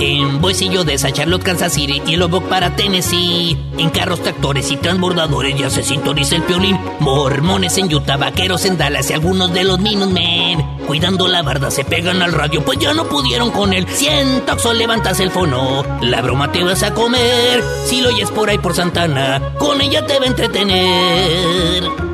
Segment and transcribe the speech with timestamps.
[0.00, 3.56] En Boisillo de Charlotte, Kansas City y Lubbock para Tennessee.
[3.78, 6.78] En carros, tractores y transbordadores ya se sintoniza el piolín.
[7.00, 10.64] Mormones en Utah, vaqueros en Dallas y algunos de los Minutemen.
[10.86, 13.86] Cuidando la barda se pegan al radio, pues ya no pudieron con él.
[13.88, 15.84] Siento que levantas el fono.
[16.02, 17.62] La broma te vas a comer.
[17.86, 22.13] Si lo oyes por ahí por Santana, con ella te va a entretener.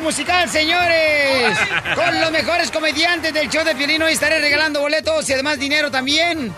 [0.00, 1.56] Musical, señores.
[1.94, 4.02] Con los mejores comediantes del show de Piolín.
[4.02, 6.52] Hoy estaré regalando boletos y además dinero también.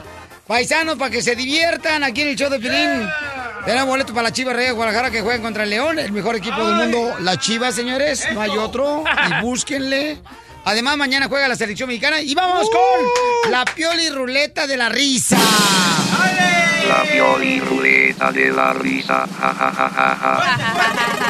[0.46, 3.06] Paisanos para que se diviertan aquí en el show de Piolín.
[3.66, 6.34] Tenemos boletos para la Chivas Reyes de Guadalajara que juegan contra el León, el mejor
[6.36, 7.18] equipo del mundo.
[7.20, 8.26] La Chivas, señores.
[8.32, 9.04] No hay otro.
[9.28, 10.18] Y búsquenle.
[10.64, 12.22] Además, mañana juega la selección mexicana.
[12.22, 15.36] Y vamos con la Pioli Ruleta de la Risa.
[16.88, 19.26] La Pioli Ruleta de la Risa.
[19.38, 21.26] Ja, ja, ja,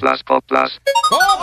[0.00, 0.80] Coplas, coplas.
[1.10, 1.42] ¡Coplas!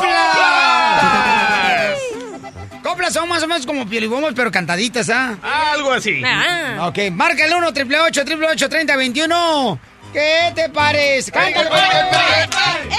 [2.82, 5.38] Coplas son más o menos como piolibombas, pero cantaditas, ¿ah?
[5.74, 6.24] Algo así.
[6.26, 6.88] Ah.
[6.88, 9.80] Ok, marca el 1 triple 8 triple 8 30 21.
[10.12, 11.32] ¿Qué te parece?
[11.32, 11.70] Cántale.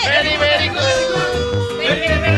[0.07, 2.38] Very, very good.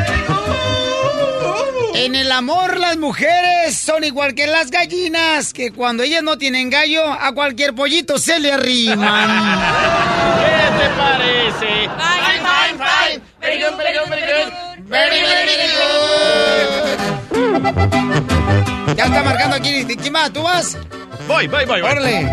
[2.11, 6.69] En el amor las mujeres son igual que las gallinas, que cuando ellas no tienen
[6.69, 9.29] gallo, a cualquier pollito se le arriman.
[10.41, 11.89] ¿Qué te parece?
[11.89, 13.23] Fine, fine, fine.
[13.41, 14.53] Very good, very good, very good.
[14.89, 15.55] Very, very,
[17.39, 18.97] good.
[18.97, 19.85] Ya está marcando aquí.
[19.85, 20.29] ¿Quién va?
[20.31, 20.77] ¿Tú vas?
[21.29, 21.81] Voy, voy, voy.
[21.81, 21.93] voy.
[21.93, 22.29] Órale.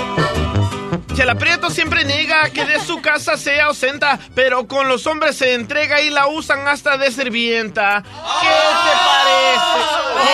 [1.22, 5.54] Chela Prieto siempre niega que de su casa sea ausenta, pero con los hombres se
[5.54, 8.02] entrega y la usan hasta de servienta.
[8.02, 9.62] ¿Qué te parece?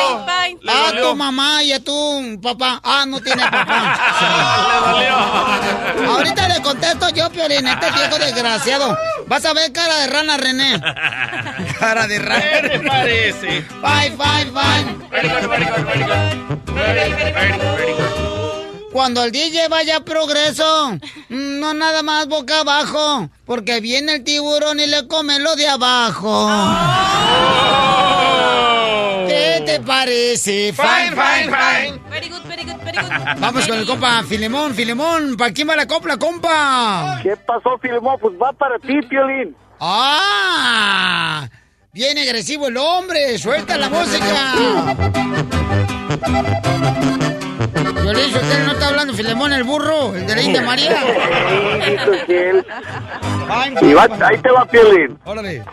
[0.01, 0.27] Oh,
[0.67, 2.81] ah, tu mamá y a tu papá.
[2.83, 3.99] Ah, no tiene papá.
[4.79, 6.11] le dolió.
[6.11, 8.97] Ahorita le contesto yo, Piolín, este viejo desgraciado.
[9.27, 10.81] Vas a ver cara de rana, René.
[11.79, 12.45] cara de rana.
[12.63, 13.47] ¿Qué te parece?
[13.83, 15.09] Bye, bye, bye.
[15.11, 16.75] Very good, very good, very good.
[16.75, 18.18] Very, very good.
[18.93, 24.81] Cuando el DJ vaya a progreso, no nada más boca abajo, porque viene el tiburón
[24.81, 26.49] y le come lo de abajo.
[29.29, 30.73] ¿Qué te parece?
[30.73, 32.01] Fine, fine, fine.
[32.09, 33.41] Very good, very good, very good.
[33.41, 35.37] Vamos con el compa Filemón, Filemón.
[35.37, 37.21] ¿Para quién va la copla, compa?
[37.23, 38.17] ¿Qué pasó, Filemón?
[38.21, 39.55] Pues va para ti, Piolín.
[39.81, 41.47] ¡Ah!
[41.93, 43.37] Viene agresivo el hombre.
[43.39, 44.55] Suelta la música.
[47.75, 50.97] Yo le dije, usted no está hablando Filemón el burro, el de la India María.
[53.81, 55.19] y va, ahí te va Piolín.
[55.25, 55.65] Órale.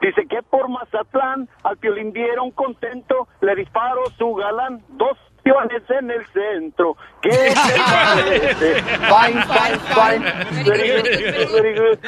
[0.00, 6.10] Dice que por Mazatlán al Piolín vieron contento, le disparó su galán, dos piones en
[6.10, 6.96] el centro.
[7.20, 8.74] ¿Qué te parece?
[8.82, 10.24] Fine, fine, fine.
[10.64, 11.04] Very good,
[11.52, 11.98] very good.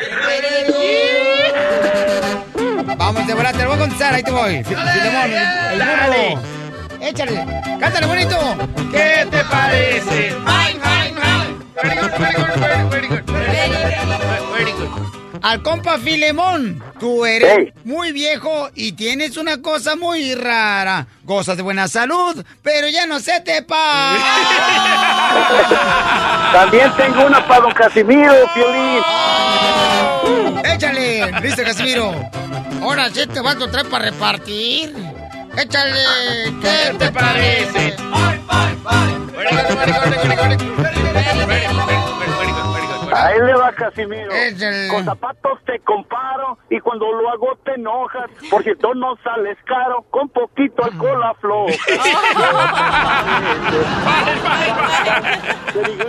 [2.97, 4.63] Vamos, de verdad, te lo voy a contestar, ahí te voy.
[4.65, 6.60] Filemón, el, el burro.
[7.01, 7.45] Échale.
[7.79, 8.37] Cántale bonito.
[8.93, 10.31] ¿Qué te parece?
[10.31, 11.57] Fine, fine, fine.
[11.83, 13.25] Very good, very good, very, very good.
[14.53, 14.91] Very good.
[15.43, 17.73] Al compa Filemón, tú eres Hey.
[17.85, 21.07] muy viejo y tienes una cosa muy rara.
[21.25, 24.19] Gozas de buena salud, pero ya no se te pa.
[26.53, 29.03] También tengo una para don Casimiro, Piolín.
[30.63, 32.13] Échale, listo, Casimiro.
[32.83, 34.95] Ahora sí te vas a traer para repartir.
[35.57, 36.55] Échale.
[36.63, 37.97] ¿Qué te parece?
[43.13, 44.33] Ahí le va Casimiro.
[44.33, 44.89] Échale.
[44.89, 48.31] Con zapatos te comparo y cuando lo hago te enojas.
[48.51, 51.75] Por cierto, no sales caro, con poquito alcohol afloja.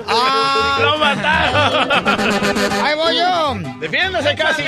[0.07, 1.91] Ah, ¡Lo mataron!
[2.83, 3.55] ahí voy yo.
[3.79, 4.63] ¡Defiéndase casi!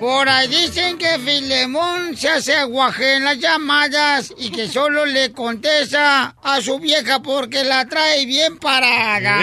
[0.00, 5.30] Por ahí dicen que Filemón se hace aguaje en las llamadas y que solo le
[5.32, 9.36] contesta a su vieja porque la trae bien parada.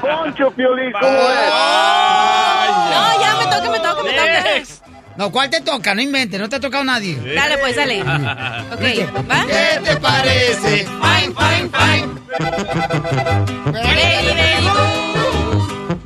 [0.00, 1.12] Poncho, Piolín, ¿cómo?
[1.12, 1.28] No,
[3.20, 4.44] ya me toca, me toca, me toca.
[5.16, 5.94] No, ¿cuál te toca?
[5.94, 7.16] No inventes, no te ha tocado nadie.
[7.34, 8.00] Dale, pues, dale.
[8.00, 8.80] Ok,
[9.30, 9.44] ¿va?
[9.46, 10.86] ¿Qué te parece?
[10.86, 12.08] Fine, fine, fine.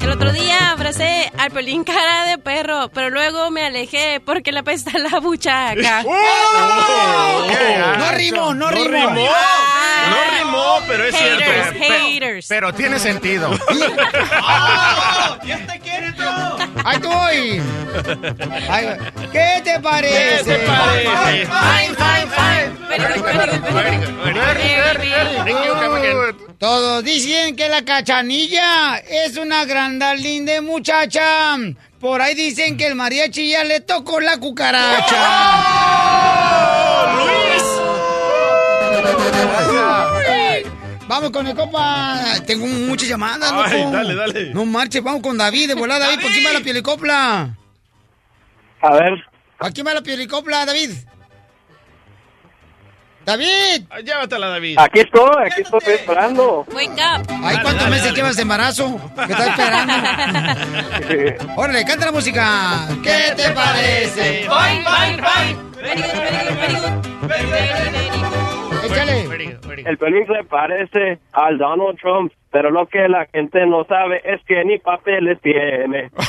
[0.05, 4.59] El otro día abracé al pelín cara de perro, pero luego me alejé porque le
[4.59, 6.05] apesta la buchaca.
[7.99, 8.87] No rimó, no ¿No rimó.
[8.87, 9.27] rimó?
[10.11, 11.95] No rimó, pero es Haters, cierto.
[11.95, 12.47] haters.
[12.49, 13.51] Pero tiene sentido.
[16.85, 17.63] Ahí te voy.
[18.69, 18.97] Ahí va.
[19.33, 20.45] ¿Qué te ¿Qué parece?
[20.45, 21.47] te parece?
[21.47, 22.71] Fine, fine, fine.
[22.89, 24.15] Very good, very good, very good.
[24.35, 25.09] Very, very
[25.45, 26.37] Thank you, come again.
[26.59, 29.65] Todos dicen que la cachanilla es una
[29.99, 31.57] grandalín de muchacha.
[32.01, 35.17] Por ahí dicen que el mariachi ya le tocó la cucaracha.
[41.07, 42.19] Vamos con el copa.
[42.47, 43.65] Tengo muchas llamadas, loco.
[43.67, 44.55] Ay, dale, dale.
[44.55, 46.07] No marches, vamos con David de volada.
[46.07, 47.57] David, ¿por quién va la pielicopla?
[48.81, 49.25] A ver,
[49.61, 50.91] ¿A quién va la pielicopla, David?
[53.25, 53.85] ¡David!
[53.91, 54.79] Ah, Llévatela, David.
[54.79, 56.65] aquí estoy, aquí estoy esperando.
[56.73, 57.23] Wake up.
[57.43, 59.01] Ay, ¿cuántos meses llevas de embarazo?
[59.17, 59.93] ¿Qué estás esperando?
[61.57, 62.87] Órale, canta la música.
[63.03, 64.47] ¿Qué te parece?
[64.49, 65.57] Fine, fine, fine.
[65.77, 66.93] Very good, very good, very good.
[68.85, 69.25] Échale.
[69.89, 74.41] El pelín se parece al Donald Trump, pero lo que la gente no sabe es
[74.47, 76.11] que ni papeles tiene.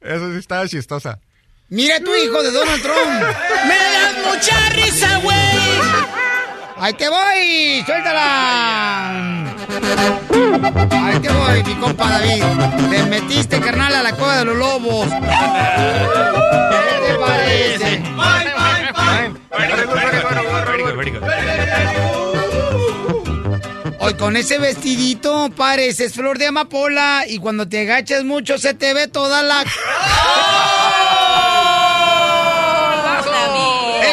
[0.00, 1.18] Eso sí está chistosa.
[1.70, 2.96] Mira tu hijo de Donald Trump.
[3.66, 5.36] ¡Me das mucha risa, güey!
[6.78, 7.82] ¡Ahí te voy!
[7.84, 9.54] ¡Suéltala!
[10.90, 12.42] ¡Ahí te voy, mi compa David!
[12.90, 15.08] Te metiste, carnal, a la cueva de los lobos.
[15.10, 18.02] ¿Qué te parece?
[24.00, 28.94] Hoy con ese vestidito pareces flor de amapola y cuando te agachas mucho se te
[28.94, 29.64] ve toda la...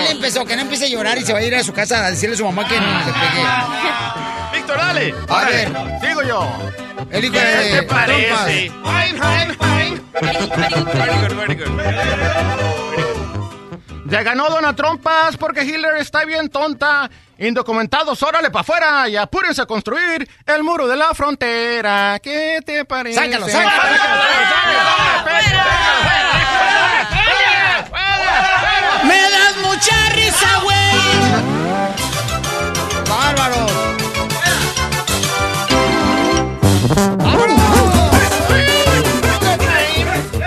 [0.09, 2.11] Empezó, que no empiece a llorar y se va a ir a su casa a
[2.11, 3.43] decirle a su mamá que no le pegue.
[4.53, 5.13] Víctor, dale.
[5.29, 5.71] A ver,
[6.01, 6.47] Sigo yo.
[7.11, 8.71] el hijo ¿Qué de te parece?
[8.71, 10.01] Fine, fine, fine.
[10.21, 11.71] Very good, very good.
[14.07, 17.09] Ya ganó Donald Trumpas porque Hillary está bien tonta.
[17.37, 22.17] Indocumentados, órale para afuera y apúrense a construir el muro de la frontera.
[22.23, 23.19] ¿Qué te parece?
[23.19, 23.71] Sácalo, sácalo.
[29.07, 30.75] ¡Me das mucha risa, güey!
[33.09, 33.65] ¡Bárbaro!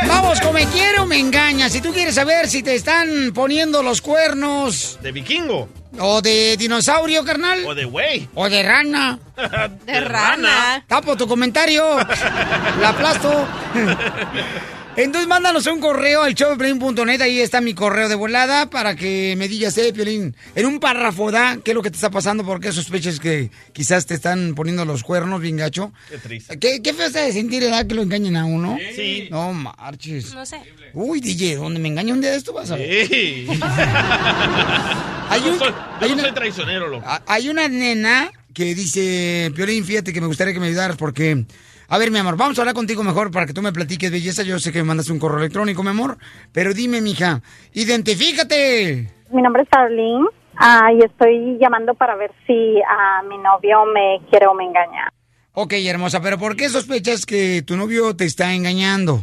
[0.07, 1.69] Vamos, como me quiere o me engaña.
[1.69, 5.69] Si tú quieres saber si te están poniendo los cuernos De vikingo.
[5.99, 8.29] o de dinosaurio, carnal, O de güey.
[8.35, 9.19] o de rana,
[9.87, 10.85] De rana.
[10.87, 11.85] tapo tu comentario.
[12.81, 13.47] La aplasto.
[14.99, 19.47] Entonces mándanos un correo al showdepiolín.net, ahí está mi correo de volada para que me
[19.47, 21.57] digas, eh, Piolín, en un párrafo, ¿da?
[21.64, 22.45] ¿Qué es lo que te está pasando?
[22.45, 25.93] ¿Por qué sospechas que quizás te están poniendo los cuernos, bien gacho?
[26.11, 26.59] Qué triste.
[26.59, 28.76] ¿Qué, qué feo está de sentir, edad, que lo engañen a uno?
[28.97, 29.28] Sí.
[29.31, 30.35] No marches.
[30.35, 30.61] No sé.
[30.95, 33.07] Uy, DJ, donde me engañe un día de esto vas a ver.
[33.07, 33.47] Sí.
[35.28, 37.07] Hay, Yo un- no soy, hay yo no una, soy traicionero, loco.
[37.26, 41.45] hay una nena que dice, Piolín, fíjate que me gustaría que me ayudaras porque...
[41.90, 44.42] A ver, mi amor, vamos a hablar contigo mejor para que tú me platiques belleza.
[44.42, 46.18] Yo sé que me mandas un correo electrónico, mi amor.
[46.52, 47.40] Pero dime, mija,
[47.73, 49.09] identifícate.
[49.30, 50.26] Mi nombre es Arlene
[50.57, 55.09] ah, y estoy llamando para ver si a mi novio me quiere o me engaña.
[55.54, 59.21] Ok, hermosa, pero ¿por qué sospechas que tu novio te está engañando?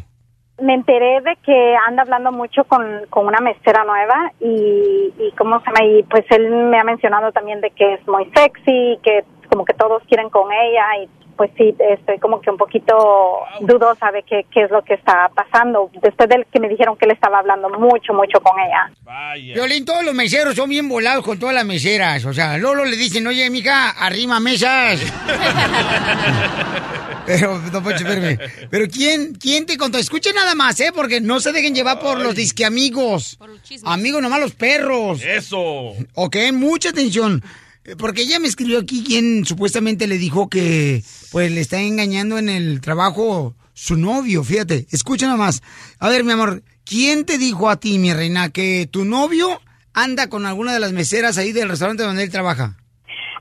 [0.59, 5.59] Me enteré de que anda hablando mucho con, con una mesera nueva y, y cómo
[5.59, 9.23] se llama, y pues él me ha mencionado también de que es muy sexy, que
[9.49, 12.95] como que todos quieren con ella y pues sí, estoy como que un poquito
[13.61, 15.89] dudosa de qué, qué es lo que está pasando.
[16.01, 18.91] Después de que me dijeron que él estaba hablando mucho, mucho con ella.
[19.53, 22.25] Violín, todos los meseros son bien volados con todas las meseras.
[22.25, 25.01] O sea, Lolo le dicen, oye, mija, arrima mesas.
[27.25, 28.37] Pero, no, espérame.
[28.69, 29.97] Pero ¿quién, ¿quién te contó?
[29.97, 30.91] Escuchen nada más, ¿eh?
[30.93, 33.39] Porque no se dejen llevar por los disque amigos.
[33.83, 35.23] Amigos, nomás los perros.
[35.23, 35.95] Eso.
[36.13, 37.43] Ok, mucha atención.
[37.97, 42.49] Porque ella me escribió aquí quien supuestamente le dijo que pues le está engañando en
[42.49, 44.87] el trabajo su novio, fíjate.
[44.89, 45.61] Escucha nada más.
[45.99, 49.61] A ver, mi amor, ¿quién te dijo a ti, mi reina, que tu novio
[49.93, 52.77] anda con alguna de las meseras ahí del restaurante donde él trabaja?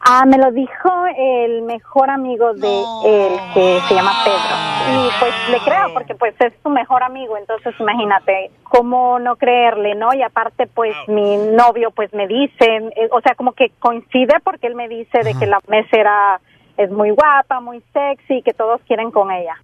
[0.06, 2.68] Ah, me lo dijo el mejor amigo de
[3.06, 4.54] él, que se llama Pedro.
[4.92, 9.94] Y pues le creo, porque pues es su mejor amigo, entonces imagínate, cómo no creerle,
[9.94, 10.12] ¿no?
[10.12, 14.66] Y aparte, pues mi novio pues me dice, eh, o sea, como que coincide porque
[14.66, 16.38] él me dice de que la mesera
[16.76, 19.54] es muy guapa, muy sexy, que todos quieren con ella.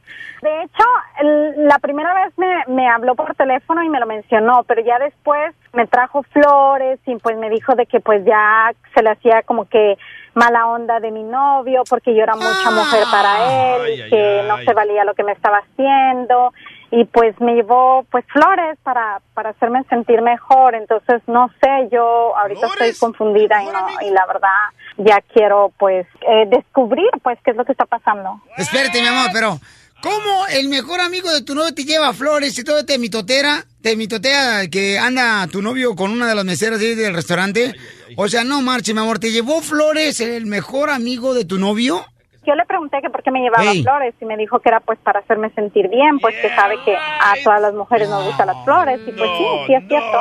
[0.43, 0.85] De hecho,
[1.21, 4.99] el- la primera vez me, me habló por teléfono y me lo mencionó, pero ya
[5.01, 9.43] después me trajo flores y pues me dijo de que pues ya se le hacía
[9.43, 9.99] como que
[10.35, 14.59] mala onda de mi novio porque yo era mucha mujer para él y que no
[14.59, 16.53] se valía lo que me estaba haciendo
[16.93, 20.75] y pues me llevó pues flores para para hacerme sentir mejor.
[20.75, 24.49] Entonces no sé yo ahorita estoy confundida y no y la verdad
[24.97, 28.41] ya quiero pues eh, descubrir pues qué es lo que está pasando.
[28.57, 29.59] Espérate, mi amor, pero
[30.03, 33.65] ¿cómo el mejor amigo de tu novio te lleva flores y todo te mitotera?
[33.83, 37.75] Te mitotea que anda tu novio con una de las meseras ahí del restaurante.
[38.17, 42.05] O sea, no marche, mi amor, ¿te llevó flores el mejor amigo de tu novio?
[42.47, 43.83] yo le pregunté que por qué me llevaba Hey.
[43.83, 46.97] flores y me dijo que era pues para hacerme sentir bien pues que sabe que
[46.97, 50.19] a todas las mujeres nos gustan las flores y pues sí sí es cierto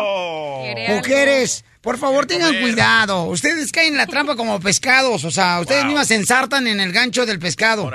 [0.97, 3.23] Mujeres, por favor tengan cuidado.
[3.23, 5.23] Ustedes caen en la trampa como pescados.
[5.23, 7.89] O sea, ustedes mismas se ensartan en el gancho del pescado.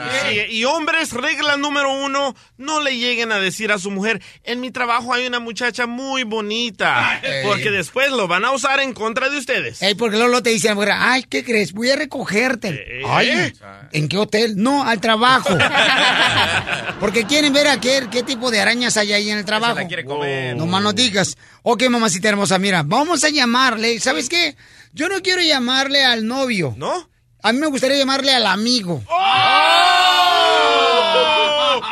[0.51, 4.71] Y hombres, regla número uno, no le lleguen a decir a su mujer, en mi
[4.71, 9.39] trabajo hay una muchacha muy bonita, porque después lo van a usar en contra de
[9.39, 9.83] ustedes.
[9.83, 11.73] Ey, porque luego te dice la mujer, ay, ¿qué crees?
[11.73, 13.03] Voy a recogerte.
[13.07, 13.53] Ay,
[13.93, 14.55] ¿en qué hotel?
[14.57, 15.51] No, al trabajo.
[17.01, 19.75] porque quieren ver a qué, qué tipo de arañas hay ahí en el trabajo.
[19.75, 20.57] la quiere comer.
[20.57, 21.37] No más no digas.
[21.63, 23.31] Ok, mamacita hermosa, mira, vamos a
[23.77, 24.01] llamarle.
[24.01, 24.57] ¿Sabes qué?
[24.93, 26.75] Yo no quiero llamarle al novio.
[26.77, 27.09] ¿No?
[27.43, 29.03] A mí me gustaría llamarle al amigo.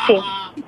[0.06, 0.14] sí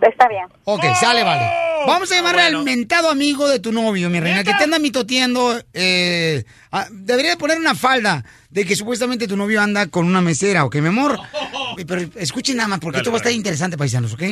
[0.06, 1.50] está bien Ok, sale, vale.
[1.87, 5.61] Vamos a llamarle al mentado amigo de tu novio, mi reina, que te anda mitoteando.
[5.75, 10.23] Eh, ah, debería de poner una falda de que supuestamente tu novio anda con una
[10.23, 11.21] mesera, ¿ok, mi amor?
[11.87, 14.23] Pero escuchen nada más, porque esto va a estar interesante, paisanos, ¿ok?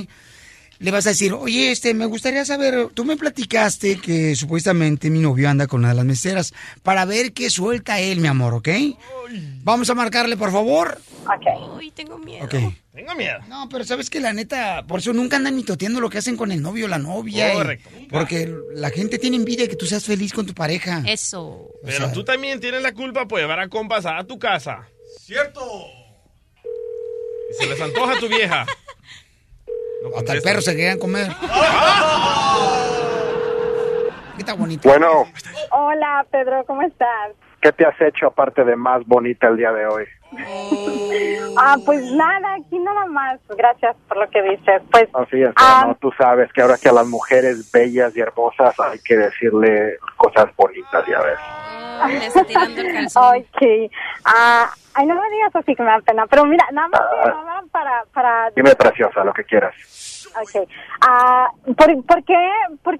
[0.82, 5.20] Le vas a decir, oye, este, me gustaría saber, tú me platicaste que supuestamente mi
[5.20, 8.68] novio anda con una de las meseras para ver qué suelta él, mi amor, ¿ok?
[9.62, 11.00] Vamos a marcarle, por favor.
[11.22, 11.76] Ok.
[11.78, 12.44] Uy, tengo miedo.
[12.44, 12.54] Ok.
[12.92, 13.38] Tengo miedo.
[13.48, 16.50] No, pero sabes que la neta, por eso nunca andan mitoteando lo que hacen con
[16.50, 17.52] el novio o la novia.
[17.54, 17.88] y- Correcto.
[18.10, 21.02] porque la gente tiene envidia de que tú seas feliz con tu pareja.
[21.06, 21.70] Eso.
[21.84, 24.88] Pero tú también tienes la culpa por llevar a compas a tu casa.
[25.20, 25.60] ¡Cierto!
[27.52, 28.66] Y se les antoja a tu vieja.
[30.16, 31.28] Hasta el perro se querían comer.
[34.36, 34.88] ¿Qué está bonito?
[34.88, 35.24] Bueno,
[35.70, 39.86] hola Pedro cómo estás ¿qué te has hecho aparte de más bonita el día de
[39.86, 40.04] hoy?
[41.58, 45.84] ah pues nada aquí nada más gracias por lo que dices pues Así es, Ah.
[45.86, 49.98] no, tú sabes que ahora que a las mujeres bellas y hermosas hay que decirle
[50.16, 51.38] cosas bonitas, ya ves.
[52.20, 53.36] Le está tirando el calzón.
[53.36, 53.90] Ok.
[54.24, 56.26] Ah, ay, no me digas así que me da pena.
[56.26, 58.04] Pero mira, nada más llamaba para...
[58.12, 59.74] para Dime preciosa, lo que quieras.
[60.40, 60.68] Ok.
[61.00, 62.50] Ah, ¿por, por qué?
[62.82, 62.98] Por,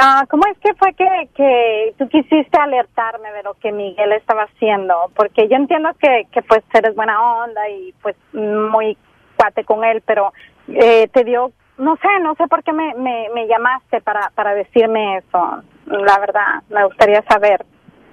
[0.00, 4.44] ah, ¿Cómo es que fue que, que tú quisiste alertarme de lo que Miguel estaba
[4.44, 5.10] haciendo?
[5.14, 8.96] Porque yo entiendo que, que pues eres buena onda y pues muy
[9.36, 10.32] cuate con él, pero
[10.68, 11.52] eh, te dio...
[11.78, 15.62] No sé, no sé por qué me, me, me llamaste para, para decirme eso.
[15.84, 17.66] La verdad, me gustaría saber.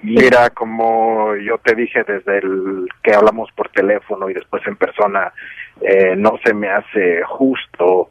[0.03, 5.31] Mira, como yo te dije desde el que hablamos por teléfono y después en persona,
[5.81, 8.09] eh, no se me hace justo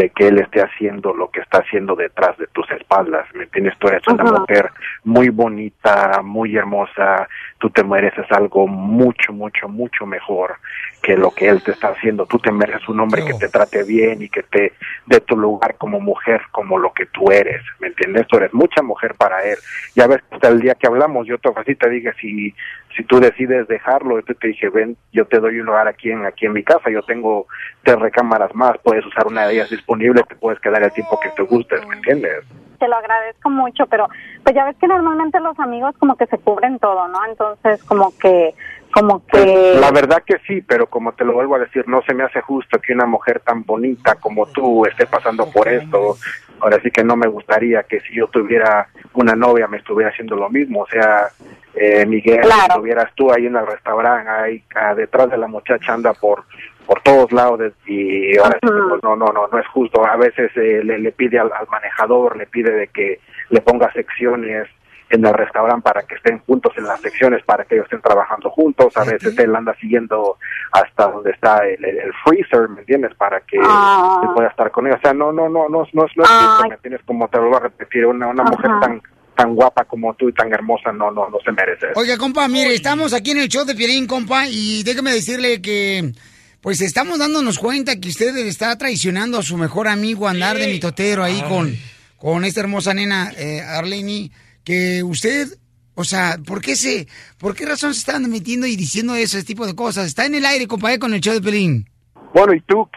[0.00, 3.74] de que él esté haciendo lo que está haciendo detrás de tus espaldas, ¿me entiendes?
[3.78, 4.40] Tú eres una Ajá.
[4.40, 4.70] mujer
[5.04, 7.28] muy bonita, muy hermosa,
[7.58, 10.56] tú te mereces algo mucho, mucho, mucho mejor
[11.02, 12.24] que lo que él te está haciendo.
[12.24, 14.72] Tú te mereces un hombre que te trate bien y que te
[15.04, 18.26] dé tu lugar como mujer, como lo que tú eres, ¿me entiendes?
[18.26, 19.58] Tú eres mucha mujer para él.
[19.94, 22.54] Ya ves, hasta el día que hablamos, yo te, así te dije, si
[22.96, 26.26] si tú decides dejarlo, yo te dije, ven, yo te doy un lugar aquí en,
[26.26, 27.46] aquí en mi casa, yo tengo
[27.82, 31.30] tres recámaras más, puedes usar una de ellas disponible, te puedes quedar el tiempo que
[31.30, 32.44] te gustes, ¿me entiendes?
[32.78, 34.08] Te lo agradezco mucho, pero
[34.42, 37.24] pues ya ves que normalmente los amigos como que se cubren todo, ¿no?
[37.26, 38.54] Entonces como que
[38.92, 42.14] como que La verdad que sí, pero como te lo vuelvo a decir, no se
[42.14, 46.16] me hace justo que una mujer tan bonita como tú esté pasando por esto.
[46.60, 50.36] Ahora sí que no me gustaría que si yo tuviera una novia me estuviera haciendo
[50.36, 50.82] lo mismo.
[50.82, 51.28] O sea,
[51.74, 55.94] eh, Miguel, si estuvieras tú ahí en el restaurante, ahí ah, detrás de la muchacha
[55.94, 56.44] anda por
[56.86, 60.04] por todos lados y ahora sí que, pues, no no no no es justo.
[60.04, 63.92] A veces eh, le, le pide al, al manejador le pide de que le ponga
[63.92, 64.68] secciones
[65.10, 68.48] en el restaurante para que estén juntos en las secciones para que ellos estén trabajando
[68.50, 68.96] juntos.
[68.96, 70.38] A veces él anda siguiendo
[70.72, 74.20] hasta donde está el, el- el freezer me entiendes para que Ah.
[74.22, 76.28] él pueda estar con ellos o sea no no no no no es no es
[76.30, 79.02] justo, me entiendes como te lo voy a repetir una una mujer tan
[79.34, 81.86] tan guapa como tú y tan hermosa no no no se merece.
[81.96, 86.12] Oiga, compa, mire, estamos aquí en el show de Piolín, compa, y déjeme decirle que,
[86.60, 91.24] pues estamos dándonos cuenta que usted está traicionando a su mejor amigo, andar de mitotero
[91.24, 91.74] ahí con,
[92.18, 94.30] con esta hermosa nena, eh, Arlene,
[94.64, 95.48] que usted,
[95.94, 99.66] o sea, ¿por qué se, por qué razón se están metiendo y diciendo ese tipo
[99.66, 100.06] de cosas?
[100.06, 101.88] Está en el aire, compa, eh, con el show de Piolín.
[102.34, 102.88] Bueno, ¿y tú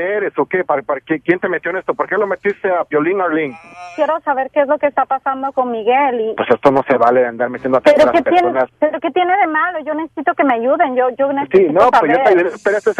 [0.00, 0.64] eres o qué?
[0.64, 1.20] ¿Para, para qué?
[1.20, 1.94] ¿Quién te metió en esto?
[1.94, 3.58] ¿Por qué lo metiste a Piolín Arlene?
[3.96, 6.96] quiero saber qué es lo que está pasando con Miguel y Pues esto no se
[6.96, 8.70] vale de andar metiendo a pero qué tiene personas.
[8.80, 11.90] pero qué tiene de malo yo necesito que me ayuden yo yo necesito Sí, no,
[11.90, 12.92] pues saber yo te ayudé, pero ese,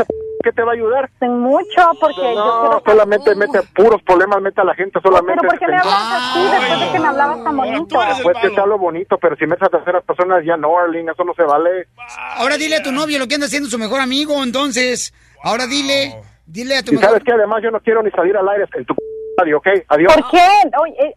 [0.42, 1.10] ¿qué te va a ayudar?
[1.18, 5.40] Sin mucho porque yo No, quiero solamente mete puros problemas, mete a la gente solamente.
[5.40, 8.50] pero ¿por qué me hablas así después de que me hablabas tan bonito Pues que
[8.50, 11.42] te hablo bonito, pero si metes a terceras personas ya no, Arlene, eso no se
[11.42, 11.88] vale.
[12.36, 16.14] Ahora dile a tu novio lo que anda haciendo su mejor amigo, entonces, ahora dile,
[16.46, 17.10] dile a tu Y mejor...
[17.10, 18.94] sabes que además yo no quiero ni salir al aire en tu
[19.38, 19.66] radio, ¿ok?
[19.88, 20.14] Adiós.
[20.14, 20.46] ¿por qué?
[20.80, 21.14] Oye, eh,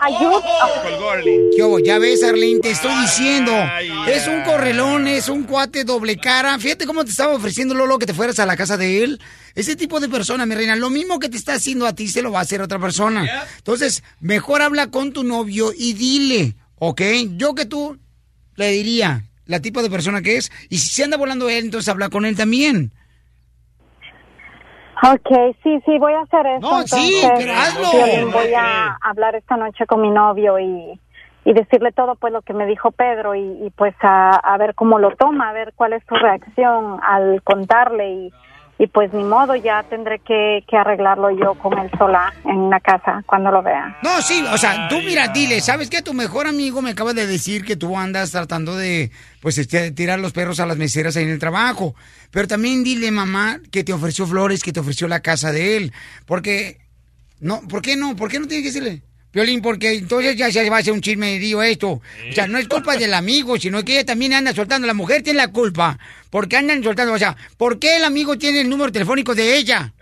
[0.00, 0.40] ayuda
[1.54, 1.78] ¿Qué hubo?
[1.78, 3.52] Ya ves, Arlene, te estoy diciendo.
[4.06, 6.58] Es un correlón, es un cuate doble cara.
[6.58, 9.20] Fíjate cómo te estaba ofreciendo Lolo que te fueras a la casa de él.
[9.54, 12.22] Ese tipo de persona, mi reina, lo mismo que te está haciendo a ti se
[12.22, 13.26] lo va a hacer a otra persona.
[13.58, 17.02] Entonces, mejor habla con tu novio y dile, ¿ok?
[17.36, 17.98] Yo que tú
[18.56, 20.50] le diría la tipo de persona que es.
[20.68, 22.92] Y si se anda volando él, entonces habla con él también.
[25.02, 26.60] Ok, sí, sí, voy a hacer eso.
[26.60, 27.90] No, sí, entonces, pero hazlo.
[27.90, 31.00] Piolín, voy a hablar esta noche con mi novio y,
[31.44, 34.74] y decirle todo pues lo que me dijo Pedro y, y, pues a, a ver
[34.74, 38.32] cómo lo toma, a ver cuál es su reacción al contarle y,
[38.78, 42.78] y pues ni modo, ya tendré que, que arreglarlo yo con él sola en la
[42.78, 43.98] casa cuando lo vea.
[44.04, 46.00] No, sí, o sea, tú mira, dile, ¿sabes qué?
[46.00, 49.10] Tu mejor amigo me acaba de decir que tú andas tratando de,
[49.42, 51.96] pues, este, tirar los perros a las meseras ahí en el trabajo.
[52.30, 55.92] Pero también dile, mamá, que te ofreció flores, que te ofreció la casa de él.
[56.24, 56.78] Porque,
[57.40, 58.14] no, ¿por qué no?
[58.14, 59.02] ¿Por qué no tiene que decirle?
[59.32, 61.90] Violín, porque entonces ya se va a hacer un chismerío esto.
[61.90, 64.86] O sea, no es culpa del amigo, sino que ella también anda soltando.
[64.86, 65.98] La mujer tiene la culpa.
[66.30, 67.12] Porque andan soltando.
[67.12, 69.92] O sea, ¿por qué el amigo tiene el número telefónico de ella?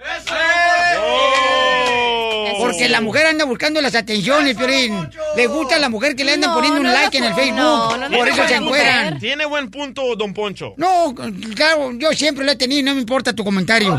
[2.77, 5.09] Porque la mujer anda buscando las atenciones, Piolín.
[5.35, 7.33] Le gusta a la mujer que le andan No, poniendo un no like en el
[7.33, 8.11] Facebook.
[8.15, 9.19] Por eso se encueran.
[9.19, 10.75] Tiene buen punto, don Poncho.
[10.77, 11.15] No,
[11.55, 13.99] claro, yo siempre lo he tenido, no me importa tu comentario.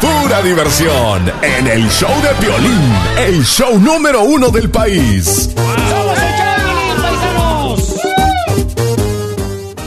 [0.00, 5.50] Pura diversión en el show de Piolín, el show número uno del país.
[5.52, 6.14] ¡Somos el show de
[6.62, 7.94] Piolín, paisanos!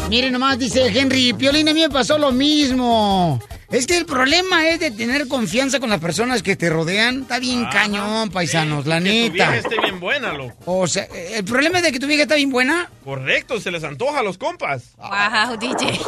[0.10, 3.40] Miren nomás, dice Henry, Piolín, a mí me pasó lo mismo.
[3.76, 7.24] Es que el problema es de tener confianza con las personas que te rodean.
[7.24, 10.56] Está bien cañón, paisanos, la Que tu vieja esté bien buena, loco.
[10.66, 12.90] O sea, el problema es de que tu vieja está bien buena.
[13.04, 14.96] Correcto, se les antoja a los compas.
[14.96, 16.00] Wow, DJ.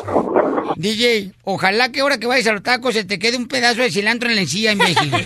[0.77, 3.91] DJ, ojalá que ahora que vayas a los tacos se te quede un pedazo de
[3.91, 5.11] cilantro en la encía, imbécil.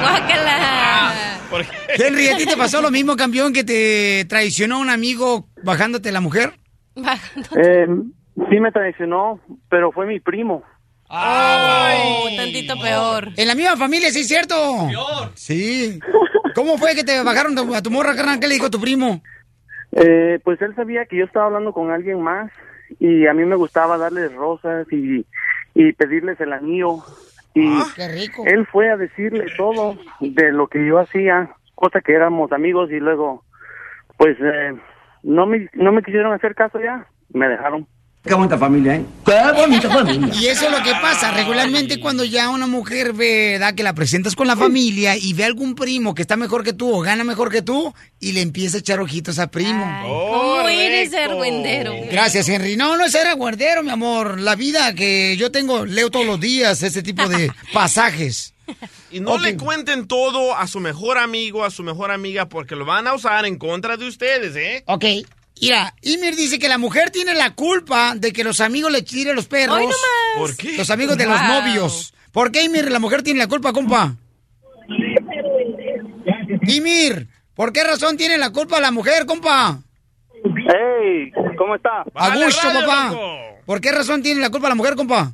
[0.00, 1.38] Guácala.
[1.98, 6.22] Henry, ¿a ti te pasó lo mismo, campeón, que te traicionó un amigo bajándote la
[6.22, 6.58] mujer?
[7.62, 7.86] Eh,
[8.50, 10.62] sí me traicionó, pero fue mi primo.
[11.08, 13.28] Oh, tantito peor.
[13.36, 14.54] En la misma familia, sí, es cierto.
[15.34, 15.98] Sí.
[16.54, 18.40] ¿Cómo fue que te bajaron a tu morra, carnal?
[18.40, 19.22] ¿Qué le dijo tu primo?
[19.92, 22.50] Eh, pues él sabía que yo estaba hablando con alguien más
[22.98, 25.24] y a mí me gustaba darles rosas y,
[25.74, 26.96] y pedirles el anillo.
[27.54, 28.42] Y Ah, qué rico.
[28.46, 32.98] él fue a decirle todo de lo que yo hacía, cosa que éramos amigos y
[33.00, 33.44] luego,
[34.18, 34.74] pues, eh,
[35.22, 37.86] no me, no me quisieron hacer caso ya, me dejaron.
[38.26, 39.04] Qué bonita familia, ¿eh?
[39.24, 40.34] Qué bonita familia.
[40.34, 41.30] Y eso es lo que pasa.
[41.30, 45.44] Regularmente cuando ya una mujer ve, da que la presentas con la familia y ve
[45.44, 48.78] algún primo que está mejor que tú o gana mejor que tú y le empieza
[48.78, 49.84] a echar ojitos a primo.
[50.02, 51.92] ¿Cómo eres argüendero?
[52.10, 52.76] Gracias, Henry.
[52.76, 54.40] No, no es ser aguardero, mi amor.
[54.40, 58.54] La vida que yo tengo, leo todos los días ese tipo de pasajes.
[59.12, 62.84] Y no le cuenten todo a su mejor amigo, a su mejor amiga, porque lo
[62.84, 64.82] van a usar en contra de ustedes, ¿eh?
[64.86, 65.04] Ok.
[65.60, 69.34] Mira, Ymir dice que la mujer tiene la culpa de que los amigos le tiren
[69.34, 69.76] los perros.
[69.78, 69.98] ¡Ay, no más!
[70.36, 70.76] ¿Por qué?
[70.76, 72.14] Los amigos de los novios.
[72.30, 74.14] ¿Por qué, Ymir, la mujer tiene la culpa, compa?
[76.68, 79.80] Ymir, ¿por qué razón tiene la culpa la mujer, compa?
[80.44, 82.04] Hey, ¿cómo está?
[82.14, 83.14] A gusto, papá.
[83.64, 85.32] ¿Por qué razón tiene la culpa la mujer, compa?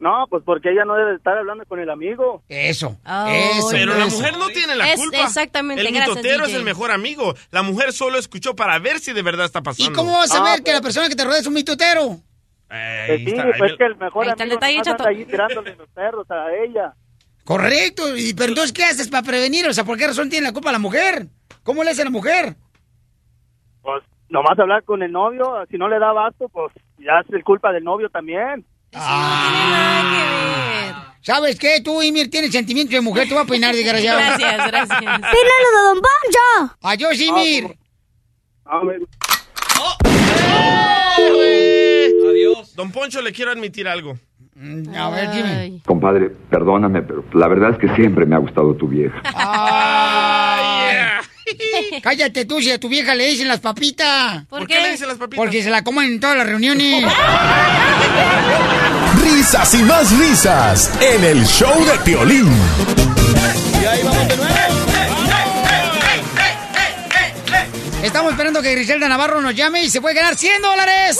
[0.00, 2.42] No, pues porque ella no debe estar hablando con el amigo.
[2.48, 2.96] Eso.
[3.28, 5.22] Eso, Pero la mujer no tiene la Es- culpa.
[5.24, 7.34] exactamente, El mitotero es el mejor amigo.
[7.50, 9.90] La mujer solo escuchó para ver si de verdad está pasando.
[9.90, 12.20] ¿Y cómo vas a saber que la persona que te rodea es un mitotero?
[12.68, 15.74] Ahí sí, está, pues me- que el mejor Ahí está el amigo anda ahí tirándole
[15.74, 16.92] los perros a ella.
[17.44, 18.14] Correcto.
[18.16, 19.66] ¿Y pero entonces qué haces para prevenir?
[19.66, 21.26] O sea, ¿por qué razón tiene la culpa la mujer?
[21.64, 22.54] ¿Cómo le hace la mujer?
[23.82, 27.42] Pues nomás hablar con el novio, si no le da basto, pues ya es el
[27.42, 28.64] culpa del novio también.
[31.22, 31.80] ¿Sabes qué?
[31.84, 33.28] Tú, Ymir, tienes sentimientos de mujer.
[33.28, 34.18] Te voy a peinar, desgraciado.
[34.18, 34.98] Gracias, gracias.
[34.98, 35.18] ¡Pínalo
[35.74, 36.76] de Don Poncho!
[36.82, 37.76] ¡Adiós, Ymir!
[42.30, 42.74] Adiós.
[42.74, 44.18] Don Poncho, le quiero admitir algo.
[44.96, 45.80] A ver, dime.
[45.86, 49.22] Compadre, perdóname, pero la verdad es que siempre me ha gustado tu vieja.
[52.02, 54.46] Cállate tú, si a tu vieja le dicen las papitas.
[54.46, 55.44] ¿Por qué le dicen las papitas?
[55.44, 57.04] Porque se la comen en todas las reuniones.
[59.32, 62.50] Risas y más risas en el show de Piolín.
[63.80, 64.58] Y ahí vamos de nuevo.
[68.02, 71.18] Estamos esperando que Griselda Navarro nos llame y se puede ganar 100 dólares.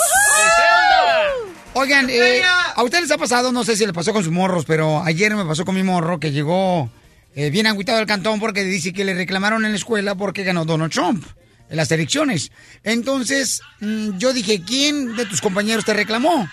[1.75, 2.43] Oigan, eh,
[2.75, 5.35] a ustedes les ha pasado, no sé si les pasó con sus morros, pero ayer
[5.37, 6.91] me pasó con mi morro que llegó
[7.35, 10.65] eh, bien agüitado al cantón porque dice que le reclamaron en la escuela porque ganó
[10.65, 11.25] Donald Trump
[11.69, 12.53] en las elecciones.
[12.85, 16.49] Entonces, mm, yo dije, ¿quién de tus compañeros te reclamó?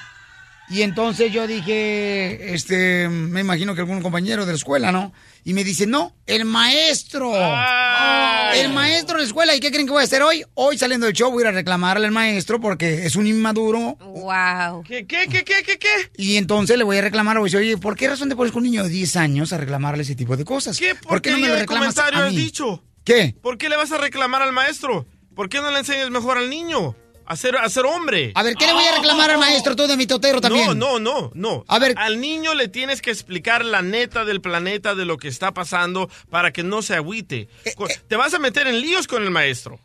[0.67, 5.13] Y entonces yo dije, este, me imagino que algún compañero de la escuela, ¿no?
[5.43, 7.31] Y me dice, no, el maestro.
[7.35, 9.55] El maestro de la escuela.
[9.55, 10.43] ¿Y qué creen que voy a hacer hoy?
[10.55, 13.95] Hoy saliendo del show voy a ir a reclamarle al maestro porque es un inmaduro.
[13.99, 14.83] Wow.
[14.83, 16.11] ¿Qué, qué, qué, qué, qué, qué?
[16.17, 18.51] Y entonces le voy a reclamar, voy a decir, oye, ¿por qué razón te pones
[18.51, 20.79] con un niño de 10 años a reclamarle ese tipo de cosas?
[20.79, 22.37] ¿Qué ¿Por qué no me lo reclamas comentario a has mí?
[22.41, 22.83] dicho?
[23.03, 23.35] ¿Qué?
[23.39, 25.05] ¿Por qué le vas a reclamar al maestro?
[25.35, 26.95] ¿Por qué no le enseñas mejor al niño?
[27.27, 28.31] A ser, a ser hombre.
[28.35, 30.77] A ver, ¿qué le voy a reclamar al maestro todo de mi totero también?
[30.77, 31.65] No, no, no, no.
[31.67, 31.93] A ver.
[31.97, 36.09] Al niño le tienes que explicar la neta del planeta de lo que está pasando
[36.29, 37.47] para que no se agüite.
[37.65, 39.79] Eh, Co- Te vas a meter en líos con el maestro.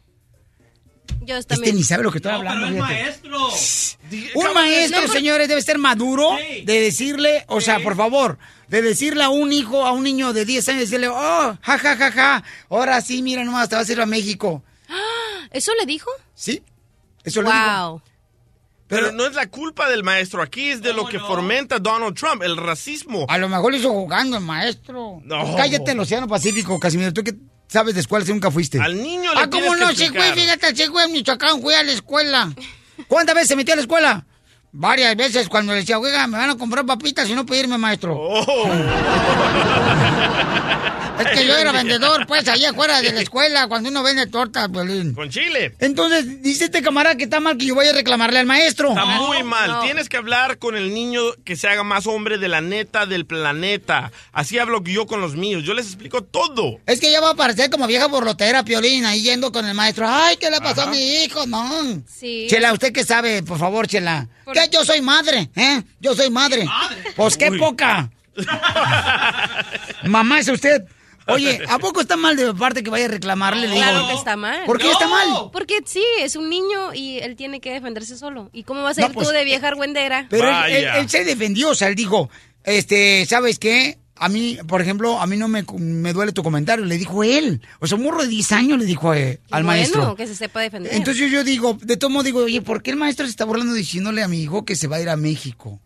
[1.22, 1.76] Yo Este también.
[1.76, 2.66] ni sabe lo que estoy hablando.
[2.68, 3.03] pero fíjate.
[3.03, 3.48] maestro.
[4.35, 6.31] Un maestro, señores, debe ser maduro
[6.64, 10.44] de decirle, o sea, por favor, de decirle a un hijo, a un niño de
[10.44, 13.92] 10 años, decirle, oh, ja, ja, ja, ja, ahora sí, mira nomás, te vas a
[13.92, 14.62] ir a México.
[15.50, 16.11] ¿Eso le dijo?
[16.35, 16.62] Sí,
[17.24, 17.42] eso.
[17.42, 18.02] Wow.
[18.90, 22.42] Pero, no es la culpa del maestro, aquí es de lo que fomenta Donald Trump,
[22.42, 23.24] el racismo.
[23.28, 25.20] A lo mejor lo hizo jugando el maestro.
[25.22, 25.54] No.
[25.56, 27.12] Cállate el Océano Pacífico, Casimiro.
[27.12, 27.35] ¿Tú qué
[27.68, 28.80] sabes de escuela si nunca fuiste?
[28.80, 29.92] Al niño le Ah, ¿cómo que no?
[29.92, 32.52] Sí, güey, fíjate, sí, güey, en Michoacán fui a la escuela.
[33.06, 34.26] ¿Cuántas veces se metió a la escuela?
[34.72, 38.16] Varias veces cuando le decía, oiga, me van a comprar papitas y no pedirme, maestro.
[38.18, 38.44] Oh.
[41.20, 44.70] es que yo era vendedor, pues, allá afuera de la escuela, cuando uno vende tortas,
[44.70, 45.14] Violín.
[45.14, 45.74] Con chile.
[45.78, 48.90] Entonces, dice este camarada que está mal que yo vaya a reclamarle al maestro.
[48.90, 49.80] Está muy mal.
[49.83, 53.26] Tienes que hablar con el niño que se haga más hombre de la neta del
[53.26, 54.12] planeta.
[54.33, 55.62] Así hablo yo con los míos.
[55.64, 56.78] Yo les explico todo.
[56.87, 60.06] Es que ya va a parecer como vieja borlotera, Piolín, ahí yendo con el maestro.
[60.09, 60.90] Ay, ¿qué le pasó Ajá.
[60.90, 61.46] a mi hijo?
[61.46, 62.02] No.
[62.09, 62.46] Sí.
[62.48, 63.42] Chela, ¿usted qué sabe?
[63.42, 64.28] Por favor, Chela.
[64.52, 64.68] ¿Qué?
[64.70, 65.83] Yo soy madre, ¿eh?
[66.00, 66.66] Yo soy madre.
[67.14, 67.59] Pues qué Uy.
[67.59, 68.11] poca.
[70.04, 70.85] Mamá es usted.
[71.34, 73.68] Oye, ¿a poco está mal de parte que vaya a reclamarle?
[73.68, 74.64] Le digo, Claro que está mal.
[74.66, 75.28] ¿Por qué está mal?
[75.52, 78.50] Porque sí, es un niño y él tiene que defenderse solo.
[78.52, 80.26] ¿Y cómo vas a No, ir pues, tú de vieja argüendera?
[80.30, 82.28] Pero él, él- él se defendió, o sea, él dijo,
[82.64, 83.98] este, ¿sabes qué?
[84.16, 87.62] A mí, por ejemplo, a mí no me, me duele tu comentario, le dijo él.
[87.78, 90.14] O sea, un morro de 10 años le dijo eh, al bueno, maestro.
[90.14, 90.92] que se sepa defender.
[90.94, 93.72] Entonces yo digo, de todo modo digo, oye, ¿por qué el maestro se está burlando
[93.72, 95.80] diciéndole a mi hijo que se va a ir a México?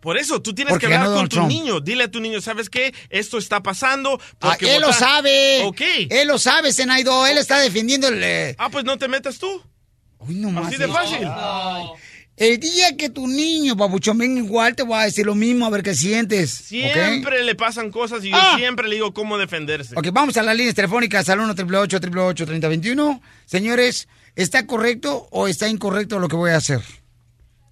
[0.00, 1.48] Por eso, tú tienes Porque que hablar con Donald tu Trump.
[1.50, 1.80] niño.
[1.80, 2.94] Dile a tu niño, ¿sabes qué?
[3.10, 4.20] Esto está pasando.
[4.40, 5.62] Ah, porque él lo sabe.
[5.64, 5.80] Ok.
[6.08, 7.26] Él lo sabe, Senaido.
[7.26, 8.22] Él está defendiendo el...
[8.22, 9.62] eh, Ah, pues no te metas tú.
[10.20, 11.18] Uy, no más Así de fácil.
[12.36, 15.70] El día que tu niño, papuchón, venga igual, te voy a decir lo mismo, a
[15.70, 16.52] ver qué sientes.
[16.52, 18.54] Siempre le pasan cosas y yo Ah.
[18.56, 19.94] siempre le digo cómo defenderse.
[19.96, 24.06] Ok, vamos a las líneas telefónicas al 1 888 3021 Señores,
[24.36, 26.80] ¿está correcto o está incorrecto lo que voy a hacer?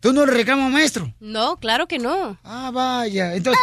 [0.00, 1.12] ¿Tú no le reclamas, maestro?
[1.20, 2.38] No, claro que no.
[2.44, 3.34] Ah, vaya.
[3.34, 3.60] Entonces,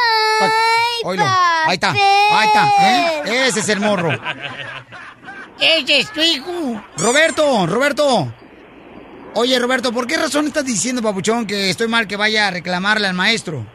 [1.03, 1.23] oílo.
[1.25, 2.69] Ahí está, ahí está.
[2.81, 3.47] ¿eh?
[3.47, 4.09] Ese es el morro.
[5.59, 6.83] Ese es tu hijo.
[6.97, 8.33] Roberto, Roberto.
[9.35, 13.07] Oye, Roberto, ¿por qué razón estás diciendo, papuchón, que estoy mal que vaya a reclamarle
[13.07, 13.65] al maestro?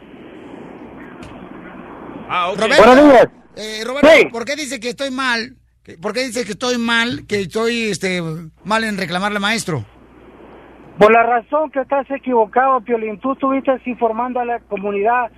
[2.29, 2.59] Ah, ok.
[2.61, 3.29] Roberto, Buenos días.
[3.57, 4.25] eh, Roberto, Sí.
[4.27, 5.57] ¿por qué dice que estoy mal?
[6.03, 8.23] ¿Por qué dice que estoy mal, que estoy este,
[8.65, 9.87] mal en reclamarle al maestro?
[10.99, 15.31] Por la razón que estás equivocado, Piolín, tú estuviste informando a la comunidad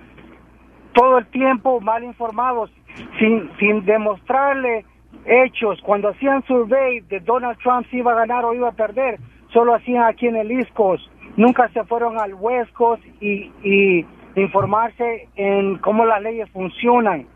[0.93, 2.71] todo el tiempo mal informados,
[3.19, 4.85] sin, sin demostrarle
[5.25, 5.79] hechos.
[5.83, 9.19] Cuando hacían survey de Donald Trump si iba a ganar o iba a perder,
[9.53, 11.03] solo hacían aquí en el East Coast.
[11.37, 17.27] Nunca se fueron al West Coast y, y informarse en cómo las leyes funcionan.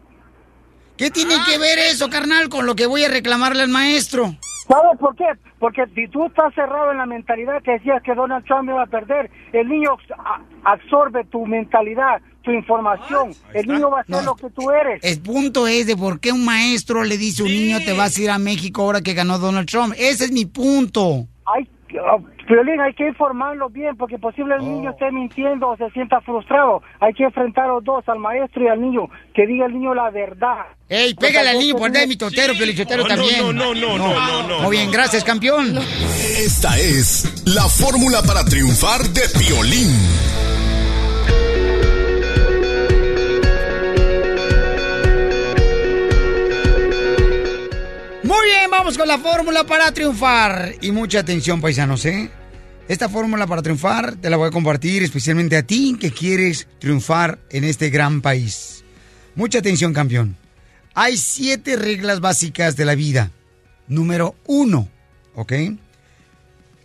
[0.97, 4.35] ¿Qué tiene que ver eso, carnal, con lo que voy a reclamarle al maestro?
[4.67, 5.25] ¿Sabes por qué?
[5.60, 8.88] Porque si tú estás cerrado en la mentalidad que decías que Donald Trump iba a
[8.88, 9.91] perder, el niño
[10.63, 13.32] absorbe tu mentalidad, tu información.
[13.54, 15.04] El niño va a ser lo que tú eres.
[15.04, 18.17] El punto es de por qué un maestro le dice a un niño te vas
[18.17, 19.93] a ir a México ahora que ganó Donald Trump.
[19.97, 21.28] Ese es mi punto.
[21.45, 21.69] Hay,
[22.47, 26.81] Piolín, hay que informarlo bien, porque posible el niño esté mintiendo o se sienta frustrado.
[26.99, 29.95] Hay que enfrentar a los dos, al maestro y al niño, que diga el niño
[29.95, 30.65] la verdad.
[30.88, 33.39] Ey, pégale al niño por mi totero, Pelichotero No, no, también.
[33.39, 35.77] no, no, no, no, no, no, Muy bien, gracias, campeón.
[36.38, 40.54] Esta es la fórmula para triunfar de Piolín.
[48.25, 50.73] Muy bien, vamos con la fórmula para triunfar.
[50.81, 52.31] Y mucha atención, paisanos, ¿eh?
[52.88, 57.38] Esta fórmula para triunfar te la voy a compartir especialmente a ti que quieres triunfar
[57.51, 58.83] en este gran país.
[59.35, 60.35] Mucha atención, campeón.
[60.95, 63.29] Hay siete reglas básicas de la vida.
[63.88, 64.89] Número uno,
[65.35, 65.53] ¿ok?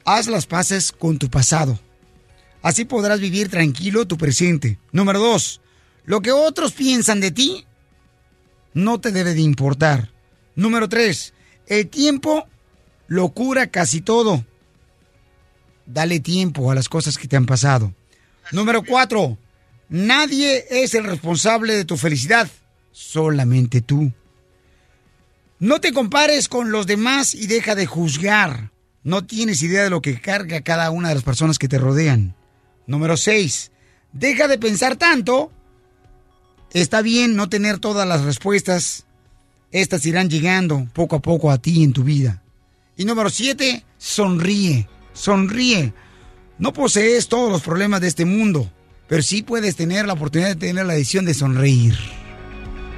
[0.05, 1.81] Haz las paces con tu pasado.
[2.61, 4.79] Así podrás vivir tranquilo tu presente.
[4.93, 5.63] Número dos,
[6.05, 7.65] lo que otros piensan de ti
[8.75, 10.10] no te debe de importar.
[10.61, 11.33] Número tres,
[11.69, 12.47] el tiempo
[13.07, 14.45] lo cura casi todo.
[15.87, 17.95] Dale tiempo a las cosas que te han pasado.
[18.53, 19.39] Número cuatro,
[19.89, 22.47] nadie es el responsable de tu felicidad,
[22.93, 24.13] solamente tú.
[25.59, 28.71] No te compares con los demás y deja de juzgar.
[29.03, 32.37] No tienes idea de lo que carga cada una de las personas que te rodean.
[32.87, 33.73] Número seis,
[34.13, 35.53] deja de pensar tanto.
[36.71, 39.07] Está bien no tener todas las respuestas
[39.73, 42.43] estas irán llegando poco a poco a ti en tu vida.
[42.97, 45.93] Y número siete, sonríe, sonríe.
[46.59, 48.71] No posees todos los problemas de este mundo,
[49.09, 51.97] pero sí puedes tener la oportunidad de tener la decisión de sonreír.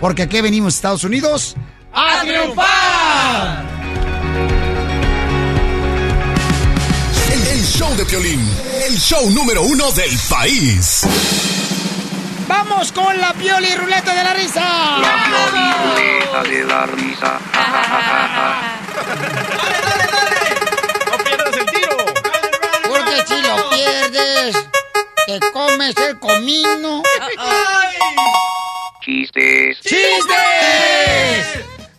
[0.00, 1.54] Porque aquí venimos, Estados Unidos,
[1.92, 3.64] a triunfar.
[7.32, 8.40] El, el show de Piolín,
[8.88, 11.06] el show número uno del país.
[12.48, 14.61] ¡Vamos con la pioli ruleta de la risa!
[15.00, 17.38] La ruleta de la risa.
[17.52, 18.02] Ja, ja,
[18.35, 18.55] ja.
[21.11, 21.96] ¡No pierdas el tiro!
[22.88, 24.57] Porque si lo pierdes,
[25.26, 27.02] te comes el comino.
[29.00, 29.81] Chistes.
[29.81, 31.51] ¡Chistes!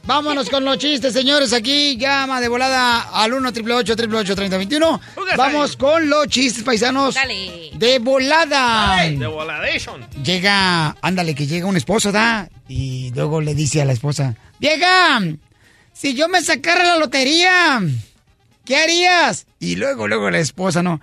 [0.05, 1.53] Vámonos con los chistes, señores.
[1.53, 5.01] Aquí llama de volada al 1 888 3021
[5.37, 7.15] Vamos con los chistes paisanos.
[7.15, 7.71] Dale.
[7.75, 8.97] De volada.
[9.05, 10.05] De voladation.
[10.23, 12.49] Llega, ándale, que llega un esposo, ¿da?
[12.67, 15.21] Y luego le dice a la esposa: Vieja,
[15.93, 17.81] si yo me sacara la lotería,
[18.65, 19.45] ¿qué harías?
[19.61, 20.99] Y luego, luego la esposa, ¿no?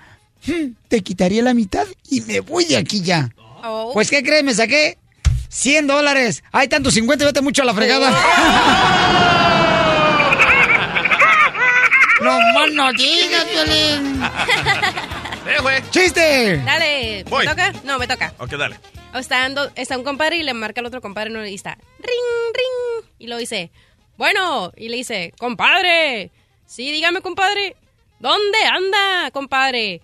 [0.46, 3.30] "Hmm, Te quitaría la mitad y me voy de aquí ya.
[3.62, 3.90] Oh.
[3.94, 4.44] Pues, ¿qué crees?
[4.44, 4.98] Me saqué
[5.50, 6.42] 100 dólares.
[6.52, 8.10] Hay tanto 50, vete mucho a la fregada.
[12.22, 14.22] no más no digas, Violín.
[15.62, 15.82] Güey.
[15.90, 16.58] ¡Chiste!
[16.64, 17.24] Dale.
[17.28, 17.44] Voy.
[17.44, 17.72] ¿Me toca?
[17.84, 18.32] No, me toca.
[18.38, 18.78] Ok, dale.
[19.12, 21.44] O Está, ando- está un compadre y le marca al otro compadre ¿no?
[21.44, 23.10] y está ring, ring.
[23.18, 23.72] Y lo dice,
[24.16, 26.30] bueno, y le dice, compadre.
[26.66, 27.74] Sí, dígame, compadre.
[28.20, 30.00] ¿Dónde anda, compadre?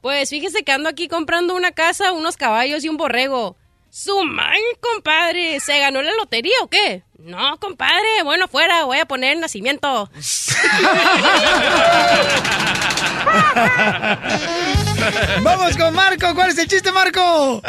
[0.00, 3.56] Pues fíjese que ando aquí comprando una casa, unos caballos y un borrego.
[3.94, 5.60] ¡Su man, compadre!
[5.60, 7.02] ¿Se ganó la lotería o qué?
[7.18, 8.22] No, compadre.
[8.24, 9.86] Bueno, fuera, voy a poner nacimiento.
[15.42, 16.34] Vamos con Marco.
[16.34, 17.60] ¿Cuál es el chiste, Marco?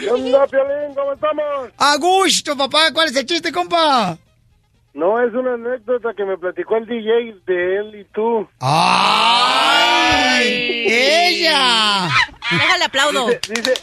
[0.00, 0.94] ¿Qué onda, Piolín?
[0.94, 1.68] ¿Cómo estamos?
[1.76, 2.90] A gusto, papá.
[2.94, 4.16] ¿Cuál es el chiste, compa?
[4.94, 8.48] No, es una anécdota que me platicó el DJ de él y tú.
[8.58, 10.46] ¡Ay!
[10.88, 12.08] ¡Ella!
[12.50, 13.26] Déjale aplaudo.
[13.26, 13.74] Dice, dice,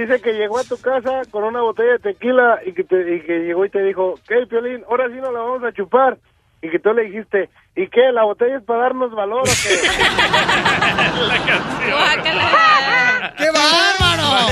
[0.00, 3.20] dice que llegó a tu casa con una botella de tequila y que, te- y
[3.22, 4.82] que llegó y te dijo, ¿qué, Piolín?
[4.88, 6.18] Ahora sí nos la vamos a chupar.
[6.62, 8.10] Y que tú le dijiste, ¿y qué?
[8.12, 9.50] ¿La botella es para darnos valor o qué?
[13.36, 14.48] ¡Qué bárbaro!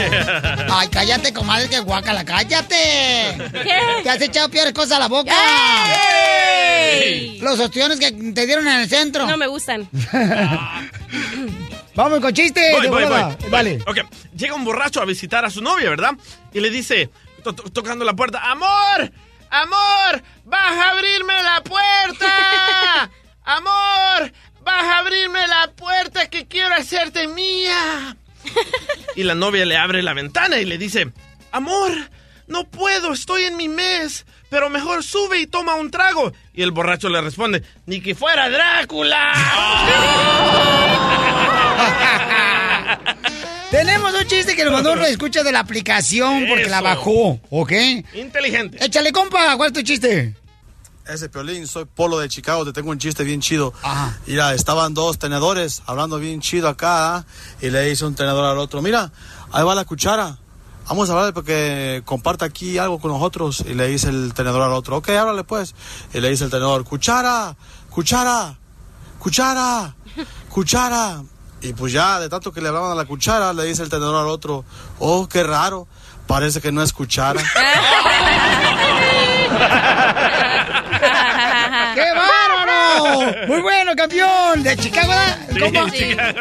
[0.75, 2.75] Ay, cállate, comadre, que guácala, cállate.
[3.63, 4.03] ¿Qué?
[4.03, 5.33] Te has echado peores cosas a la boca.
[6.93, 7.39] ¡Ey!
[7.41, 9.27] Los ostiones que te dieron en el centro.
[9.27, 9.89] No me gustan.
[11.95, 12.73] Vamos con chiste.
[12.73, 13.37] Voy, de voy, voy.
[13.51, 13.79] Dale.
[13.87, 13.99] Ok,
[14.37, 16.13] llega un borracho a visitar a su novia, ¿verdad?
[16.53, 17.11] Y le dice,
[17.43, 18.41] to- to- tocando la puerta.
[18.51, 19.13] ¡Amor!
[19.51, 20.23] ¡Amor!
[20.45, 23.11] ¡Vas a abrirme la puerta!
[23.45, 24.33] ¡Amor!
[24.63, 28.17] ¡Vas a abrirme la puerta que quiero hacerte mía!
[29.15, 31.13] Y la novia le abre la ventana y le dice,
[31.53, 31.93] Amor,
[32.49, 36.33] no puedo, estoy en mi mes, pero mejor sube y toma un trago.
[36.53, 39.33] Y el borracho le responde, ni que fuera Drácula.
[43.71, 47.73] Tenemos un chiste que nos mandó uno escucha de la aplicación porque la bajó, ¿ok?
[48.15, 48.85] Inteligente.
[48.85, 50.35] Échale, compa, ¿cuál es tu chiste?
[51.07, 53.75] Ese Piolín, soy Polo de Chicago, te tengo un chiste bien chido.
[54.27, 57.25] Mira, estaban dos tenedores hablando bien chido acá ¿ah?
[57.61, 59.13] y le dice un tenedor al otro, mira,
[59.53, 60.39] ahí va la cuchara.
[60.89, 63.65] Vamos a hablarle porque comparte aquí algo con nosotros.
[63.67, 65.75] Y le dice el tenedor al otro, ok, háblale pues.
[66.13, 67.57] Y le dice el tenedor, cuchara,
[67.91, 68.59] cuchara,
[69.19, 69.97] cuchara,
[70.49, 71.23] cuchara.
[71.65, 74.15] Y pues ya, de tanto que le hablaban a la cuchara, le dice el tenedor
[74.17, 74.67] al otro,
[74.99, 75.89] oh, qué raro,
[76.27, 77.41] parece que no es cuchara.
[81.95, 83.47] ¡Qué bárbaro!
[83.49, 85.13] Muy bueno, campeón de Chicago.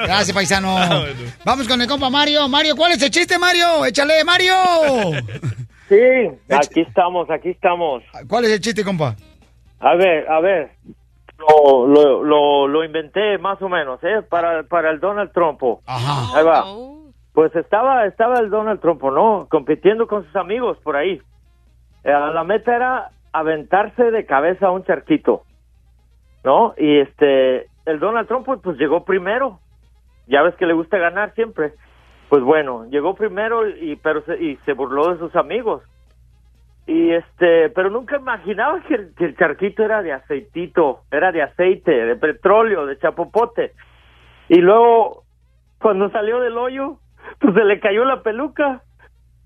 [0.04, 0.78] Gracias, paisano.
[0.78, 1.32] Ah, bueno.
[1.46, 2.50] Vamos con el compa Mario.
[2.50, 3.86] Mario, ¿cuál es el chiste, Mario?
[3.86, 4.54] Échale, Mario.
[5.88, 5.96] Sí,
[6.50, 8.04] aquí estamos, aquí estamos.
[8.28, 9.16] ¿Cuál es el chiste, compa?
[9.80, 10.72] A ver, a ver.
[11.38, 14.22] Lo, lo, lo, lo inventé más o menos, ¿eh?
[14.30, 15.62] Para, para el Donald Trump.
[15.86, 16.38] Ajá.
[16.38, 16.64] Ahí va.
[17.34, 19.48] Pues estaba, estaba el Donald Trump, ¿no?
[19.50, 21.20] Compitiendo con sus amigos por ahí.
[22.04, 25.44] Eh, la meta era aventarse de cabeza a un charquito,
[26.44, 26.76] ¿no?
[26.78, 29.60] Y este, el Donald Trump pues, pues, llegó primero.
[30.28, 31.74] Ya ves que le gusta ganar siempre.
[32.30, 35.84] Pues bueno, llegó primero y pero se, y se burló de sus amigos.
[36.86, 41.42] Y este, pero nunca imaginaba que el, que el charquito era de aceitito, era de
[41.42, 43.74] aceite, de petróleo, de chapopote.
[44.50, 45.24] Y luego,
[45.80, 46.98] cuando salió del hoyo,
[47.40, 48.82] pues se le cayó la peluca.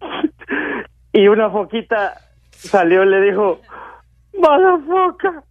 [1.13, 2.13] y una foquita
[2.49, 3.61] salió y le dijo,
[4.39, 5.43] mala foca.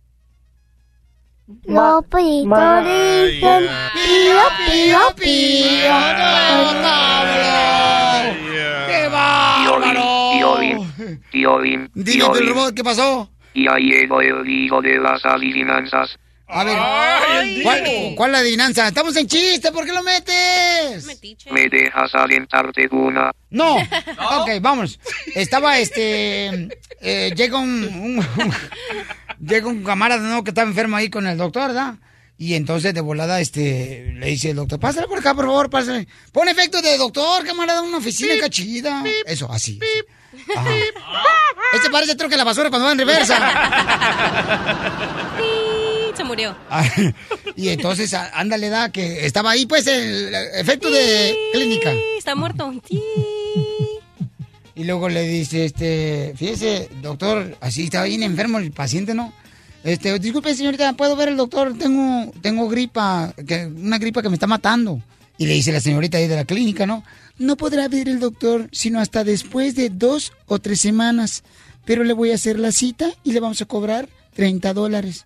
[1.46, 1.76] Dicen
[3.94, 5.94] pío, pío, pío.
[8.88, 10.30] ¡Qué bárbaro!
[10.32, 10.85] Piolín,
[11.40, 13.30] Piolín, Dile robot, ¿qué pasó?
[13.54, 16.18] Ya llegó el hijo de las adivinanzas.
[16.48, 16.78] A ver,
[17.62, 17.82] ¿cuál,
[18.16, 18.86] ¿cuál la adivinanza?
[18.88, 21.04] Estamos en chiste, ¿por qué lo metes?
[21.50, 23.30] ¿Me dejas aventarte una?
[23.50, 23.76] No.
[23.76, 24.98] Ok, vamos.
[25.34, 26.68] Estaba este.
[27.00, 28.54] eh, llega un, un- un-
[29.46, 30.42] Llega un camarada ¿no?
[30.44, 31.94] que estaba enfermo ahí con el doctor, ¿verdad?
[32.38, 36.06] Y entonces de volada este le dice el doctor, pásale por acá, por favor, pásale.
[36.32, 39.02] Pon efecto de doctor, camarada, una oficina cachida.
[39.26, 39.78] Eso, así.
[40.54, 40.70] Ajá.
[41.72, 43.36] Este parece troque de la basura cuando va en reversa.
[46.16, 46.56] Se murió.
[47.56, 51.92] Y entonces, ándale, da, que estaba ahí, pues, el efecto de clínica.
[52.16, 52.72] Está muerto.
[54.74, 59.32] Y luego le dice, este, fíjese, doctor, así estaba bien enfermo el paciente, ¿no?
[59.84, 61.76] Este, disculpe, señorita, ¿puedo ver el doctor?
[61.78, 65.00] Tengo, tengo gripa, que, una gripa que me está matando.
[65.38, 67.02] Y le dice la señorita ahí de la clínica, ¿no?
[67.38, 71.42] No podrá ver el doctor sino hasta después de dos o tres semanas.
[71.84, 75.24] Pero le voy a hacer la cita y le vamos a cobrar 30 dólares.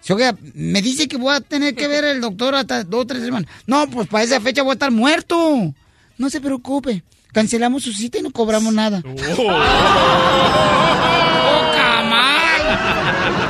[0.00, 3.06] Si, oiga, me dice que voy a tener que ver al doctor hasta dos o
[3.06, 3.50] tres semanas.
[3.66, 5.74] No, pues para esa fecha voy a estar muerto.
[6.18, 7.02] No se preocupe.
[7.32, 9.02] Cancelamos su cita y no cobramos nada.
[9.04, 9.14] ¡Oh,
[11.76, 12.62] camal!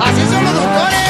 [0.01, 1.06] ¡Así son los doctores!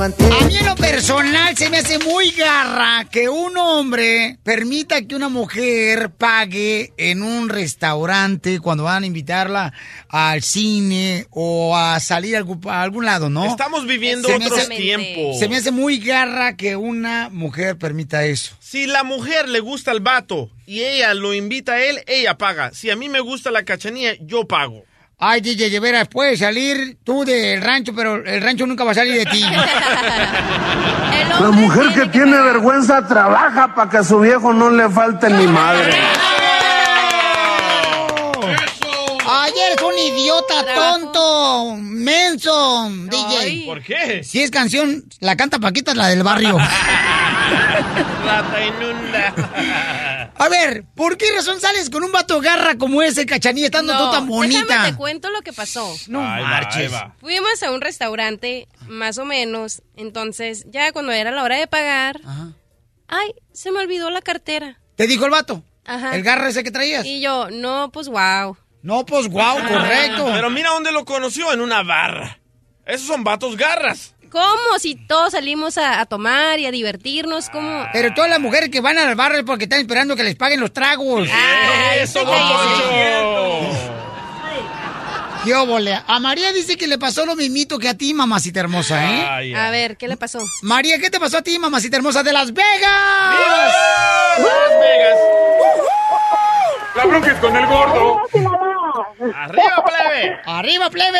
[0.00, 5.16] A mí en lo personal se me hace muy garra que un hombre permita que
[5.16, 9.72] una mujer pague en un restaurante cuando van a invitarla
[10.08, 13.44] al cine o a salir a algún, a algún lado, ¿no?
[13.44, 15.36] Estamos viviendo Se me otros hace- tiempos.
[15.40, 18.54] Se me hace muy garra que una mujer permita eso.
[18.60, 22.70] Si la mujer le gusta el vato y ella lo invita a él, ella paga.
[22.72, 24.84] Si a mí me gusta la cachanilla, yo pago.
[25.20, 29.16] Ay, DJ Lleveras, puedes salir tú del rancho, pero el rancho nunca va a salir
[29.16, 29.42] de ti.
[31.40, 35.48] La mujer que tiene vergüenza trabaja para que a su viejo no le falte ni
[35.48, 35.90] madre.
[39.28, 43.64] Ay, eres un idiota tonto, menso, DJ.
[43.66, 44.22] ¿Por qué?
[44.22, 46.58] Si es canción, la canta Paquita, la del barrio.
[48.24, 49.34] Rata inunda.
[50.38, 54.10] A ver, ¿por qué razón sales con un vato garra como ese, cachanilla, estando tú
[54.12, 54.64] tan bonita?
[54.66, 55.92] Déjame te cuento lo que pasó.
[56.06, 56.92] No Ahí marches.
[56.92, 57.14] va.
[57.20, 59.82] Fuimos a un restaurante, más o menos.
[59.96, 62.20] Entonces, ya cuando era la hora de pagar,
[63.08, 64.78] ay, se me olvidó la cartera.
[64.94, 65.64] ¿Te dijo el vato?
[65.84, 66.14] Ajá.
[66.14, 67.04] ¿El garra ese que traías?
[67.04, 68.56] Y yo, no, pues wow.
[68.82, 70.26] No, pues wow, correcto.
[70.32, 72.38] Pero mira dónde lo conoció, en una barra.
[72.86, 74.14] Esos son vatos garras.
[74.30, 74.78] ¿Cómo?
[74.78, 77.86] Si todos salimos a, a tomar y a divertirnos, ¿cómo?
[77.92, 80.60] Pero todas las mujeres que van al bar es porque están esperando que les paguen
[80.60, 81.28] los tragos.
[81.32, 82.20] Ay, Eso.
[85.44, 85.98] ¿Qué óvole?
[86.06, 89.26] A María dice que le pasó lo mismito que a ti, mamacita hermosa, ¿eh?
[89.30, 90.40] Ay, A ver, ¿qué le pasó?
[90.62, 93.74] María, ¿qué te pasó a ti, mamacita hermosa de Las Vegas?
[94.38, 95.18] Las Vegas.
[96.96, 98.20] La bronca es con el gordo.
[99.34, 100.40] ¡Arriba, plebe!
[100.46, 101.18] ¡Arriba, plebe!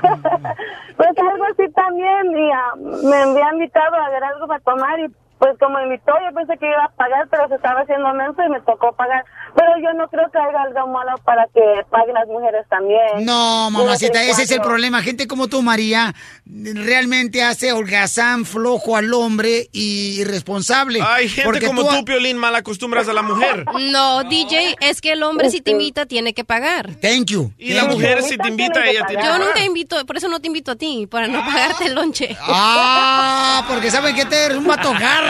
[0.96, 5.06] Pues algo así también, y ah, me había invitado a ver algo para tomar y
[5.40, 8.50] pues como invitó yo pensé que iba a pagar, pero se estaba haciendo menso y
[8.50, 9.24] me tocó pagar.
[9.56, 11.60] Pero yo no creo que haya algo malo para que
[11.90, 13.24] paguen las mujeres también.
[13.24, 15.02] No, mamacita, ese es el problema.
[15.02, 16.14] Gente como tú, María,
[16.46, 21.00] realmente hace holgazán flojo al hombre y irresponsable.
[21.02, 23.64] Hay gente Porque como tú- tú, Piolín, mal acostumbras a la mujer.
[23.90, 26.90] No, DJ, es que el hombre si te invita tiene que pagar.
[27.00, 27.52] Thank you.
[27.58, 29.46] Y la mujer, si te invita, ella tiene que Yo pagar.
[29.48, 32.36] nunca invito, por eso no te invito a ti, para no pagarte el lonche.
[32.42, 35.29] Ah, porque saben que te eres un vato garra.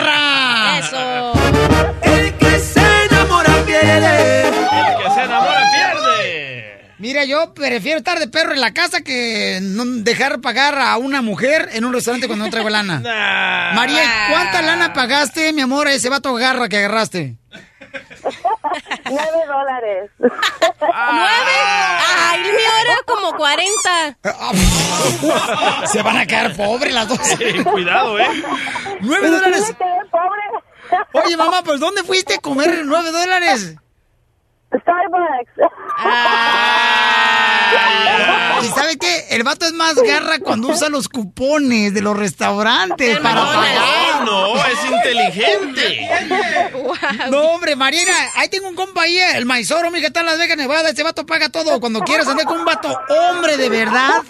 [0.79, 1.33] Eso.
[2.03, 4.47] El que se enamora pierde.
[4.47, 6.81] El que se enamora pierde.
[6.97, 11.21] Mira, yo prefiero estar de perro en la casa que no dejar pagar a una
[11.21, 12.99] mujer en un restaurante cuando no traigo lana.
[13.03, 13.73] Nah.
[13.73, 17.37] María, ¿cuánta lana pagaste, mi amor, a ese vato garra que agarraste?
[19.05, 20.11] Nueve dólares.
[20.19, 21.51] ¿Nueve?
[22.29, 24.17] Ay, el mío era como 40.
[25.87, 27.19] Se van a quedar pobres las dos.
[27.39, 28.27] Eh, Cuidado, ¿eh?
[29.01, 29.75] ¡Nueve ¿Y dólares!
[31.13, 33.75] Oye, mamá, pues ¿dónde fuiste a comer nueve dólares?
[34.79, 35.51] Starbucks.
[38.63, 39.25] ¿Y sabe qué?
[39.31, 44.25] El vato es más garra cuando usa los cupones de los restaurantes El para pagar.
[44.25, 46.09] No, es inteligente.
[47.29, 50.57] No, hombre, Mariana, ahí tengo un compa ahí, el Maizoro, mija, está en Las Vegas,
[50.57, 50.89] Nevada.
[50.89, 51.79] Ese vato paga todo.
[51.79, 54.21] Cuando quieras andar con un vato hombre de verdad,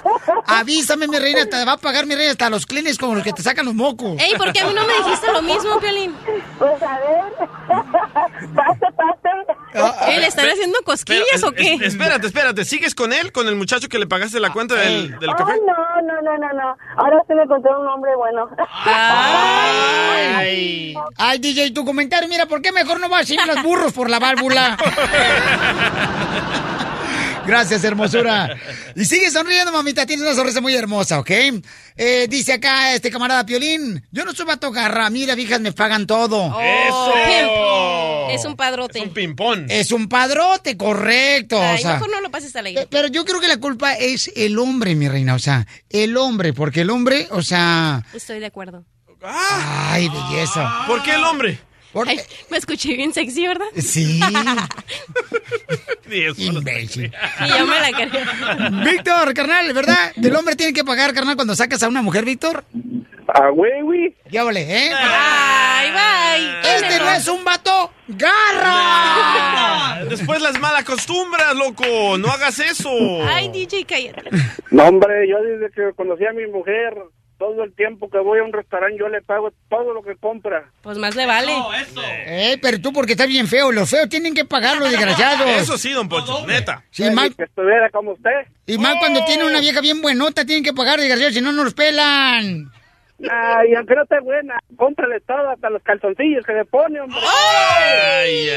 [0.46, 3.34] avísame, mi reina, te va a pagar, mi reina, hasta los clines con los que
[3.34, 4.20] te sacan los mocos.
[4.20, 6.16] Ey, ¿por qué a mí no me dijiste lo mismo, Piolín?
[6.58, 7.50] Pues a ver.
[8.56, 9.61] pase, pase.
[9.74, 11.74] ¿Eh, ¿Le están haciendo cosquillas Pero, o qué?
[11.76, 12.66] es- espérate, espérate.
[12.66, 13.32] ¿Sigues con él?
[13.32, 15.54] ¿Con el muchacho que le pagaste la cuenta del, del café?
[15.66, 16.78] No, no, no, no, no.
[16.98, 18.50] Ahora sí me encontré un hombre bueno.
[18.86, 20.96] Ay.
[21.18, 24.20] Ay, DJ, tu comentario, mira, ¿por qué mejor no vas sin los burros por la
[24.20, 24.78] válvula?
[27.46, 28.56] Gracias, hermosura.
[28.96, 30.06] Y sigue sonriendo, mamita.
[30.06, 31.30] Tienes una sonrisa muy hermosa, ¿ok?
[31.98, 34.06] Eh, dice acá este camarada Piolín.
[34.12, 35.10] Yo no soy vato garra.
[35.10, 36.60] Mira, viejas, me pagan todo.
[36.62, 37.14] ¡Eso!
[37.26, 37.52] pimp.
[38.32, 39.00] Es un padrote.
[39.00, 39.66] Es un pimpón.
[39.70, 41.58] Es un padrote, correcto.
[41.58, 41.94] o Ay, sea.
[41.94, 44.58] mejor no lo pases a la Pe- Pero yo creo que la culpa es el
[44.60, 45.36] hombre, mi reina.
[45.36, 48.04] O sea, el hombre, porque el hombre, o sea.
[48.14, 48.86] Estoy de acuerdo.
[49.24, 50.84] Ay, belleza.
[50.88, 51.60] ¿Por qué el hombre?
[52.08, 52.20] Ay,
[52.50, 53.66] me escuché bien sexy, ¿verdad?
[53.78, 54.20] Sí.
[56.12, 57.12] Imbécil.
[57.12, 58.84] Sí, yo me la creo.
[58.84, 60.12] Víctor, carnal, ¿verdad?
[60.22, 62.64] El hombre tiene que pagar, carnal, cuando sacas a una mujer, Víctor.
[63.28, 64.16] Ah, güey, güey.
[64.30, 64.92] Ya vale, ¿eh?
[64.94, 66.76] Ay, bye.
[66.76, 70.04] Este no es un vato garra.
[70.10, 72.18] Después las malas costumbres, loco.
[72.18, 72.90] No hagas eso.
[73.26, 74.24] Ay, DJ, cállate.
[74.72, 76.94] No, hombre, yo desde que conocí a mi mujer,
[77.42, 80.70] todo el tiempo que voy a un restaurante, yo le pago todo lo que compra.
[80.84, 81.52] Pues más le vale.
[82.28, 83.72] Eh, pero tú porque estás bien feo.
[83.72, 85.50] Los feos tienen que pagar, los desgraciados.
[85.58, 86.86] Eso sí, don Poncho, neta.
[86.92, 88.30] Sí, más, Que estuviera como usted.
[88.68, 91.64] y más cuando tiene una vieja bien buenota, tienen que pagar, desgraciados, si no, no
[91.64, 92.72] los pelan.
[93.28, 97.20] Ay, aunque no esté buena, cómprale todo, hasta los calzoncillos que le pone, hombre.
[98.20, 98.50] Ay.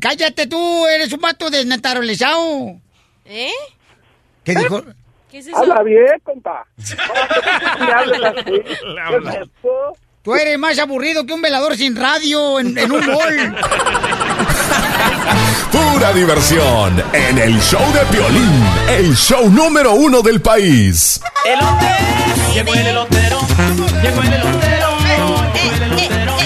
[0.00, 2.80] Cállate tú, eres un vato desnaturalizado.
[3.24, 3.50] ¿Eh?
[4.44, 4.84] ¿Qué dijo?
[5.34, 5.56] ¿Qué es eso?
[5.56, 6.64] Habla bien, compa.
[10.22, 13.56] Tú eres más aburrido que un velador sin radio en, en un mall.
[15.72, 21.20] Pura diversión en el show de Piolín, el show número uno del país.
[21.44, 23.40] Elotero, llegó el elotero,
[24.04, 25.42] llegó el elotero, llegó
[25.74, 26.36] el elotero.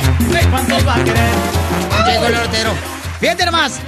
[0.51, 1.35] ¿Cuántos va a querer?
[2.07, 2.71] Llegó el ortero.
[3.21, 3.81] Fíjate nomás.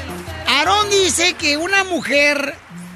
[0.46, 2.55] Aarón dice que una mujer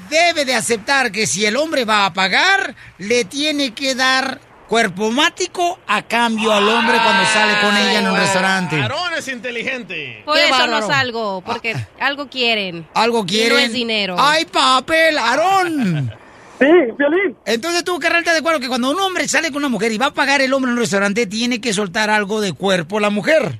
[0.09, 5.11] debe de aceptar que si el hombre va a pagar, le tiene que dar cuerpo
[5.11, 8.81] mático a cambio al hombre cuando sale con ella en un restaurante.
[8.81, 10.23] Aarón es inteligente.
[10.25, 10.79] Por Qué eso bárbaro.
[10.81, 12.87] no salgo, porque algo quieren.
[12.93, 13.57] Algo Y quieren.
[13.57, 14.15] no es dinero.
[14.17, 16.13] ¡Ay, papel, Aarón!
[16.57, 16.65] Sí,
[16.97, 17.35] Violín.
[17.45, 19.97] Entonces tú, carnal, ¿estás de acuerdo que cuando un hombre sale con una mujer y
[19.97, 23.09] va a pagar el hombre en un restaurante, tiene que soltar algo de cuerpo la
[23.09, 23.59] mujer?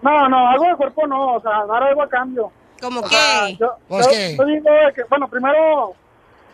[0.00, 2.50] No, no, algo de cuerpo no, o sea, dar algo a cambio.
[2.80, 3.56] ¿Cómo qué?
[3.58, 4.36] yo, Pues, yo- ¿qué?
[4.38, 5.94] yo digo que, bueno, primero,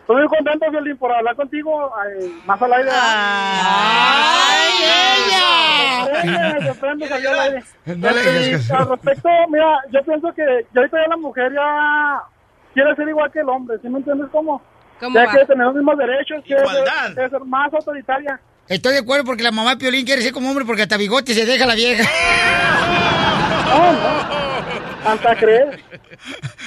[0.01, 2.89] estoy muy contento, Violín, por hablar contigo, ay, más al aire.
[2.93, 6.05] ¡Ay, ella!
[6.05, 7.63] Depende, depende, salió al aire.
[7.85, 11.17] No le digas y que- Al respecto, mira, yo pienso que ya ahorita ya la
[11.17, 12.21] mujer ya
[12.73, 14.61] quiere ser igual que el hombre, ¿sí me entiendes cómo?
[14.99, 15.31] ¿Cómo ya va?
[15.31, 16.63] quiere tener los mismos derechos, quiere
[17.15, 18.39] ser, ser más autoritaria.
[18.67, 21.33] Estoy de acuerdo porque la mamá de Piolín quiere ser como hombre porque hasta bigote
[21.33, 22.03] se deja la vieja.
[23.69, 25.11] No, no.
[25.11, 25.79] Hasta creer.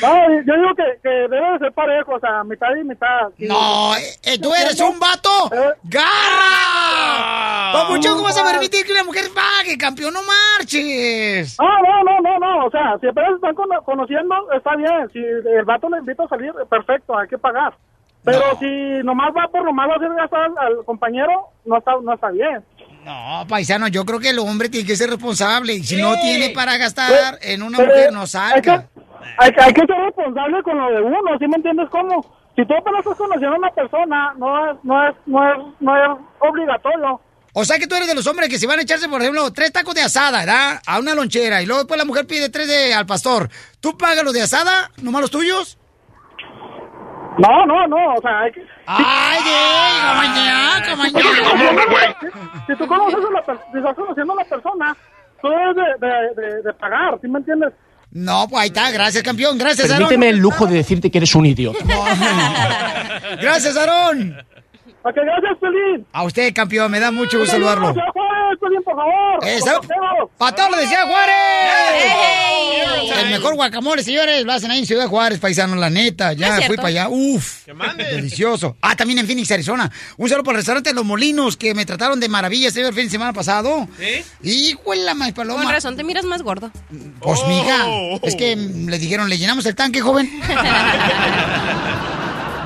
[0.01, 3.29] No, yo digo que, que debe de ser parejo, o sea, mitad y mitad.
[3.39, 5.51] No, eh, eh, tú eres un vato.
[5.83, 7.73] ¡Garra!
[7.73, 10.15] Papuchón, ¿cómo vas a permitir que una mujer pague, campeón?
[10.15, 11.57] No marches.
[11.59, 15.09] No, no, no, no, no, o sea, si apenas están cono- conociendo, está bien.
[15.13, 17.75] Si el vato le invita a salir, perfecto, hay que pagar.
[18.25, 18.67] Pero si
[19.03, 22.31] nomás va por nomás va a hacer gastar al, al compañero, no está, no está
[22.31, 22.63] bien.
[23.11, 25.75] No, paisano, yo creo que el hombre tiene que ser responsable.
[25.75, 28.87] Y si no tiene para gastar Pues, en una mujer, no salga.
[29.37, 32.25] hay, que- hay que ser responsable con lo de uno, ¿sí me entiendes cómo?
[32.55, 35.97] Si tú apenas estás conociendo a una persona, no es, no es, no es, no
[35.97, 37.21] es obligatorio.
[37.53, 39.53] O sea que tú eres de los hombres que se van a echarse, por ejemplo,
[39.53, 40.81] tres tacos de asada, ¿verdad?
[40.87, 41.63] A una lonchera.
[41.63, 43.49] Y luego después la mujer pide tres de al pastor.
[43.81, 44.93] ¿Tú pagas los de asada?
[45.03, 45.77] ¿Nomás los tuyos?
[47.39, 48.63] No, no, no, o sea, hay que...
[48.87, 49.39] ¡Ay,
[50.17, 52.15] mañana, mañana!
[52.67, 54.97] Si tú conoces a la persona, si estás conociendo a la persona,
[55.41, 57.73] tú debes de, de, de, de pagar, ¿sí me entiendes?
[58.13, 58.91] No, pues ahí está.
[58.91, 59.57] Gracias, campeón.
[59.57, 60.09] Gracias, Aarón.
[60.09, 61.79] Permíteme el lujo de decirte que eres un idiota.
[63.41, 64.37] Gracias, Aarón.
[65.03, 66.07] Ok, gracias, Pelín.
[66.13, 66.91] A usted, campeón.
[66.91, 67.95] Me da mucho gusto saludarlo.
[68.61, 69.39] Pelín, por favor.
[69.47, 70.31] Esa- Portero.
[70.37, 71.35] ¡Pa' todos los de Ciudad Juárez!
[73.23, 76.33] El mejor guacamole, señores, lo hacen ahí en Ciudad Juárez, paisano, la neta.
[76.35, 77.09] Ya fui para allá.
[77.09, 78.77] Uf, delicioso.
[78.83, 79.91] Ah, también en Phoenix, Arizona.
[80.17, 83.11] Un saludo para el restaurante Los Molinos, que me trataron de maravilla este fin de
[83.11, 83.89] semana pasado.
[83.99, 84.23] ¿Sí?
[84.43, 85.63] Híjole, la más paloma.
[85.63, 86.71] Con razón te miras más gordo.
[87.21, 87.87] Pues, mija,
[88.23, 90.31] es que le dijeron, ¿le llenamos el tanque, joven?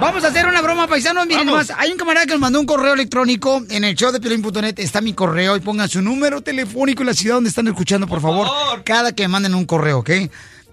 [0.05, 1.27] Vamos a hacer una broma, paisanos.
[1.27, 1.71] Miren Vamos.
[1.71, 4.79] más, hay un camarada que nos mandó un correo electrónico en el show de Piolín.net.
[4.79, 8.21] Está mi correo y pongan su número telefónico y la ciudad donde están escuchando, por
[8.21, 8.47] favor.
[8.85, 10.11] Cada que me manden un correo, ¿ok?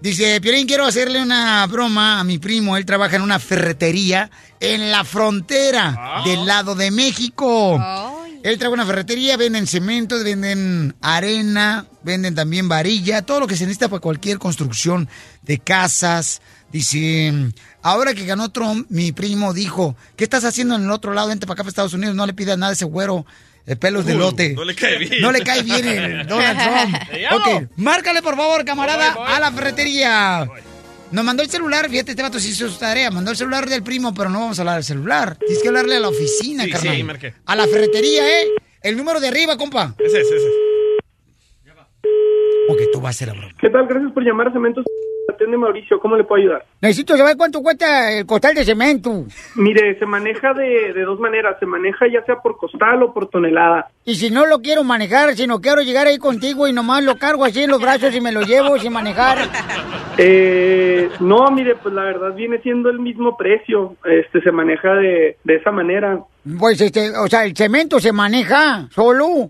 [0.01, 2.75] Dice, Piolín, quiero hacerle una broma a mi primo.
[2.75, 4.29] Él trabaja en una ferretería
[4.59, 7.81] en la frontera del lado de México.
[8.43, 13.63] Él trae una ferretería, venden cemento, venden arena, venden también varilla, todo lo que se
[13.63, 15.07] necesita para cualquier construcción
[15.43, 16.41] de casas.
[16.71, 17.33] Dice,
[17.81, 21.27] ahora que ganó Trump, mi primo dijo, ¿qué estás haciendo en el otro lado?
[21.29, 23.25] Vente para acá, para Estados Unidos, no le pidas nada a ese güero
[23.65, 24.53] de pelos de lote.
[24.53, 25.21] no le cae bien.
[25.21, 26.95] No le cae bien el Donald Trump.
[27.33, 30.47] Ok, márcale por favor, camarada, a la ferretería.
[31.11, 33.11] Nos mandó el celular, fíjate, este vato sí hizo su tarea.
[33.11, 35.35] Mandó el celular del primo, pero no vamos a hablar del celular.
[35.35, 36.93] Tienes que hablarle a la oficina, Sí, sí, carnal.
[36.95, 37.33] ahí marqué.
[37.45, 38.45] A la ferretería, ¿eh?
[38.81, 39.93] El número de arriba, compa.
[39.99, 40.43] Ese es, ese es.
[42.69, 43.53] Ok, tú vas a hacer la broma.
[43.59, 43.85] ¿Qué tal?
[43.87, 44.85] Gracias por llamar a Cementos.
[45.31, 46.65] Atiende Mauricio, ¿cómo le puedo ayudar?
[46.81, 49.25] Necesito saber cuánto cuesta el costal de cemento.
[49.55, 51.57] Mire, se maneja de, de dos maneras.
[51.59, 53.89] Se maneja ya sea por costal o por tonelada.
[54.05, 57.45] Y si no lo quiero manejar, sino quiero llegar ahí contigo y nomás lo cargo
[57.45, 59.37] así en los brazos y me lo llevo sin manejar.
[60.17, 63.95] Eh, no, mire, pues la verdad viene siendo el mismo precio.
[64.05, 66.19] Este se maneja de, de esa manera.
[66.59, 69.49] Pues, este, o sea, el cemento se maneja solo.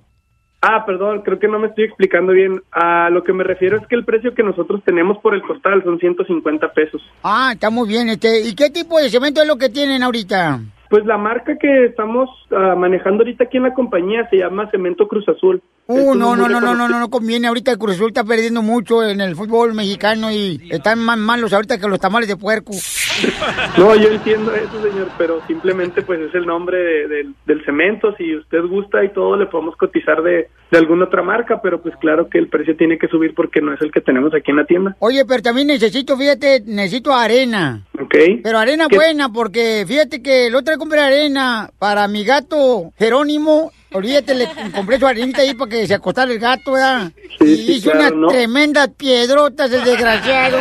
[0.62, 2.62] Ah, perdón, creo que no me estoy explicando bien.
[2.72, 5.84] A lo que me refiero es que el precio que nosotros tenemos por el costal
[5.84, 7.02] son 150 pesos.
[7.24, 8.10] Ah, está muy bien.
[8.10, 10.60] Este, ¿Y qué tipo de cemento es lo que tienen ahorita?
[10.92, 15.08] Pues la marca que estamos ah, manejando ahorita aquí en la compañía se llama Cemento
[15.08, 15.64] Cruz Azul.
[15.88, 17.48] Uh, no, no, no, no, no, no, no conviene.
[17.48, 21.54] Ahorita el Cruz Azul está perdiendo mucho en el fútbol mexicano y están más malos
[21.54, 22.72] ahorita que los tamales de puerco.
[23.78, 28.14] No, yo entiendo eso, señor, pero simplemente pues es el nombre de- del- del cemento.
[28.18, 31.96] Si usted gusta y todo, le podemos cotizar de, de alguna otra marca, pero pues
[31.98, 34.58] claro que el precio tiene que subir porque no es el que tenemos aquí en
[34.58, 34.96] la tienda.
[35.00, 37.84] Oye, pero también necesito, fíjate, necesito arena.
[38.00, 38.16] ¿Ok?
[38.44, 43.72] Pero arena ¿Qué- buena, porque fíjate que el otro compré arena para mi gato Jerónimo.
[43.94, 47.12] Olvídate, le compré su arenita ahí para que se acostara el gato, ¿verdad?
[47.40, 48.28] Sí, y sí, hizo claro, unas ¿no?
[48.30, 50.60] tremendas piedrotas, el desgraciado.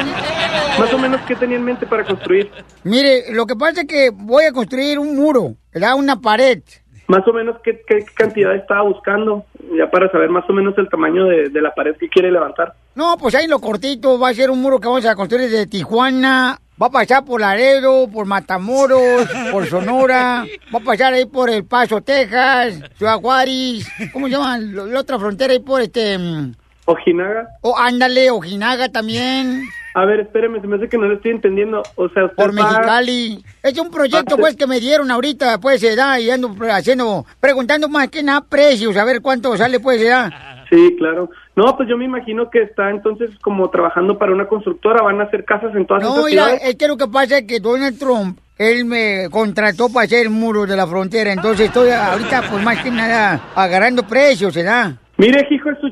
[0.78, 2.50] Más o menos, ¿qué tenía en mente para construir?
[2.82, 5.94] Mire, lo que pasa es que voy a construir un muro, ¿verdad?
[5.96, 6.60] Una pared.
[7.06, 9.44] Más o menos, ¿qué, qué cantidad estaba buscando?
[9.76, 12.74] Ya para saber más o menos el tamaño de, de la pared que quiere levantar.
[12.94, 15.66] No, pues ahí lo cortito va a ser un muro que vamos a construir desde
[15.66, 16.60] Tijuana.
[16.80, 20.46] Va a pasar por Laredo, por Matamoros, por Sonora.
[20.74, 23.86] Va a pasar ahí por El Paso, Texas, Ciudad Juárez.
[24.12, 24.58] ¿Cómo se llama?
[24.58, 26.16] Lo- La otra frontera ahí por este...
[26.18, 26.54] mm,
[26.86, 27.48] ¿Ojinaga?
[27.60, 29.62] O ándale, Ojinaga también.
[29.94, 31.82] A ver, espéreme, se me hace que no le estoy entendiendo.
[31.96, 33.44] O sea, usted Por va- Mexicali.
[33.62, 38.08] Es un proyecto, pues, que me dieron ahorita, pues, edad, y ando haciendo, preguntando más
[38.08, 40.30] que nada precios, a ver cuánto sale, pues, edad.
[40.70, 41.28] Sí, claro.
[41.56, 45.24] No, pues yo me imagino que está entonces como trabajando para una constructora, van a
[45.24, 48.38] hacer casas en todas No, mira, es que lo que pasa es que Donald Trump,
[48.56, 52.82] él me contrató para hacer el muro de la frontera, entonces estoy ahorita, pues, más
[52.82, 54.92] que nada, agarrando precios, ¿verdad?
[55.20, 55.88] Mire, hijo de su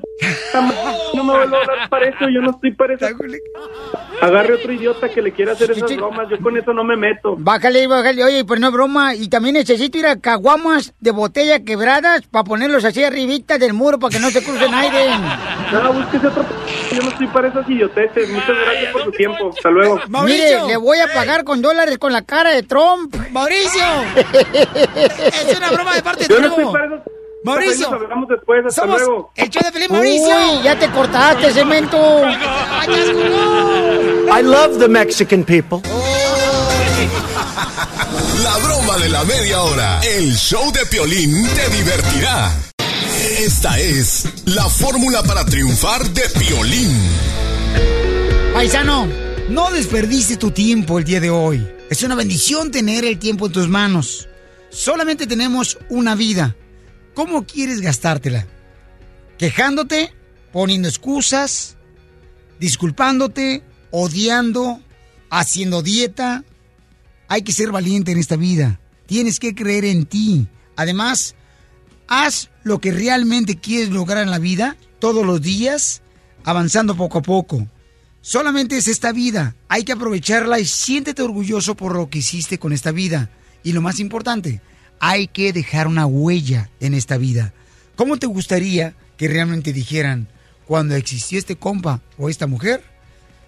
[1.14, 3.06] no me vuelvo a hablar para eso, yo no estoy para eso.
[4.22, 7.36] Agarre otro idiota que le quiera hacer esas bromas, yo con eso no me meto.
[7.38, 8.24] Bájale, bájale.
[8.24, 9.14] Oye, pues no es broma.
[9.14, 13.98] Y también necesito ir a caguamas de botella quebradas para ponerlos así arribita del muro
[13.98, 15.10] para que no se crucen aire.
[15.72, 16.44] No, búsquese otro.
[16.94, 18.30] Yo no estoy para esas idioteces.
[18.30, 19.50] Muchas gracias por su tiempo.
[19.54, 20.00] Hasta luego.
[20.24, 23.14] Mire, le voy a pagar con dólares con la cara de Trump.
[23.30, 23.84] ¡Mauricio!
[24.96, 26.58] es una broma de parte de Yo no Trump.
[26.60, 27.17] estoy para.
[27.44, 27.90] Mauricio.
[27.90, 28.64] Nos hablamos después.
[28.66, 29.32] Hasta Somos luego.
[29.36, 30.26] el show de Felipe Mauricio.
[30.28, 31.96] Uy, ya te cortaste, cemento.
[34.30, 35.80] I love the Mexican people.
[38.42, 40.00] La broma de la media hora.
[40.00, 42.52] El show de Piolín te divertirá.
[43.38, 46.90] Esta es la fórmula para triunfar de Piolín.
[48.54, 49.06] Paisano,
[49.48, 51.66] no desperdicies tu tiempo el día de hoy.
[51.90, 54.28] Es una bendición tener el tiempo en tus manos.
[54.70, 56.54] Solamente tenemos una vida.
[57.18, 58.46] ¿Cómo quieres gastártela?
[59.38, 60.14] ¿Quejándote?
[60.52, 61.76] ¿Poniendo excusas?
[62.60, 63.64] ¿Disculpándote?
[63.90, 64.80] ¿Odiando?
[65.28, 66.44] ¿Haciendo dieta?
[67.26, 68.78] Hay que ser valiente en esta vida.
[69.06, 70.46] Tienes que creer en ti.
[70.76, 71.34] Además,
[72.06, 76.02] haz lo que realmente quieres lograr en la vida todos los días,
[76.44, 77.66] avanzando poco a poco.
[78.20, 79.56] Solamente es esta vida.
[79.66, 83.28] Hay que aprovecharla y siéntete orgulloso por lo que hiciste con esta vida.
[83.64, 84.62] Y lo más importante,
[85.00, 87.52] hay que dejar una huella en esta vida.
[87.96, 90.28] ¿Cómo te gustaría que realmente dijeran,
[90.66, 92.82] cuando existió este compa o esta mujer,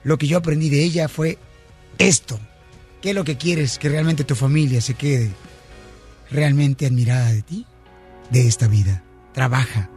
[0.04, 1.38] lo que yo aprendí de ella fue
[1.98, 2.40] esto?
[3.02, 5.30] ¿Qué es lo que quieres que realmente tu familia se quede
[6.30, 7.66] realmente admirada de ti?
[8.30, 9.02] De esta vida.
[9.32, 9.90] Trabaja.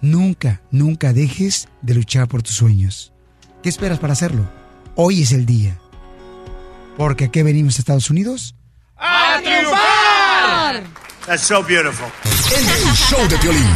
[0.00, 3.12] Nunca, nunca dejes de luchar por tus sueños.
[3.62, 4.50] ¿Qué esperas para hacerlo?
[4.96, 5.78] Hoy es el día.
[6.96, 8.54] Porque aquí venimos a Estados Unidos
[9.00, 10.82] ¡A triunfar!
[11.26, 12.06] That's so beautiful.
[12.54, 13.74] El show de Piolín.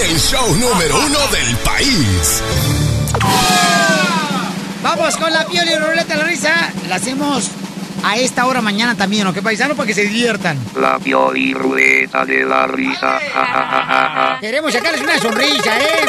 [0.00, 2.42] El show número uno del país.
[4.82, 6.72] Vamos con la piel y ruleta de la risa.
[6.88, 7.50] La hacemos
[8.04, 9.74] a esta hora mañana también, ¿ok, paisano?
[9.74, 10.56] Para que se diviertan.
[10.76, 13.18] La Pioli Ruleta de la risa.
[13.18, 14.38] Ja, ja, ja, ja, ja.
[14.40, 16.06] Queremos sacarles una sonrisa, ¿eh?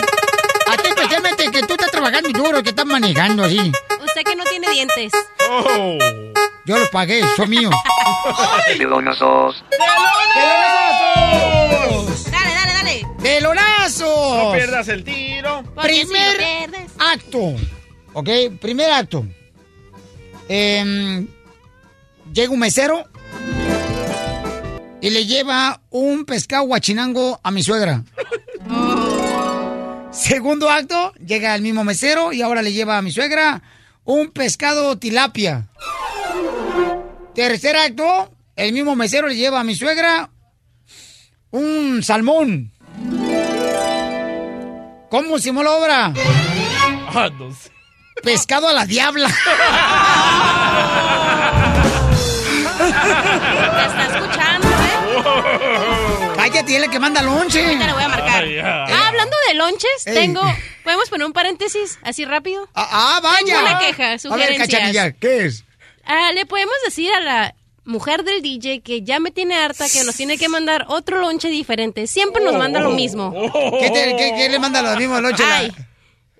[0.72, 3.72] A ti especialmente que tú estás trabajando duro, que estás manejando así.
[4.06, 5.12] Usted que no tiene dientes.
[6.66, 7.74] Yo los pagué, son míos.
[8.68, 9.64] Pelonazos.
[12.32, 13.08] Dale, dale, dale.
[13.22, 14.44] ¡Pelonazos!
[14.44, 15.64] No pierdas el tiro.
[15.64, 17.56] Si Primer acto.
[18.14, 18.30] ¿Ok?
[18.62, 19.26] Primer acto.
[20.48, 21.28] Em,
[22.34, 23.06] llega un mesero
[25.02, 28.04] y le lleva un pescado guachinango a mi suegra.
[30.12, 33.62] Segundo acto, llega el mismo mesero y ahora le lleva a mi suegra
[34.06, 35.68] un pescado tilapia.
[37.40, 40.30] Tercer acto, el mismo mesero le lleva a mi suegra
[41.52, 42.74] un salmón.
[45.10, 46.14] ¿Cómo se la obra?
[47.16, 47.72] Ah, no sé.
[48.22, 49.30] Pescado a la diabla.
[49.30, 49.36] Te
[53.86, 56.32] está escuchando, ¿eh?
[56.36, 57.64] Cállate, él que manda lonche.
[57.64, 58.44] Ahorita le voy a marcar.
[58.44, 58.60] Ay.
[58.60, 60.14] Ah, hablando de lonches, Ey.
[60.14, 60.42] tengo...
[60.84, 62.68] ¿Podemos poner un paréntesis así rápido?
[62.76, 63.46] Ah, ah, vaya.
[63.46, 65.64] Tengo una queja, A ver, ¿qué es?
[66.12, 67.56] Ah, le podemos decir a la
[67.86, 71.50] mujer del DJ que ya me tiene harta, que nos tiene que mandar otro lonche
[71.50, 72.08] diferente.
[72.08, 73.32] Siempre nos manda lo mismo.
[73.80, 75.44] ¿Qué, te- qué- qué le manda lo mismo lonche?
[75.44, 75.72] la- Ay.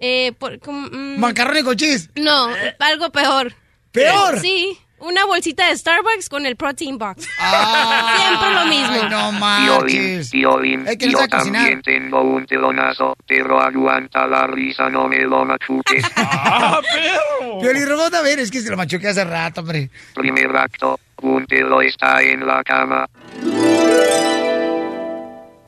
[0.02, 2.10] Eh, por, como, mm, Macarrones con cheese.
[2.16, 2.48] no,
[2.80, 3.54] algo peor.
[3.92, 4.40] ¿Peor?
[4.40, 7.28] Sí, una bolsita de Starbucks con el protein box.
[7.40, 9.04] Ah, Siempre lo mismo.
[9.04, 10.30] Ay, no manches.
[10.32, 15.20] Piolín, Es que no yo también tengo un telonazo, pero aguanta la risa, no me
[15.20, 16.04] lo machuques.
[16.16, 17.60] ¡Ah, perro!
[17.62, 19.90] Pioli Robot, a ver, es que se lo machuqué hace rato, hombre.
[20.14, 23.06] Primer acto, un pelo está en la cama.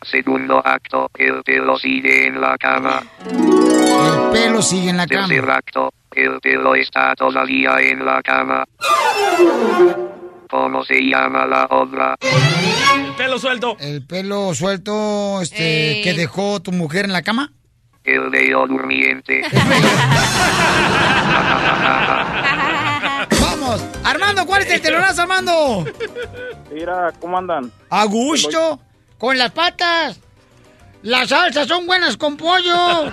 [0.04, 3.04] Segundo acto, el pelo sigue en la cama.
[3.30, 5.54] El pelo sigue en la Tercer cama.
[5.58, 8.66] acto, el pelo está todavía en la cama.
[10.50, 12.16] ¿Cómo se llama la obra?
[12.20, 13.78] El pelo suelto.
[13.80, 17.54] El pelo suelto, este, que dejó tu mujer en la cama.
[18.04, 19.44] El dedo durmiente.
[23.40, 25.86] Vamos, Armando, ¿cuál es el telonazo, Armando?
[26.72, 27.72] Mira, ¿cómo andan?
[27.90, 28.82] A gusto,
[29.18, 30.20] con las patas.
[31.04, 33.06] Las salsas son buenas con pollo.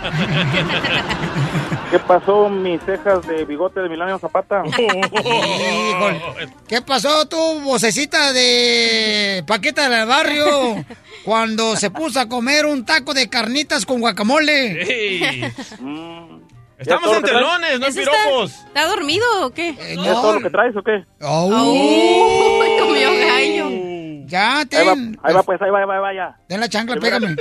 [1.90, 4.62] ¿Qué pasó mis cejas de bigote de Milanio Zapata?
[6.68, 10.84] ¿Qué pasó tu vocecita de paqueta del barrio
[11.24, 15.54] cuando se puso a comer un taco de carnitas con guacamole?
[15.80, 16.40] Mm,
[16.78, 18.52] Estamos en telones, no en ¿Ese está- piropos.
[18.52, 19.70] ¿Está dormido o qué?
[19.70, 21.04] Eh, ¿Es todo lo que traes o qué?
[21.22, 21.72] Oh.
[21.72, 23.87] Uy, comió gallo.
[24.28, 25.18] Ya, Ahí va, ten.
[25.22, 26.36] ahí va, pues, ahí va, ahí va, ahí va, ya.
[26.48, 27.36] Ten la chancla, Primer pégame.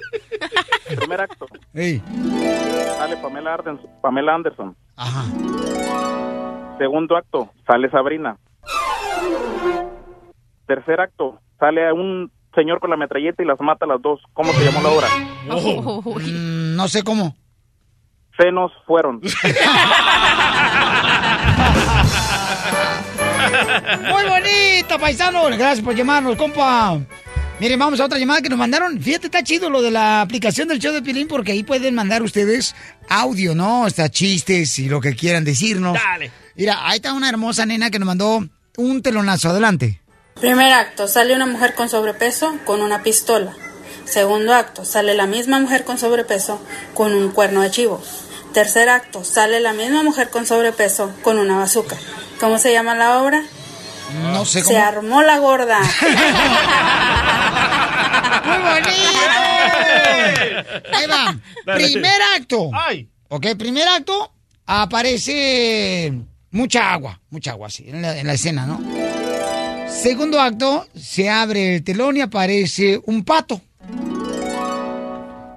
[0.95, 1.45] Primer acto.
[1.73, 2.01] Ey.
[2.97, 4.75] Sale Pamela, Arden- Pamela Anderson.
[4.95, 5.25] Ajá.
[6.77, 8.38] Segundo acto, sale Sabrina.
[10.65, 14.19] Tercer acto, sale un señor con la metralleta y las mata a las dos.
[14.33, 15.07] ¿Cómo se llamó la obra?
[15.47, 17.35] Mm, no sé cómo.
[18.38, 19.19] Senos fueron.
[24.01, 25.45] Muy bonito, paisano.
[25.45, 26.99] Gracias por llamarnos, compa.
[27.59, 29.01] Miren, vamos a otra llamada que nos mandaron.
[29.01, 32.21] Fíjate, está chido lo de la aplicación del show de Pilín porque ahí pueden mandar
[32.21, 32.75] ustedes
[33.09, 33.85] audio, ¿no?
[33.85, 35.95] Hasta chistes y lo que quieran decirnos.
[35.95, 36.31] Dale.
[36.55, 39.49] Mira, ahí está una hermosa nena que nos mandó un telonazo.
[39.49, 40.01] Adelante.
[40.39, 43.53] Primer acto, sale una mujer con sobrepeso con una pistola.
[44.05, 46.61] Segundo acto, sale la misma mujer con sobrepeso
[46.93, 48.03] con un cuerno de chivo.
[48.53, 51.97] Tercer acto, sale la misma mujer con sobrepeso con una bazuca.
[52.39, 53.43] ¿Cómo se llama la obra?
[54.21, 55.79] No sé Se armó la gorda.
[58.45, 58.88] ¡Muy bonito!
[60.93, 61.38] Ahí va.
[61.65, 61.83] Dale.
[61.83, 62.71] Primer acto.
[63.29, 64.31] Ok, primer acto
[64.65, 66.13] aparece
[66.51, 68.79] mucha agua, mucha agua, sí, en la, en la escena, ¿no?
[69.89, 73.61] Segundo acto, se abre el telón y aparece un pato.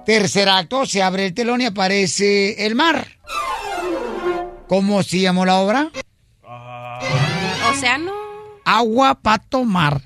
[0.05, 3.07] Tercer acto, se abre el telón y aparece el mar.
[4.67, 5.89] ¿Cómo se llamó la obra?
[7.81, 8.11] Océano.
[8.63, 9.99] Agua, pato, mar.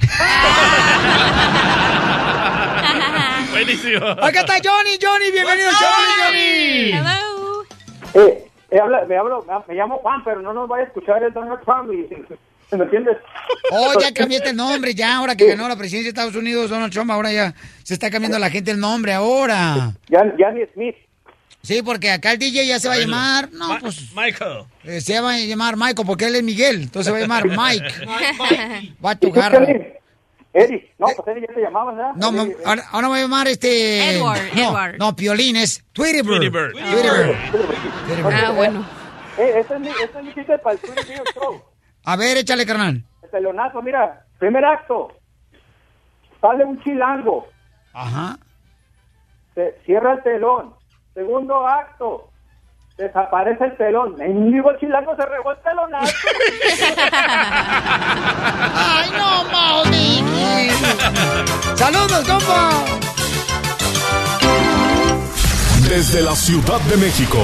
[3.51, 4.05] Buenísimo.
[4.05, 6.93] Acá está Johnny, Johnny, bienvenido, Johnny, Johnny.
[8.13, 11.33] Eh, eh, habla- me, hablo, me llamo Juan, pero no nos vaya a escuchar el
[11.33, 11.91] Donald Trump.
[11.91, 12.07] y-
[12.77, 13.17] ¿Me entiendes?
[13.71, 16.93] Oh, ya cambiaste el nombre, ya, ahora que ganó la presidencia de Estados Unidos, Donald
[16.93, 17.53] Trump, ahora ya
[17.83, 19.91] se está cambiando la gente el nombre, ahora.
[20.07, 20.95] Ya, ya ni Smith.
[21.65, 24.13] Sí, porque acá el DJ ya se va a llamar, no, pues...
[24.15, 24.65] Michael.
[24.83, 27.45] eh, se va a llamar Michael, porque él es Miguel, entonces se va a llamar
[27.47, 28.05] Mike.
[29.03, 29.51] Va a ¿Y tú, tocar.
[29.51, 29.87] Piolín?
[30.53, 32.11] Eddie, no, pues Eddie ya te llamabas, ¿verdad?
[32.15, 34.15] No, Eddie, ma- ahora, ahora voy a llamar este...
[34.17, 34.97] Edward, no, Edward.
[34.99, 36.37] No, Piolín es Tweetybird.
[36.39, 36.71] Tweetybird.
[38.07, 38.33] Tweetybird.
[38.33, 38.87] Ah, bueno.
[39.37, 41.61] Eh, este es mi, este es mi chiste para el Twitter Show.
[42.05, 43.03] A ver, échale, carnal.
[43.23, 45.11] El telonazo, mira, primer acto.
[46.39, 47.47] Sale un chilango,
[47.91, 48.37] Ajá.
[49.55, 50.73] se cierra el telón.
[51.15, 52.29] Segundo acto,
[52.97, 54.21] desaparece el telón.
[54.21, 56.13] En vivo el chilango se regó el telonazo.
[58.75, 60.23] ¡Ay, no, Maudí!
[61.75, 62.69] ¡Saludos, compa!
[65.87, 67.39] Desde la Ciudad de México,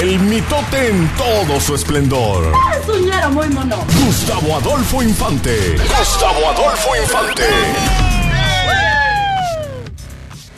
[0.00, 2.54] el mitote en todo su esplendor.
[2.86, 3.84] Suñero muy mono.
[4.06, 5.76] Gustavo Adolfo Infante.
[5.76, 7.42] Gustavo Adolfo Infante.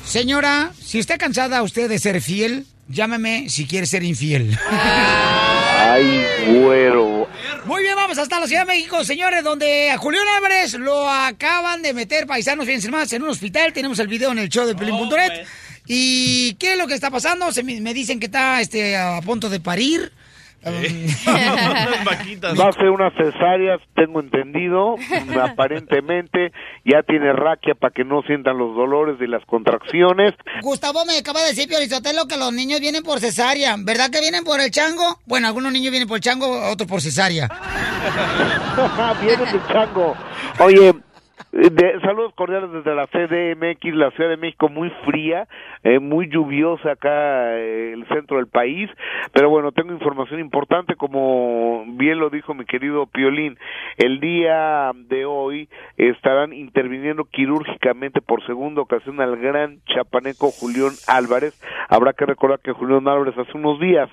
[0.05, 4.59] Señora, si está cansada usted de ser fiel, llámeme si quiere ser infiel.
[4.69, 7.27] Ay, güero.
[7.65, 11.81] Muy bien, vamos hasta la Ciudad de México, señores, donde a Julián Álvarez lo acaban
[11.81, 13.73] de meter paisanos, fíjense más, en un hospital.
[13.73, 15.47] Tenemos el video en el show de Pelín.net.
[15.87, 17.51] ¿Y qué es lo que está pasando?
[17.53, 20.13] Se me, me dicen que está este, a punto de parir.
[22.61, 24.95] Va a ser una cesárea, tengo entendido,
[25.43, 26.53] aparentemente
[26.85, 30.35] ya tiene raquia para que no sientan los dolores y las contracciones.
[30.63, 33.75] Gustavo me acaba de decir, Piorizotelo, que los niños vienen por cesárea.
[33.79, 35.19] ¿Verdad que vienen por el chango?
[35.27, 37.49] Bueno, algunos niños vienen por el chango, otros por cesárea.
[39.23, 40.17] Viene el chango.
[40.59, 40.95] Oye,
[41.51, 45.49] de- saludos cordiales desde la CDMX, la Ciudad de México, muy fría,
[45.83, 48.89] eh, muy lluviosa acá eh, el centro del país,
[49.33, 53.59] pero bueno, tengo información importante, como bien lo dijo mi querido Piolín,
[53.99, 61.61] el día de hoy estarán interviniendo quirúrgicamente por segunda ocasión al gran chapaneco Julián Álvarez.
[61.89, 64.09] Habrá que recordar que Julián Álvarez hace unos días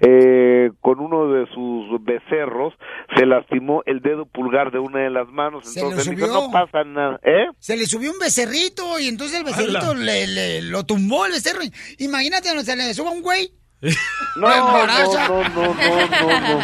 [0.00, 2.74] eh, con uno de sus becerros
[3.16, 5.68] se lastimó el dedo pulgar de una de las manos.
[5.68, 7.20] Se Entonces dijo, no pasa nada.
[7.22, 7.46] ¿Eh?
[7.58, 11.60] Se le subió un becerrito y entonces el becerrito le, le- lo tumbó el becerro.
[11.98, 13.52] Imagínate se le suba un güey.
[14.36, 16.60] No, no, no, no, no, no, no.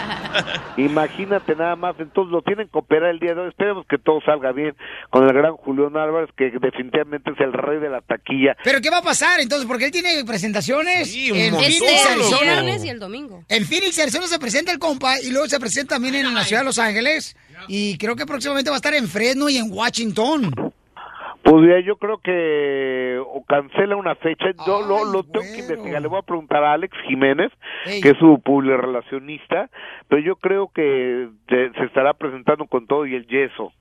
[0.77, 1.95] Imagínate nada más.
[2.01, 3.49] Entonces lo tienen que operar el día de hoy.
[3.49, 4.75] Esperemos que todo salga bien
[5.11, 8.57] con el gran Julián Álvarez, que definitivamente es el rey de la taquilla.
[8.65, 9.69] ¿Pero qué va a pasar entonces?
[9.69, 12.43] Porque él tiene presentaciones un en Phoenix, el Arizona.
[12.43, 13.45] viernes y el domingo.
[13.49, 16.63] En Phoenix, Arizona se presenta el compa y luego se presenta también en la ciudad
[16.63, 17.37] de Los Ángeles.
[17.69, 20.73] Y creo que próximamente va a estar en Fresno y en Washington.
[21.43, 24.51] Pues ya, yo creo que o cancela una fecha.
[24.67, 26.03] Yo lo, lo tengo que investigar.
[26.03, 27.51] Le voy a preguntar a Alex Jiménez,
[27.87, 28.01] Ey.
[28.01, 29.71] que es su publirelacionista,
[30.09, 33.73] pero yo creo que se estará presentando con todo y el yeso.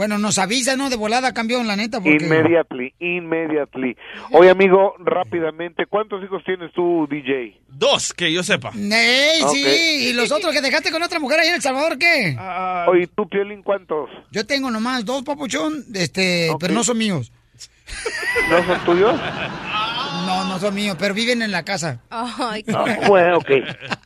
[0.00, 0.88] Bueno, nos avisa, ¿no?
[0.88, 2.24] De volada, campeón, la neta, porque...
[2.24, 3.94] Immediately, immediately.
[4.32, 7.60] Oye, amigo, rápidamente, ¿cuántos hijos tienes tú, DJ?
[7.68, 8.70] Dos, que yo sepa.
[8.74, 10.08] ¡Ey, sí!
[10.08, 12.34] ¿Y los otros que dejaste con otra mujer ahí en El Salvador, qué?
[12.88, 14.08] Oye, ¿tú, Piolín, cuántos?
[14.30, 17.30] Yo tengo nomás dos, papuchón, este, pero no son míos.
[18.48, 19.20] ¿No son tuyos?
[20.24, 22.00] No, no son míos, pero viven en la casa.
[22.08, 23.50] Ay, No, bueno, ok.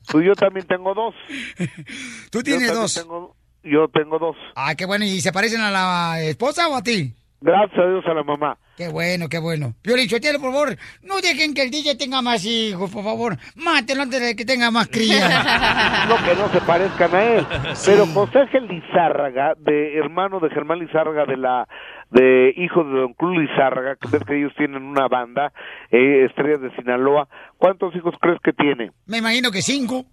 [0.09, 1.15] Tú yo también tengo dos.
[2.33, 2.95] Tú tienes Yo también dos.
[2.95, 4.37] tengo- yo tengo dos.
[4.55, 5.05] Ah, qué bueno.
[5.05, 7.13] ¿Y se parecen a la esposa o a ti?
[7.41, 8.57] Gracias a Dios a la mamá.
[8.77, 9.75] Qué bueno, qué bueno.
[9.83, 13.37] Piolín, Sotelo, por favor, no dejen que el DJ tenga más hijos, por favor.
[13.55, 15.29] Mátenlo antes de que tenga más cría.
[16.09, 17.47] No, que no se parezcan a él.
[17.87, 21.69] Pero José Ángel Lizárraga, de hermano de Germán Lizárraga, de la
[22.11, 25.53] de hijo de Don Cruz Lizárraga, que ves que ellos tienen una banda,
[25.91, 27.29] eh, Estrellas de Sinaloa.
[27.59, 28.91] ¿Cuántos hijos crees que tiene?
[29.07, 30.05] Me imagino que cinco.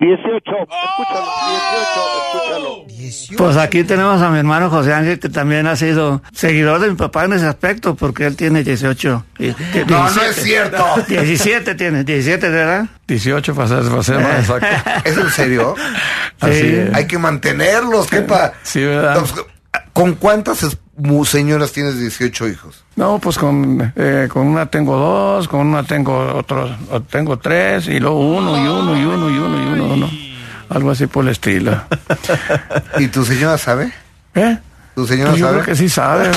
[0.00, 0.34] 18.
[0.34, 2.84] Escúchalo, 18, escúchalo.
[3.36, 6.96] Pues aquí tenemos a mi hermano José Ángel, que también ha sido seguidor de mi
[6.96, 9.24] papá en ese aspecto, porque él tiene 18.
[9.38, 9.48] y-
[9.88, 10.30] No, no 17.
[10.30, 10.84] es cierto.
[11.08, 12.86] 17 tiene, 17, ¿verdad?
[13.06, 14.66] 18 para ser, para ser más exacto.
[15.04, 15.74] ¿Es en serio?
[16.40, 16.94] Así es.
[16.94, 18.54] Hay que mantenerlos, ¿qué pa?
[18.62, 19.16] Sí, ¿verdad?
[19.16, 19.44] Entonces,
[19.92, 20.76] ¿Con cuántas
[21.24, 22.84] señoras tienes 18 hijos?
[22.96, 26.70] No, pues con, eh, con una tengo dos, con una tengo otros,
[27.10, 30.10] tengo tres, y luego uno, y uno, y uno, y uno, y uno, uno.
[30.68, 31.82] Algo así por el estilo.
[32.98, 33.92] ¿Y tu señora sabe?
[34.34, 34.58] ¿Eh?
[34.94, 35.58] ¿Tu señora Pues yo sabe?
[35.62, 36.30] creo que sí sabe.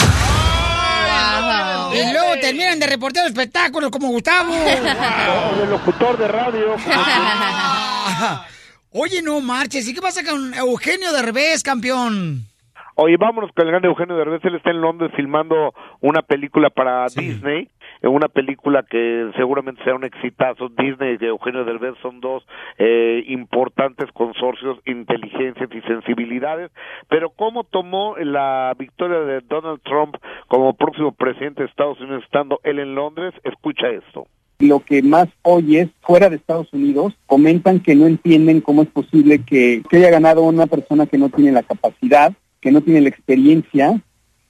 [1.93, 4.53] Y luego terminan de reportero de espectáculos como Gustavo.
[4.55, 6.75] O de locutor de radio.
[8.91, 9.87] Oye, no marches.
[9.87, 12.47] ¿Y qué pasa con Eugenio Derbez, campeón?
[12.95, 14.45] Oye, vámonos con el grande Eugenio Derbez.
[14.45, 17.67] Él está en Londres filmando una película para Disney.
[18.01, 20.69] eh, Una película que seguramente será un exitazo.
[20.69, 22.45] Disney y Eugenio Derbez son dos
[22.77, 26.69] eh, importantes consorcios, inteligencias y sensibilidades.
[27.09, 30.15] Pero cómo tomó la victoria de Donald Trump
[30.47, 34.27] como próximo presidente de Estados Unidos estando él en Londres, escucha esto.
[34.59, 39.43] lo que más oyes fuera de Estados Unidos, comentan que no entienden cómo es posible
[39.43, 42.31] que, que haya ganado una persona que no tiene la capacidad,
[42.63, 44.01] que no tiene la experiencia,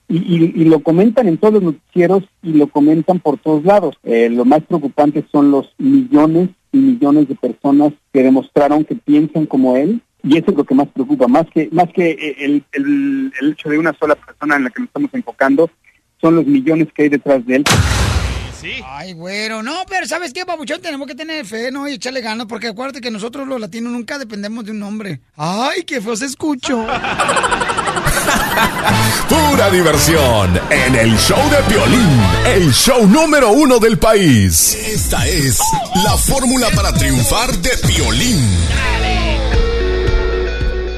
[0.07, 3.95] y, y- y lo comentan en todos los noticieros y lo comentan por todos lados.
[4.03, 9.45] Eh, lo más preocupante son los millones y millones de personas que demostraron que piensan
[9.47, 12.63] como él, y eso es lo que más preocupa, más que, más que eh, el,
[12.73, 15.69] el- el hecho de una sola persona en la que nos estamos enfocando,
[16.21, 17.63] son los millones que hay detrás de él.
[18.85, 20.79] Ay, güero, no, pero ¿sabes qué, papuchón?
[20.81, 21.85] Tenemos que tener fe, ¿no?
[21.85, 25.19] Y echarle ganas, porque acuérdate que nosotros los latinos nunca dependemos de un hombre.
[25.35, 26.85] Ay, qué feo se escucho.
[29.29, 34.75] Pura diversión en el show de violín, el show número uno del país.
[34.75, 35.59] Esta es
[36.03, 38.39] la fórmula para triunfar de violín.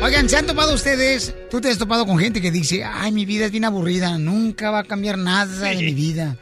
[0.01, 1.34] Oigan, ¿se han topado ustedes?
[1.49, 4.69] Tú te has topado con gente que dice, ay, mi vida es bien aburrida, nunca
[4.69, 6.38] va a cambiar nada de mi vida.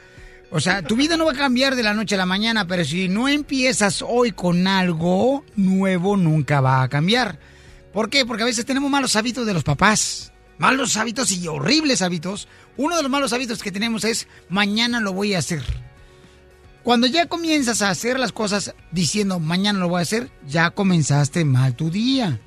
[0.52, 2.84] O sea, tu vida no va a cambiar de la noche a la mañana, pero
[2.84, 7.40] si no empiezas hoy con algo nuevo, nunca va a cambiar.
[7.94, 8.26] ¿Por qué?
[8.26, 10.33] Porque a veces tenemos malos hábitos de los papás.
[10.58, 12.48] Malos hábitos y horribles hábitos.
[12.78, 15.64] Uno de los malos hábitos que tenemos es, mañana lo voy a hacer.
[16.84, 21.46] Cuando ya comienzas a hacer las cosas diciendo, mañana lo voy a hacer, ya comenzaste
[21.46, 22.40] mal tu día.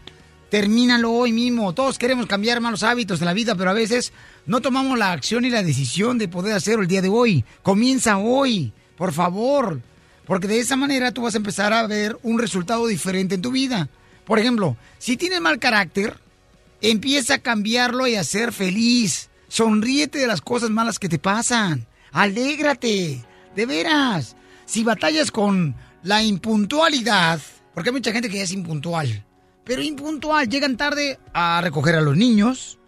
[0.51, 1.73] Termínalo hoy mismo.
[1.75, 4.13] Todos queremos cambiar malos hábitos de la vida, pero a veces
[4.47, 7.45] no tomamos la acción y la decisión de poder hacerlo el día de hoy.
[7.63, 9.81] Comienza hoy, por favor.
[10.27, 13.53] Porque de esa manera tú vas a empezar a ver un resultado diferente en tu
[13.53, 13.89] vida.
[14.25, 16.19] Por ejemplo, si tienes mal carácter,
[16.81, 19.31] empieza a cambiarlo y a ser feliz.
[19.49, 21.87] Sonríete de las cosas malas que te pasan.
[22.13, 23.25] Alégrate.
[23.55, 24.37] De veras.
[24.67, 27.41] Si batallas con la impuntualidad,
[27.75, 29.25] porque hay mucha gente que es impuntual,
[29.65, 32.79] pero impuntual, llegan tarde a recoger a los niños,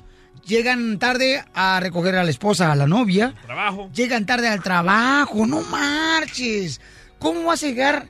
[0.46, 3.90] llegan tarde a recoger a la esposa, a la novia, Trabajo.
[3.94, 6.80] llegan tarde al trabajo, no marches.
[7.18, 8.08] ¿Cómo vas a llegar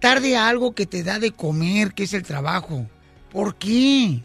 [0.00, 2.86] tarde a algo que te da de comer, que es el trabajo?
[3.32, 4.22] ¿Por qué?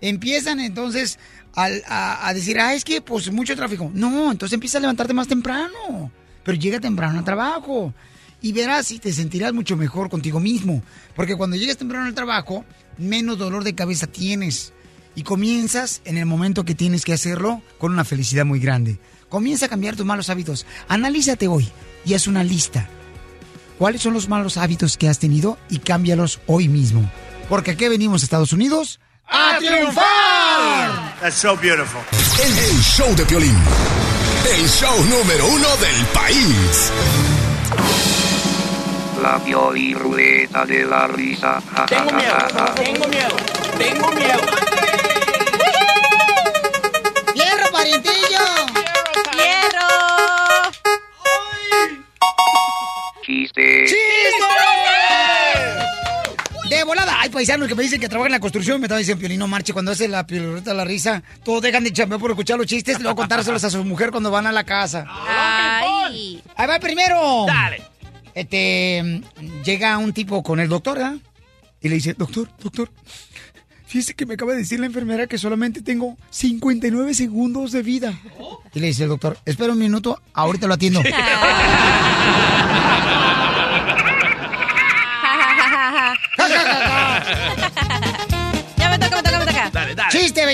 [0.00, 1.18] Empiezan entonces
[1.54, 3.90] al- a, a decir, ah, es que pues mucho tráfico.
[3.94, 6.10] No, entonces empieza a levantarte más temprano,
[6.44, 7.94] pero llega temprano al trabajo.
[8.42, 10.82] Y verás y te sentirás mucho mejor contigo mismo.
[11.16, 12.64] Porque cuando llegues temprano al trabajo,
[12.98, 14.74] menos dolor de cabeza tienes.
[15.16, 18.98] Y comienzas en el momento que tienes que hacerlo con una felicidad muy grande.
[19.30, 20.66] Comienza a cambiar tus malos hábitos.
[20.88, 21.68] Analízate hoy
[22.04, 22.86] y haz una lista.
[23.78, 27.10] ¿Cuáles son los malos hábitos que has tenido y cámbialos hoy mismo?
[27.48, 31.20] Porque aquí venimos a Estados Unidos a triunfar.
[31.20, 32.00] That's so beautiful.
[32.42, 33.56] El, el show de Piolín.
[34.50, 36.90] El show número uno del país.
[39.22, 41.62] La Pioli Ruleta de la Risa.
[41.86, 42.36] Tengo miedo,
[42.74, 43.36] tengo miedo,
[43.78, 44.40] tengo miedo.
[47.34, 48.44] ¡Hierro, parientillo!
[49.32, 49.88] ¡Hierro!
[53.24, 53.84] ¡Chiste!
[53.86, 55.43] ¡Chiste!
[56.68, 57.20] De volada.
[57.20, 58.80] Hay paisanos que me dicen que trabajan en la construcción.
[58.80, 59.72] Me estaba diciendo, Piolín, no marche.
[59.72, 63.02] Cuando hace la pioleta la risa, todos dejan de chambear por escuchar los chistes y
[63.02, 65.06] luego contárselos a su mujer cuando van a la casa.
[65.08, 66.42] Ay.
[66.56, 67.44] Ahí va primero.
[67.46, 67.82] Dale.
[68.34, 69.22] Este,
[69.64, 71.16] llega un tipo con el doctor, ¿verdad?
[71.80, 72.90] Y le dice, doctor, doctor,
[73.86, 78.18] fíjese que me acaba de decir la enfermera que solamente tengo 59 segundos de vida.
[78.72, 81.02] Y le dice el doctor, espera un minuto, ahorita lo atiendo.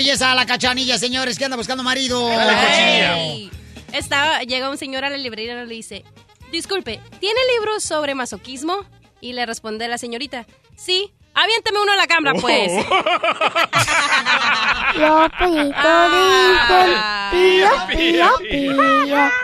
[0.01, 2.27] belleza, la cachanilla, señores, que anda buscando marido.
[2.31, 3.51] Ey.
[3.93, 6.03] Estaba, llega un señor a la librería y le dice,
[6.51, 8.83] disculpe, ¿tiene libros sobre masoquismo?
[9.19, 12.71] Y le responde la señorita, sí, aviéntame uno a la cámara, pues.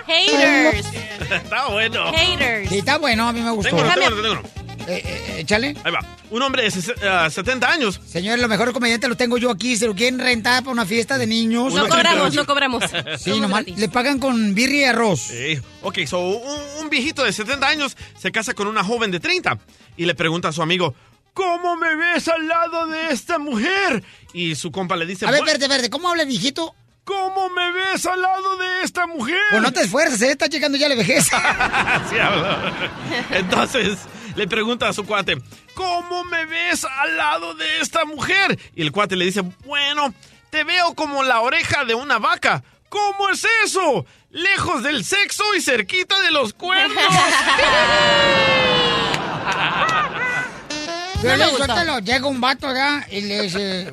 [0.08, 0.88] Haters.
[1.30, 2.12] Está bueno.
[2.12, 2.70] Haters.
[2.70, 3.76] Sí, está bueno, a mí me gustó.
[3.76, 4.57] Tengo uno, tengo uno, tengo uno.
[4.88, 5.76] Eh, eh, échale.
[5.84, 6.00] Ahí va.
[6.30, 8.00] Un hombre de ses- ah, 70 años.
[8.08, 9.76] Señores, los mejores comediantes los tengo yo aquí.
[9.76, 11.74] Se lo quieren rentar para una fiesta de niños.
[11.74, 12.84] No cobramos, no cobramos.
[13.20, 15.20] Sí, nomás le pagan con birria y arroz.
[15.22, 15.60] Sí.
[15.82, 19.58] Ok, so un, un viejito de 70 años se casa con una joven de 30
[19.98, 20.96] y le pregunta a su amigo,
[21.34, 24.04] ¿cómo me ves al lado de esta mujer?
[24.34, 26.74] Y su compa le dice, A ver, "Bueno, verde, verde, ¿cómo habla el viejito?
[27.04, 29.38] ¿cómo me ves al lado de esta mujer?
[29.52, 30.32] Pues no te esfuerces, ¿eh?
[30.32, 31.30] está llegando ya la vejez.
[33.32, 33.98] Entonces
[34.38, 35.38] le pregunta a su cuate,
[35.74, 38.58] ¿cómo me ves al lado de esta mujer?
[38.76, 40.14] Y el cuate le dice, bueno,
[40.52, 42.64] te veo como la oreja de una vaca.
[42.88, 44.06] ¿Cómo es eso?
[44.30, 47.04] Lejos del sexo y cerquita de los cuernos.
[51.24, 53.92] Yo No le llega un vato ya y le dice,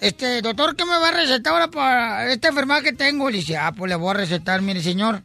[0.00, 3.28] este, doctor, ¿qué me va a recetar ahora para esta enfermedad que tengo?
[3.28, 5.22] Le dice, ah, pues le voy a recetar, mire, señor,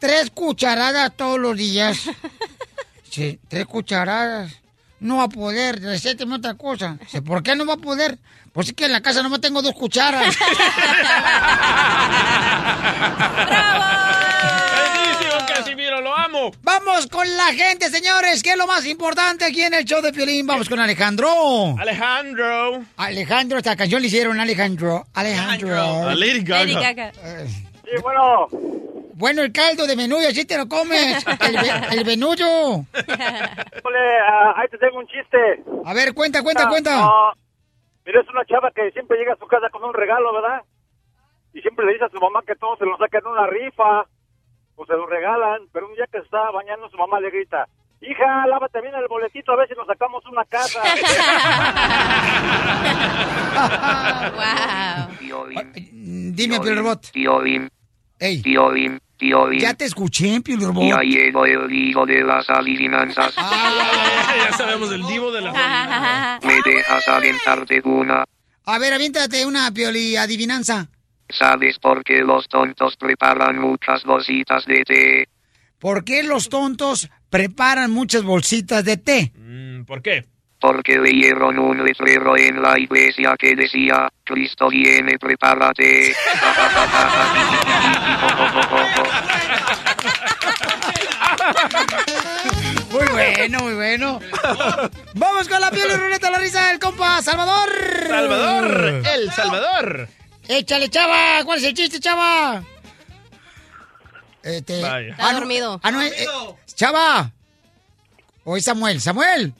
[0.00, 2.10] tres cucharadas todos los días.
[3.18, 4.52] Dice, tres cucharadas.
[5.00, 6.98] No va a poder, recéteme otra cosa.
[7.00, 8.16] Dice, ¿por qué no va a poder?
[8.52, 10.36] Pues es que en la casa no me tengo dos cucharas.
[14.76, 16.52] Buenísimo, Casimiro, lo amo.
[16.62, 20.12] Vamos con la gente, señores, que es lo más importante aquí en el show de
[20.12, 20.46] Piolín.
[20.46, 21.74] Vamos con Alejandro.
[21.76, 22.84] Alejandro.
[22.98, 25.08] Alejandro, esta canción le hicieron Alejandro.
[25.14, 26.08] Alejandro.
[26.08, 26.64] A Lady Gaga.
[26.64, 27.12] Lady Gaga.
[27.44, 28.46] Sí, bueno.
[29.18, 31.26] Bueno, el caldo de menudo, así te lo comes.
[31.26, 32.08] El, ve- el.
[32.08, 32.86] Híjole,
[34.24, 35.64] ah, ahí te tengo un chiste.
[35.84, 37.00] A ver, cuenta, cuenta, Ah, cuenta.
[37.00, 37.32] no.
[38.06, 40.62] Mira, es una chava que siempre llega a su casa con un regalo, ¿verdad?
[41.52, 44.06] Y siempre le dice a su mamá que todos se lo sacan en una rifa.
[44.76, 45.62] O se lo regalan.
[45.72, 47.66] Pero un día que está bañando, su mamá le grita.
[48.00, 50.80] Hija, lávate bien el boletito a ver si nos sacamos una casa.
[55.20, 57.68] Dime, Piolín Piolín.
[58.20, 58.42] Ey.
[58.42, 59.00] Piolín,
[59.60, 63.34] Ya te escuché, Piolín Ya llegó el hijo de las adivinanzas.
[63.36, 68.24] ya sabemos el divo de la ¿Me dejas aventarte una?
[68.64, 70.88] A ver, aviéntate una pioli adivinanza.
[71.30, 75.28] ¿Sabes por qué los tontos preparan muchas bolsitas de té?
[75.78, 79.32] ¿Por qué los tontos preparan muchas bolsitas de té?
[79.36, 80.24] Mm, ¿Por qué?
[80.60, 86.14] Porque leyeron un letrero en la iglesia que decía, Cristo viene, prepárate.
[92.90, 94.20] Muy bueno, muy bueno.
[95.14, 97.68] Vamos con la piel y ruleta la risa del compa Salvador.
[98.08, 100.08] Salvador, El Salvador.
[100.48, 101.44] Échale, chava.
[101.44, 102.62] ¿Cuál es el chiste, chava?
[104.42, 105.10] Este, Vaya.
[105.10, 105.80] Está ah, no, dormido.
[105.82, 106.26] ah, no, eh, eh,
[106.74, 107.30] chava.
[108.44, 109.00] O es Samuel.
[109.00, 109.52] Samuel.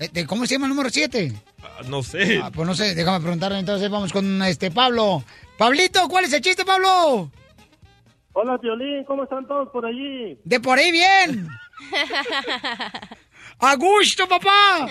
[0.00, 1.32] Este, ¿Cómo se llama el número 7?
[1.62, 2.40] Ah, No sé.
[2.42, 3.58] Ah, pues no sé, déjame preguntarle.
[3.60, 5.22] Entonces vamos con este Pablo.
[5.56, 7.30] Pablito, ¿cuál es el chiste, Pablo?
[8.38, 10.38] Hola, Violín, ¿cómo están todos por allí?
[10.44, 11.48] De por ahí bien.
[13.60, 14.88] A gusto, papá.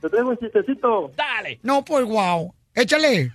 [0.00, 1.10] Te traigo un chistecito.
[1.16, 1.58] Dale.
[1.64, 2.54] No, pues wow.
[2.76, 3.32] Échale.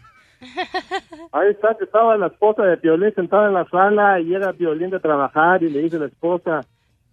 [1.34, 4.92] Ahí está, que estaba la esposa de Piolín sentada en la sala y llega Piolín
[4.92, 6.62] de trabajar y le dice la esposa,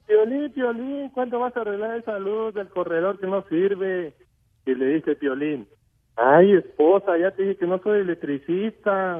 [0.07, 4.14] Piolín, Piolín, ¿cuándo vas a arreglar esa luz del corredor que no sirve?
[4.66, 5.66] Y le dice Piolín,
[6.14, 9.18] ay, esposa, ya te dije que no soy electricista.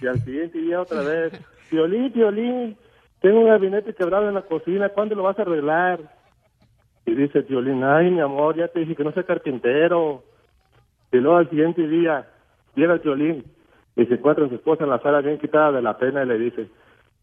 [0.00, 1.32] Y al siguiente día otra vez,
[1.70, 2.76] Piolín, Piolín,
[3.20, 6.00] tengo un gabinete quebrado en la cocina, ¿cuándo lo vas a arreglar?
[7.06, 10.22] Y dice Piolín, ay, mi amor, ya te dije que no soy carpintero.
[11.12, 12.26] Y luego al siguiente día,
[12.74, 13.44] llega el violín
[13.96, 16.38] y se encuentra su esposa en la sala bien quitada de la pena y le
[16.38, 16.68] dice,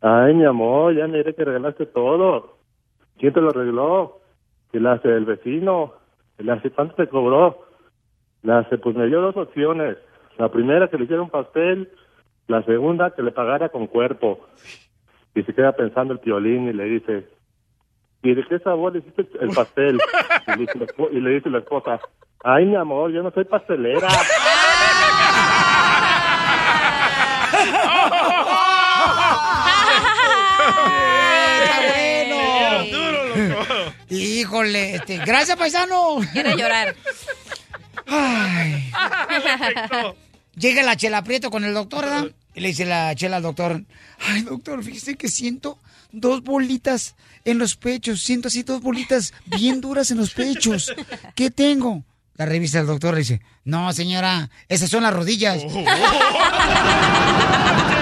[0.01, 2.57] ay, mi amor, ya miré que regalaste todo.
[3.17, 4.19] ¿Quién te lo arregló?
[4.71, 5.93] Y le hace el vecino.
[6.39, 7.65] Y le hace, ¿cuánto te cobró?
[8.43, 9.97] Le hace, pues me dio dos opciones.
[10.37, 11.89] La primera, que le hiciera un pastel.
[12.47, 14.47] La segunda, que le pagara con cuerpo.
[15.33, 17.27] Y se queda pensando el violín y le dice,
[18.23, 19.99] ¿y de qué sabor hiciste el pastel?
[20.47, 20.79] Y le, dice
[21.11, 21.99] y le dice la esposa,
[22.43, 24.07] ay, mi amor, yo no soy pastelera.
[34.09, 36.19] Híjole, este, gracias, paisano.
[36.33, 36.95] Quiere llorar.
[38.07, 38.91] Ay.
[40.55, 42.31] Llega la chela Prieto con el doctor, ¿verdad?
[42.53, 43.83] Y le dice la chela al doctor,
[44.19, 45.77] ay, doctor, fíjese que siento
[46.11, 50.93] dos bolitas en los pechos, siento así dos bolitas bien duras en los pechos.
[51.35, 52.03] ¿Qué tengo?
[52.35, 55.63] La revisa el doctor y dice, no, señora, esas son las rodillas.
[55.63, 55.85] Amo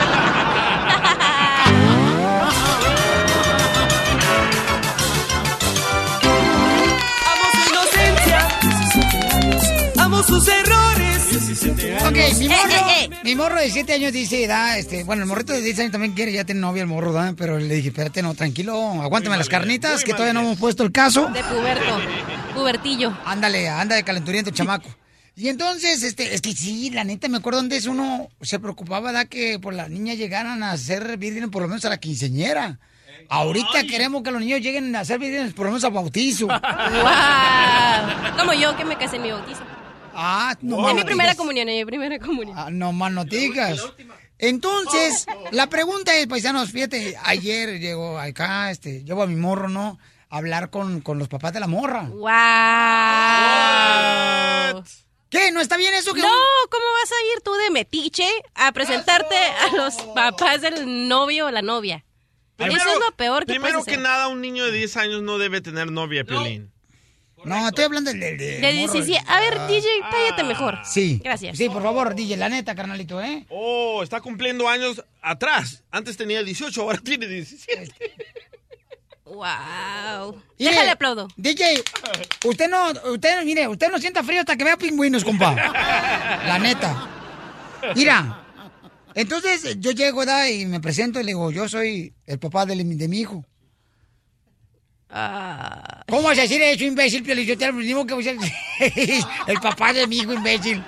[11.79, 13.09] Ok, mi Eh, morro, eh, eh.
[13.23, 16.13] mi morro de 7 años dice, da, este, bueno, el morrito de 10 años también
[16.13, 17.33] quiere ya tener novia el morro, ¿da?
[17.37, 20.91] Pero le dije, espérate, no, tranquilo, aguántame las carnitas, que todavía no hemos puesto el
[20.91, 21.27] caso.
[21.27, 21.99] De puberto.
[22.53, 23.17] Pubertillo.
[23.25, 24.89] Ándale, anda de calenturiento, chamaco.
[25.35, 29.23] Y entonces, este, es que sí, la neta, me acuerdo antes uno se preocupaba da
[29.25, 32.77] que por las niñas llegaran a ser vírgenes por lo menos a la quinceñera.
[33.29, 36.47] Ahorita queremos que los niños lleguen a ser vírgenes por lo menos a bautizo.
[36.47, 36.57] ¡Wow!
[38.37, 39.61] Como yo que me casé en mi bautizo.
[40.21, 42.57] Ah, no en más mi primera comunión, en mi primera comunión.
[42.57, 43.79] Ah, no más no digas.
[44.37, 49.97] Entonces, la pregunta es, paisanos, fíjate, ayer llegó acá, este, llevo a mi morro, ¿no?
[50.29, 52.03] A hablar con, con los papás de la morra.
[53.49, 54.83] ¡Wow!
[55.29, 55.51] ¿Qué?
[55.51, 56.27] ¿No está bien eso que No,
[56.69, 61.51] ¿cómo vas a ir tú de metiche a presentarte a los papás del novio o
[61.51, 62.03] la novia?
[62.57, 64.03] Eso es lo peor que Primero que hacer.
[64.03, 66.63] nada, un niño de 10 años no debe tener novia, Piolín.
[66.63, 66.78] No,
[67.67, 68.19] estoy hablando del...
[68.19, 68.93] del De morro.
[68.93, 69.23] 17.
[69.27, 70.79] A ver, DJ, cállate mejor.
[70.83, 71.21] Sí.
[71.23, 71.57] Gracias.
[71.57, 73.45] Sí, por favor, DJ, la neta, carnalito, ¿eh?
[73.49, 75.83] Oh, está cumpliendo años atrás.
[75.91, 77.91] Antes tenía 18, ahora tiene 17.
[79.25, 80.41] Wow.
[80.57, 81.27] Mire, Déjale aplaudo.
[81.37, 81.83] DJ,
[82.45, 85.53] usted no, usted, mire, usted no sienta frío hasta que vea pingüinos, compa.
[85.53, 87.07] La neta.
[87.95, 88.43] Mira,
[89.13, 90.49] entonces yo llego, ¿da?
[90.49, 93.45] Y me presento y le digo, yo soy el papá de, de mi hijo.
[95.09, 96.03] Ah.
[96.07, 97.23] ¿Cómo vas a decir eso, imbécil?
[97.45, 98.31] Yo te lo mismo que voy a
[99.47, 100.83] el papá de mi hijo, imbécil.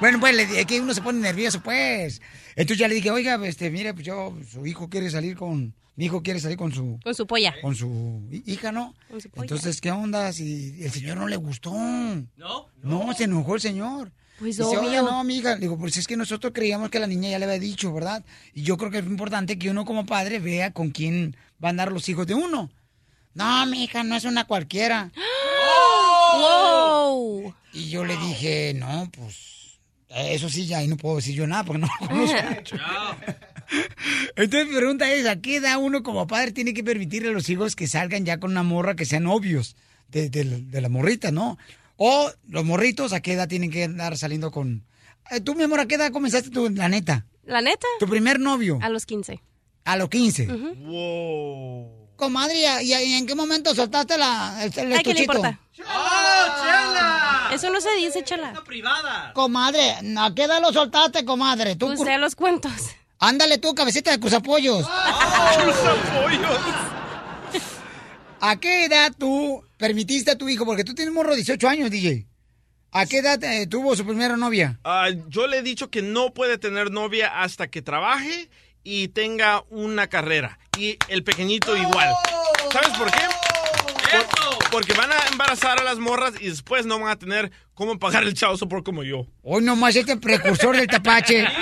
[0.00, 2.20] Bueno, pues, le dije que uno se pone nervioso, pues.
[2.54, 6.04] Entonces ya le dije, oiga, este, mire, pues yo, su hijo quiere salir con, mi
[6.06, 7.54] hijo quiere salir con su, Con su polla.
[7.60, 8.94] con su hi- hija, ¿no?
[9.10, 9.42] Con su polla.
[9.44, 10.32] Entonces, ¿qué onda?
[10.32, 11.72] Si el señor no le gustó.
[11.72, 12.66] ¿No?
[12.82, 14.12] No, se enojó el señor.
[14.38, 14.82] Pues Dice, obvio.
[14.82, 15.56] "Oiga, no, amiga.
[15.56, 18.24] Digo, pues es que nosotros creíamos que la niña ya le había dicho, ¿verdad?
[18.54, 21.70] Y yo creo que es importante que uno como padre vea con quién van a
[21.70, 22.70] andar los hijos de uno.
[23.38, 25.12] No, mi hija, no es una cualquiera.
[26.34, 27.54] ¡Wow!
[27.72, 29.78] Y yo le dije, no, pues,
[30.08, 32.36] eso sí, ya ahí no puedo decir yo nada porque no lo conozco.
[34.34, 37.48] Entonces mi pregunta es, ¿a qué edad uno como padre tiene que permitirle a los
[37.48, 39.76] hijos que salgan ya con una morra que sean novios
[40.08, 41.58] de, de, de la morrita, no?
[41.96, 44.84] O los morritos, ¿a qué edad tienen que andar saliendo con...
[45.30, 47.24] Eh, tú, mi amor, ¿a qué edad comenzaste tú, la neta?
[47.44, 47.86] ¿La neta?
[48.00, 48.80] ¿Tu primer novio?
[48.82, 49.40] A los 15.
[49.84, 50.46] A los 15.
[50.46, 52.07] Wow.
[52.18, 55.22] Comadre, ¿y, y en qué momento soltaste la, el, el Ay, ¿qué le estuchito?
[55.38, 55.60] importa?
[57.54, 58.52] Eso no se dice, chala.
[58.66, 59.32] privada.
[59.34, 61.76] Comadre, ¿a qué edad lo soltaste, comadre?
[61.76, 62.72] Tú, Pues sé los cuentos.
[63.20, 64.84] Ándale tú, cabecita de cruzapollos.
[68.40, 70.64] ¿A qué edad tú permitiste a tu hijo?
[70.64, 72.26] Porque tú tienes morro de 18 años, DJ.
[72.90, 74.80] ¿A qué edad eh, tuvo su primera novia?
[74.82, 78.50] Ah, yo le he dicho que no puede tener novia hasta que trabaje
[78.84, 80.58] y tenga una carrera.
[80.78, 82.10] Y el pequeñito igual.
[82.72, 83.18] ¿Sabes por qué?
[84.10, 87.98] Por- porque van a embarazar a las morras y después no van a tener cómo
[87.98, 89.26] pagar el chavo por como yo.
[89.42, 91.46] Hoy nomás este precursor del tapache.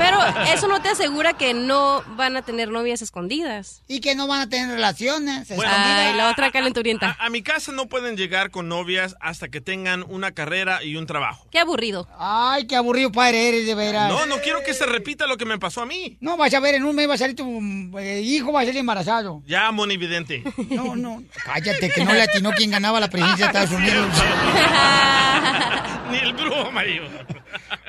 [0.00, 0.18] Pero
[0.52, 3.82] eso no te asegura que no van a tener novias escondidas.
[3.86, 5.50] Y que no van a tener relaciones.
[5.50, 7.16] Ay, la otra calenturienta.
[7.18, 10.96] A, a mi casa no pueden llegar con novias hasta que tengan una carrera y
[10.96, 11.46] un trabajo.
[11.50, 12.08] Qué aburrido.
[12.18, 14.10] Ay, qué aburrido padre eres, de veras.
[14.10, 16.16] No, no quiero que se repita lo que me pasó a mí.
[16.20, 18.64] No, vas a ver, en un mes va a salir tu eh, hijo, va a
[18.64, 19.42] salir embarazado.
[19.46, 20.42] Ya, monividente.
[20.70, 24.06] No, no, cállate, que no le atinó quien ganaba la presidencia de Estados Unidos.
[26.10, 27.06] Ni el brujo, marido.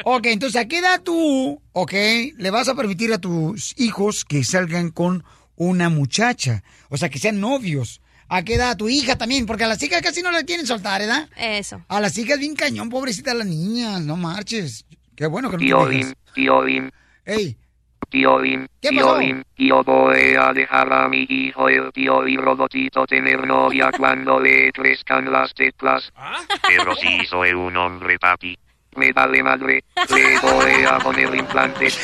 [0.03, 1.94] Ok, entonces, ¿a qué edad tú, ok,
[2.38, 5.23] le vas a permitir a tus hijos que salgan con
[5.56, 6.64] una muchacha?
[6.90, 8.02] O sea, que sean novios.
[8.28, 9.45] ¿A qué edad tu hija también?
[9.45, 11.28] Porque a las hijas casi no la quieren soltar, ¿verdad?
[11.36, 11.84] Eso.
[11.90, 14.86] A las hijas bien cañón, pobrecita las niñas, no marches.
[15.15, 16.15] Qué bueno que no te Piolín, dejes.
[16.34, 16.91] Piolín,
[17.26, 17.57] Ey,
[18.10, 19.18] Piolín, ¿Qué pasó?
[19.18, 24.72] Piolín, yo voy a dejar a mi hijo el Piolín robotito tener novia cuando le
[24.72, 26.11] crezcan las teclas.
[26.68, 28.57] Pero si soy un hombre, papi.
[28.95, 31.97] Me vale madre, le voy a poner implantes.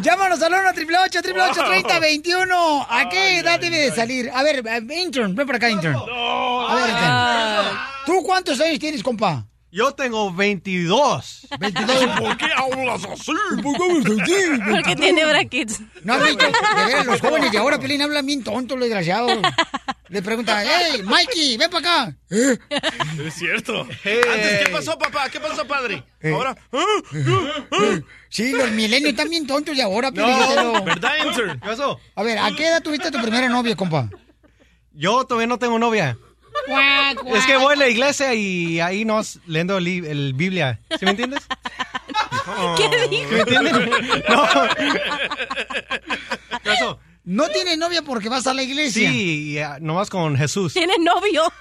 [0.00, 4.30] Llámanos al 1 888 888 3021 ¿A qué edad debe de salir?
[4.34, 5.96] A ver, eh, intern, ven para acá, intern.
[5.96, 7.78] A ver, intern.
[8.06, 9.44] ¿Tú cuántos años tienes, compa?
[9.74, 11.48] Yo tengo 22.
[11.58, 12.20] 22.
[12.20, 13.32] ¿Por qué hablas así?
[13.60, 14.60] ¿Por qué hablas así?
[14.70, 15.80] Porque tiene brackets.
[16.04, 19.36] No, de los jóvenes de ahora, Pelín, hablan bien tonto, los desgraciados.
[20.10, 22.16] Le pregunta, hey, Mikey, ven para acá.
[22.30, 22.56] ¿Eh?
[23.26, 23.80] Es cierto.
[23.80, 25.28] Antes, ¿qué pasó, papá?
[25.28, 26.04] ¿Qué pasó, padre?
[26.22, 26.56] Ahora.
[28.28, 30.38] Sí, los milenios están bien tontos de ahora, Pelín.
[30.38, 31.58] No, pero- ¿verdad, intern?
[31.58, 31.98] ¿Qué pasó?
[32.14, 34.08] A ver, ¿a qué edad tuviste tu primera novia, compa?
[34.92, 36.16] Yo todavía no tengo novia.
[37.34, 40.78] Es que voy a la iglesia y ahí nos leyendo el, li- el Biblia.
[40.98, 41.46] ¿Sí me entiendes?
[42.76, 43.30] ¿Qué dijo?
[43.32, 43.72] ¿Me entiendes?
[44.28, 44.46] No.
[46.62, 46.98] ¿Qué pasó?
[47.24, 49.08] No tienes novia porque vas a la iglesia.
[49.08, 50.74] Sí, y, ah, nomás con Jesús.
[50.74, 51.42] Tiene novio.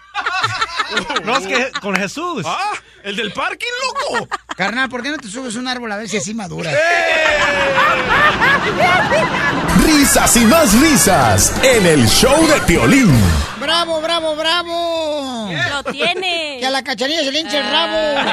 [1.24, 2.44] No, es que con Jesús.
[2.46, 2.74] ¡Ah!
[3.04, 4.28] ¿El del parking, loco?
[4.56, 6.72] Carnal, ¿por qué no te subes un árbol a ver si así madura?
[9.84, 13.12] Risas y más risas en el show de Piolín.
[13.60, 15.50] ¡Bravo, bravo, bravo!
[15.72, 16.58] Lo tiene.
[16.60, 18.32] Que a la cachanilla se le hinche el rabo.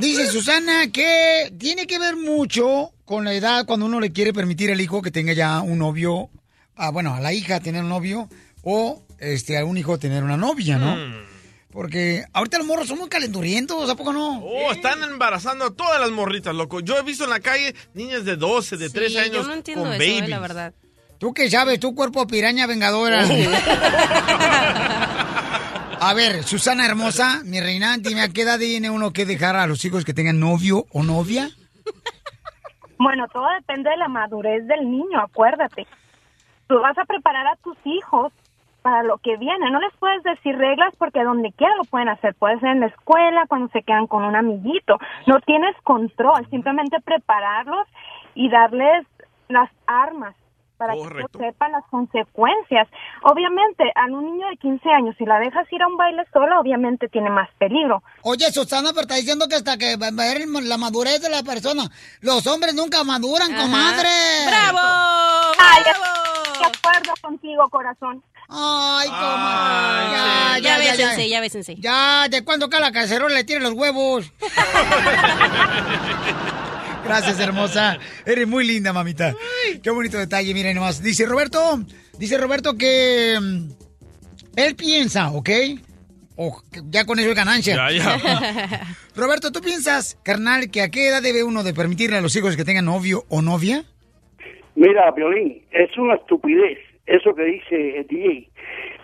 [0.00, 4.70] Dice Susana que tiene que ver mucho con la edad cuando uno le quiere permitir
[4.70, 6.30] al hijo que tenga ya un novio,
[6.76, 8.28] ah, bueno, a la hija tener un novio
[8.62, 10.96] o este a un hijo tener una novia, ¿no?
[11.70, 14.38] Porque ahorita los morros son muy calenturientos, ¿a poco no?
[14.44, 16.78] Oh, están embarazando a todas las morritas, loco.
[16.80, 19.54] Yo he visto en la calle niñas de 12, de 13 Sí, años yo no
[19.54, 20.28] entiendo con eso, eh, babies.
[20.30, 20.72] la verdad.
[21.18, 21.80] ¿Tú qué sabes?
[21.80, 23.26] Tu cuerpo piraña vengadora.
[26.06, 29.66] A ver, Susana hermosa, mi reina, dime a qué edad tiene uno que dejar a
[29.66, 31.48] los hijos que tengan novio o novia.
[32.98, 35.86] Bueno, todo depende de la madurez del niño, acuérdate.
[36.66, 38.34] Tú vas a preparar a tus hijos
[38.82, 39.70] para lo que viene.
[39.70, 42.34] No les puedes decir reglas porque donde quiera lo pueden hacer.
[42.34, 44.98] Puede ser en la escuela, cuando se quedan con un amiguito.
[45.26, 47.88] No tienes control, simplemente prepararlos
[48.34, 49.06] y darles
[49.48, 50.36] las armas
[50.76, 51.38] para Correcto.
[51.38, 52.88] que sepan las consecuencias.
[53.22, 56.60] Obviamente, a un niño de 15 años, si la dejas ir a un baile sola,
[56.60, 58.02] obviamente tiene más peligro.
[58.22, 61.42] Oye, Susana, pero está diciendo que hasta que va a ver la madurez de la
[61.42, 61.84] persona.
[62.20, 64.08] Los hombres nunca maduran, comadre.
[64.46, 64.78] ¡Bravo!
[65.58, 68.22] Ay, de acuerdo contigo, corazón.
[68.48, 70.12] Ay, comadre.
[70.12, 71.74] Ya, Ya bésense, ya bésense.
[71.76, 74.32] Ya, ¿de cuándo acá la cacerola le tira los huevos?
[77.04, 77.98] Gracias, hermosa.
[78.24, 79.34] Eres muy linda, mamita.
[79.82, 81.02] Qué bonito detalle, miren nomás.
[81.02, 81.58] Dice Roberto,
[82.18, 83.68] dice Roberto que mm,
[84.56, 85.50] él piensa, ¿ok?
[86.36, 87.76] O que ya con eso es ganancia.
[87.76, 88.80] Ya, ya.
[89.16, 92.56] Roberto, ¿tú piensas, carnal, que a qué edad debe uno de permitirle a los hijos
[92.56, 93.84] que tengan novio o novia?
[94.74, 98.48] Mira, Violín, es una estupidez eso que dice el DJ,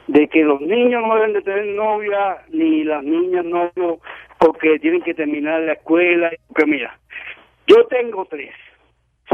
[0.09, 4.01] de que los niños no deben de tener novia, ni las niñas novio,
[4.39, 6.31] porque tienen que terminar la escuela.
[6.49, 6.99] Porque mira,
[7.67, 8.55] yo tengo tres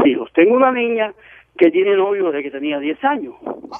[0.05, 0.29] hijos.
[0.33, 1.13] Tengo una niña
[1.57, 3.33] que tiene novio desde que tenía 10 años.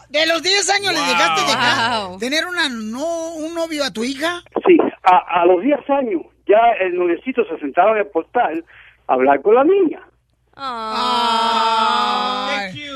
[0.09, 2.17] ¿De los 10 años le llegaste a dejar Wow.
[2.19, 4.41] tener una, no, un novio a tu hija?
[4.65, 8.65] Sí, a, a los 10 años ya el noviecito se sentaba en el portal
[9.07, 10.01] a hablar con la niña.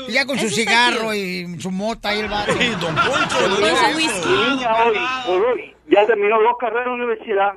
[0.08, 2.52] Y ya con su cigarro y su mota y el vato.
[2.80, 3.36] don Poncho,
[3.96, 4.04] Mi
[4.56, 4.96] niña hoy,
[5.26, 7.52] por hoy, ya terminó dos carreras en la universidad.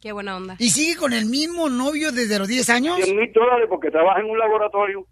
[0.00, 0.56] Qué buena onda.
[0.58, 2.96] ¿Y sigue con el mismo novio desde los 10 años?
[2.96, 5.06] 100 mil dólares porque trabaja en un laboratorio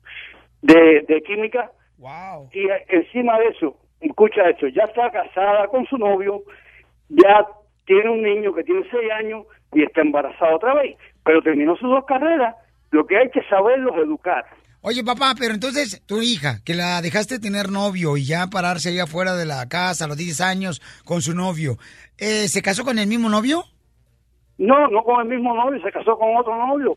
[0.63, 1.73] de, de química.
[1.99, 2.51] Wow.
[2.53, 6.43] Y encima de eso, escucha esto, ya está casada con su novio,
[7.09, 7.47] ya
[7.85, 10.97] tiene un niño que tiene 6 años y está embarazada otra vez.
[11.25, 12.55] Pero terminó sus dos carreras,
[12.91, 14.45] lo que hay que saberlos educar.
[14.83, 19.01] Oye, papá, pero entonces tu hija, que la dejaste tener novio y ya pararse ahí
[19.01, 21.77] afuera de la casa a los 10 años con su novio,
[22.19, 23.65] eh, ¿se casó con el mismo novio?
[24.59, 26.97] No, no con el mismo novio, se casó con otro novio.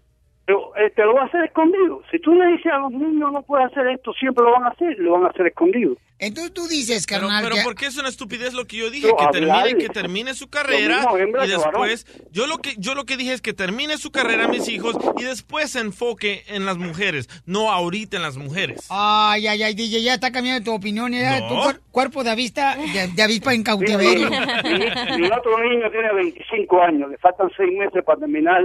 [0.49, 2.01] Pero eh, te lo va a hacer escondido.
[2.09, 4.69] Si tú le dices a los niños no puede hacer esto, siempre lo van a
[4.69, 5.95] hacer, lo van a hacer escondido.
[6.17, 8.89] Entonces tú dices, Pero, carnal, pero que- ¿por qué es una estupidez lo que yo
[8.89, 9.09] dije?
[9.15, 11.49] Que termine, que termine su carrera mismo y que varón.
[11.49, 14.97] después, yo lo que yo lo que dije es que termine su carrera mis hijos
[15.19, 18.87] y después se enfoque en las mujeres, no ahorita en las mujeres.
[18.89, 21.11] Ay, ay, ay, DJ, ya está cambiando tu opinión.
[21.13, 21.47] Ya, No.
[21.47, 24.31] tu cuer- cuerpo de avista, de, de avispa en cautiverio.
[24.31, 28.63] Mi, mi otro niño tiene 25 años, le faltan 6 meses para terminar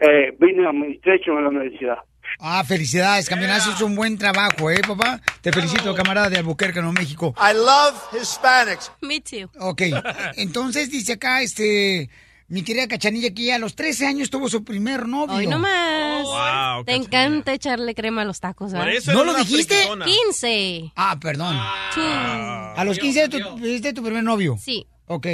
[0.00, 1.96] eh, Business Administration en la universidad.
[2.40, 3.50] Ah, felicidades, campeón.
[3.50, 5.20] Haces un buen trabajo, ¿eh, papá?
[5.40, 7.34] Te felicito, camarada de Albuquerque, no México.
[7.38, 8.92] I love Hispanics.
[9.00, 9.50] Me too.
[9.58, 9.82] Ok,
[10.36, 12.10] entonces dice acá, este,
[12.48, 15.36] mi querida Cachanilla, que ya a los 13 años tuvo su primer novio.
[15.36, 16.22] Hoy nomás.
[16.22, 18.86] Wow, Te encanta echarle crema a los tacos, ¿verdad?
[18.86, 19.74] Por eso ¿No lo dijiste?
[19.74, 20.04] friquitona.
[20.04, 20.92] 15.
[20.96, 21.56] Ah, perdón.
[21.56, 24.56] A los 15 tu, diste tu primer novio.
[24.60, 24.86] Sí.
[25.06, 25.26] Ok.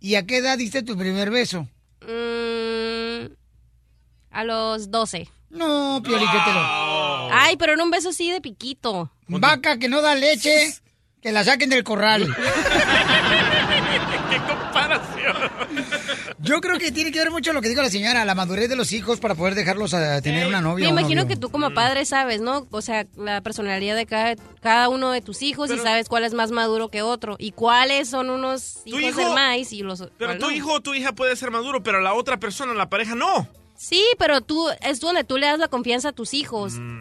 [0.00, 1.68] ¿Y a qué edad diste tu primer beso?
[2.02, 3.01] Mm,
[4.32, 5.28] a los 12.
[5.50, 7.28] No, Piolichotelo.
[7.32, 9.10] Ay, pero en un beso así de piquito.
[9.28, 10.74] Vaca que no da leche,
[11.20, 12.26] que la saquen del corral.
[14.30, 15.36] ¡Qué comparación!
[16.38, 18.76] Yo creo que tiene que ver mucho lo que dijo la señora, la madurez de
[18.76, 20.86] los hijos para poder dejarlos a tener una novia.
[20.86, 21.28] Me imagino novio.
[21.34, 22.66] que tú como padre sabes, ¿no?
[22.70, 26.34] O sea, la personalidad de cada, cada uno de tus hijos y sabes cuál es
[26.34, 30.30] más maduro que otro y cuáles son unos hijos hijo- del maíz y los Pero
[30.32, 30.52] cuál tu no.
[30.52, 33.46] hijo o tu hija puede ser maduro, pero la otra persona, la pareja, no.
[33.82, 36.74] Sí, pero tú es donde tú le das la confianza a tus hijos.
[36.74, 37.00] Mm.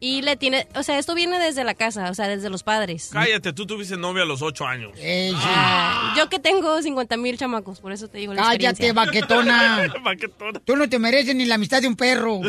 [0.00, 3.10] Y le tiene, o sea, esto viene desde la casa, o sea, desde los padres.
[3.12, 4.92] Cállate, tú tuviste novia a los ocho años.
[5.34, 9.92] Ah, yo que tengo 50 mil chamacos, por eso te digo la Cállate, experiencia.
[10.04, 10.60] vaquetona.
[10.64, 12.42] Tú no te mereces ni la amistad de un perro.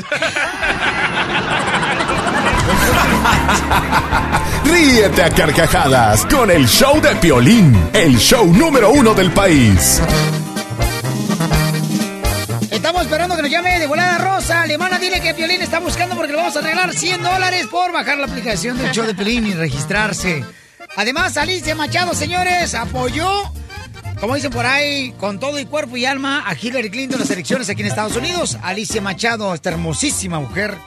[4.63, 9.99] Ríete a carcajadas con el show de Piolín, el show número uno del país.
[12.80, 14.61] Estamos esperando que nos llame de volada Rosa.
[14.61, 18.18] Alemana, dile que Piolín está buscando porque le vamos a regalar 100 dólares por bajar
[18.18, 20.45] la aplicación del show de Piolín y registrarse.
[20.95, 23.30] Además, Alicia Machado, señores, apoyó,
[24.22, 27.31] como dicen por ahí, con todo y cuerpo y alma a Hillary Clinton en las
[27.31, 28.57] elecciones aquí en Estados Unidos.
[28.64, 30.77] Alicia Machado, esta hermosísima mujer,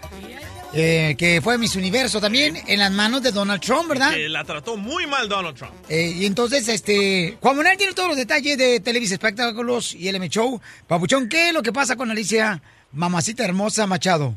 [0.75, 4.13] eh, que fue Miss Universo también, en las manos de Donald Trump, ¿verdad?
[4.13, 5.73] Que la trató muy mal Donald Trump.
[5.89, 10.29] Eh, y entonces, este, Juan Manuel tiene todos los detalles de Televisa Espectáculos y LM
[10.29, 10.61] Show.
[10.89, 12.61] Papuchón, ¿qué es lo que pasa con Alicia,
[12.93, 14.35] mamacita hermosa Machado?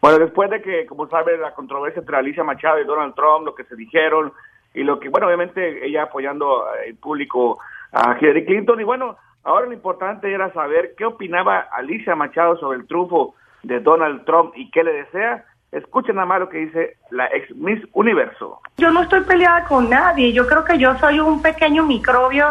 [0.00, 3.54] Bueno, después de que, como sabe, la controversia entre Alicia Machado y Donald Trump, lo
[3.54, 4.32] que se dijeron
[4.74, 7.58] y lo que, bueno, obviamente ella apoyando en público
[7.92, 8.80] a Hillary Clinton.
[8.80, 13.80] Y bueno, ahora lo importante era saber qué opinaba Alicia Machado sobre el triunfo de
[13.80, 15.44] Donald Trump y qué le desea.
[15.72, 18.60] Escuchen nada más lo que dice la ex Miss Universo.
[18.78, 20.32] Yo no estoy peleada con nadie.
[20.32, 22.48] Yo creo que yo soy un pequeño microbio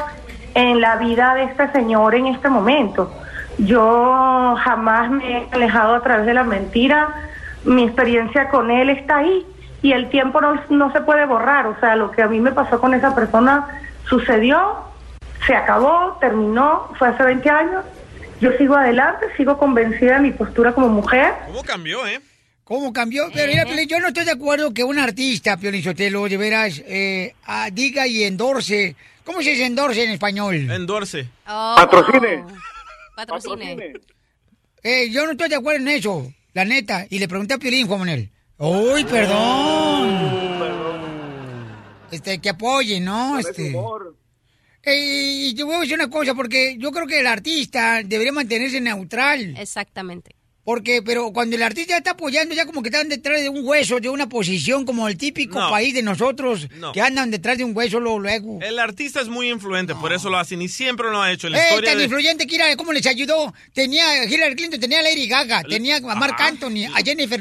[0.54, 3.12] en la vida de este señor en este momento.
[3.58, 7.32] Yo jamás me he alejado a través de la mentira.
[7.64, 9.46] Mi experiencia con él está ahí
[9.82, 11.66] y el tiempo no, no se puede borrar.
[11.66, 14.78] O sea, lo que a mí me pasó con esa persona sucedió,
[15.48, 17.86] se acabó, terminó, fue hace 20 años.
[18.40, 21.34] Yo sigo adelante, sigo convencida de mi postura como mujer.
[21.48, 22.22] ¿Cómo cambió, eh?
[22.68, 23.30] ¿Cómo cambió?
[23.34, 26.84] Pero mira, Piolín, yo no estoy de acuerdo que un artista, Piolín Sotelo, de veras,
[26.86, 28.94] eh, ah, diga y endorse.
[29.24, 30.70] ¿Cómo se dice endorse en español?
[30.70, 31.30] Endorse.
[31.46, 32.44] Patrocine.
[33.16, 33.94] Patrocine.
[34.84, 37.08] Eh, yo no estoy de acuerdo en eso, la neta.
[37.10, 38.30] Y le pregunté a Piolín, Juan Manuel.
[38.58, 40.58] ¡Uy, perdón!
[42.12, 43.40] Este, que apoye, ¿no?
[43.40, 43.74] Este.
[44.84, 48.34] Eh, y te voy a decir una cosa, porque yo creo que el artista debería
[48.34, 49.56] mantenerse neutral.
[49.58, 50.36] Exactamente.
[50.68, 54.02] Porque, pero cuando el artista está apoyando, ya como que están detrás de un hueso,
[54.02, 55.70] de una posición, como el típico No.
[55.70, 56.92] país de nosotros, No.
[56.92, 58.20] que andan detrás de un hueso luego.
[58.20, 58.60] luego.
[58.62, 61.48] El artista es muy influente, por eso lo hacen y siempre lo ha hecho.
[61.48, 63.54] La Eh, historia tan de- influyente que era, ¿cómo les ayudó?
[63.72, 67.40] Tenía a Hillary Clinton, tenía a Lady Gaga, tenía a Mark Anthony, a Jennifer.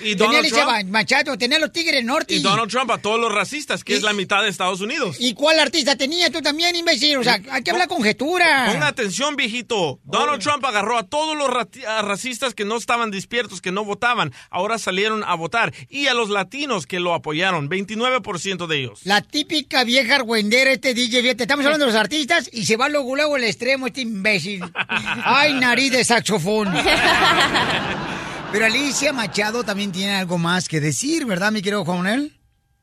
[0.00, 0.88] ¿Y tenía a Trump?
[0.90, 2.34] Machado, tenía a los Tigres del Norte.
[2.34, 5.16] Y Donald Trump a todos los racistas, que es la mitad de Estados Unidos.
[5.18, 7.16] ¿Y cuál artista tenía tú también, imbécil?
[7.16, 8.68] O sea, hay que hablar conjetura.
[8.72, 9.98] Ponga atención, viejito.
[10.04, 11.84] Donald Trump agarró a todos los rati-
[12.54, 14.32] que no estaban despiertos, que no votaban.
[14.50, 15.72] Ahora salieron a votar.
[15.88, 17.68] Y a los latinos que lo apoyaron.
[17.68, 19.04] 29% de ellos.
[19.04, 22.88] La típica vieja argüendera, este DJ, fíjate, estamos hablando de los artistas y se va
[22.88, 24.62] luego, luego al extremo este imbécil.
[25.24, 26.72] Ay, nariz de saxofón.
[28.52, 32.32] Pero Alicia Machado también tiene algo más que decir, ¿verdad, mi querido Juan Manuel?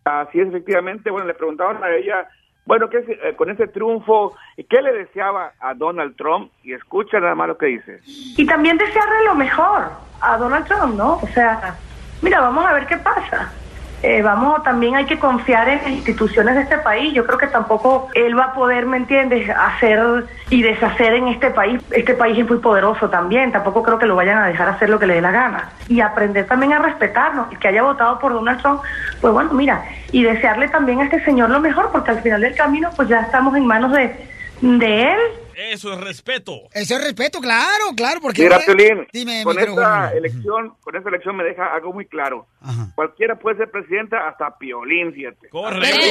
[0.04, 1.12] Así es, efectivamente.
[1.12, 2.28] Bueno, le preguntaban a ella,
[2.66, 4.36] bueno, ¿qué, es, eh, con ese triunfo,
[4.70, 6.52] ¿qué le deseaba a Donald Trump?
[6.64, 8.00] Y escucha nada más lo que dice.
[8.06, 9.90] Y también desearle lo mejor
[10.22, 11.20] a Donald Trump, ¿no?
[11.22, 11.76] O sea,
[12.22, 13.52] mira, vamos a ver qué pasa.
[14.02, 17.14] Eh, vamos, también hay que confiar en las instituciones de este país.
[17.14, 21.50] Yo creo que tampoco él va a poder, ¿me entiendes?, hacer y deshacer en este
[21.50, 21.82] país.
[21.92, 23.52] Este país es muy poderoso también.
[23.52, 25.70] Tampoco creo que lo vayan a dejar hacer lo que le dé la gana.
[25.90, 27.52] Y aprender también a respetarnos.
[27.52, 28.82] Y que haya votado por Donald Trump,
[29.20, 32.56] pues bueno, mira, y desearle también a este señor lo mejor, porque al final del
[32.56, 34.16] camino, pues ya estamos en manos de,
[34.62, 35.20] de él.
[35.60, 36.70] Eso es respeto.
[36.72, 38.44] Eso es respeto, claro, claro, porque...
[38.44, 42.48] Mira, Piolín, Dime, con esta elección, con esta elección me deja algo muy claro.
[42.96, 45.50] Cualquiera puede ser presidenta, hasta Piolín, fíjate.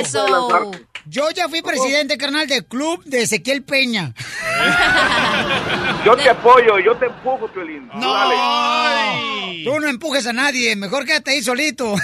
[0.00, 0.70] Eso.
[1.06, 4.12] Yo ya fui presidente, carnal, del club de Ezequiel Peña.
[6.04, 7.88] Yo te apoyo, yo te empujo, Piolín.
[7.94, 9.64] No, Dale.
[9.64, 11.94] tú no empujes a nadie, mejor quédate ahí solito.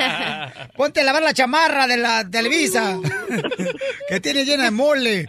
[0.76, 2.98] Ponte a lavar la chamarra de la Televisa,
[4.08, 5.26] que tiene llena de mole.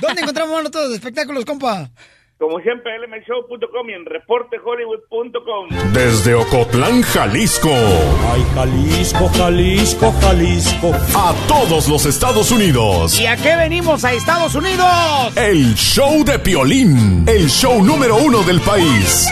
[0.00, 0.54] ¿Dónde encontramos
[0.88, 1.90] de espectáculos, compa?
[2.38, 5.92] Como siempre, lmshow.com y en reportehollywood.com.
[5.92, 7.68] Desde Ocotlán, Jalisco.
[7.68, 10.92] Ay, Jalisco, Jalisco, Jalisco.
[11.14, 13.20] A todos los Estados Unidos.
[13.20, 14.88] ¿Y a qué venimos a Estados Unidos?
[15.36, 17.28] El show de Piolín.
[17.28, 19.28] El show número uno del país.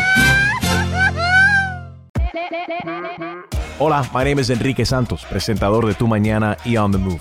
[3.79, 7.20] Hola, my name is Enrique Santos, presentador de Tu Mañana y On the Move.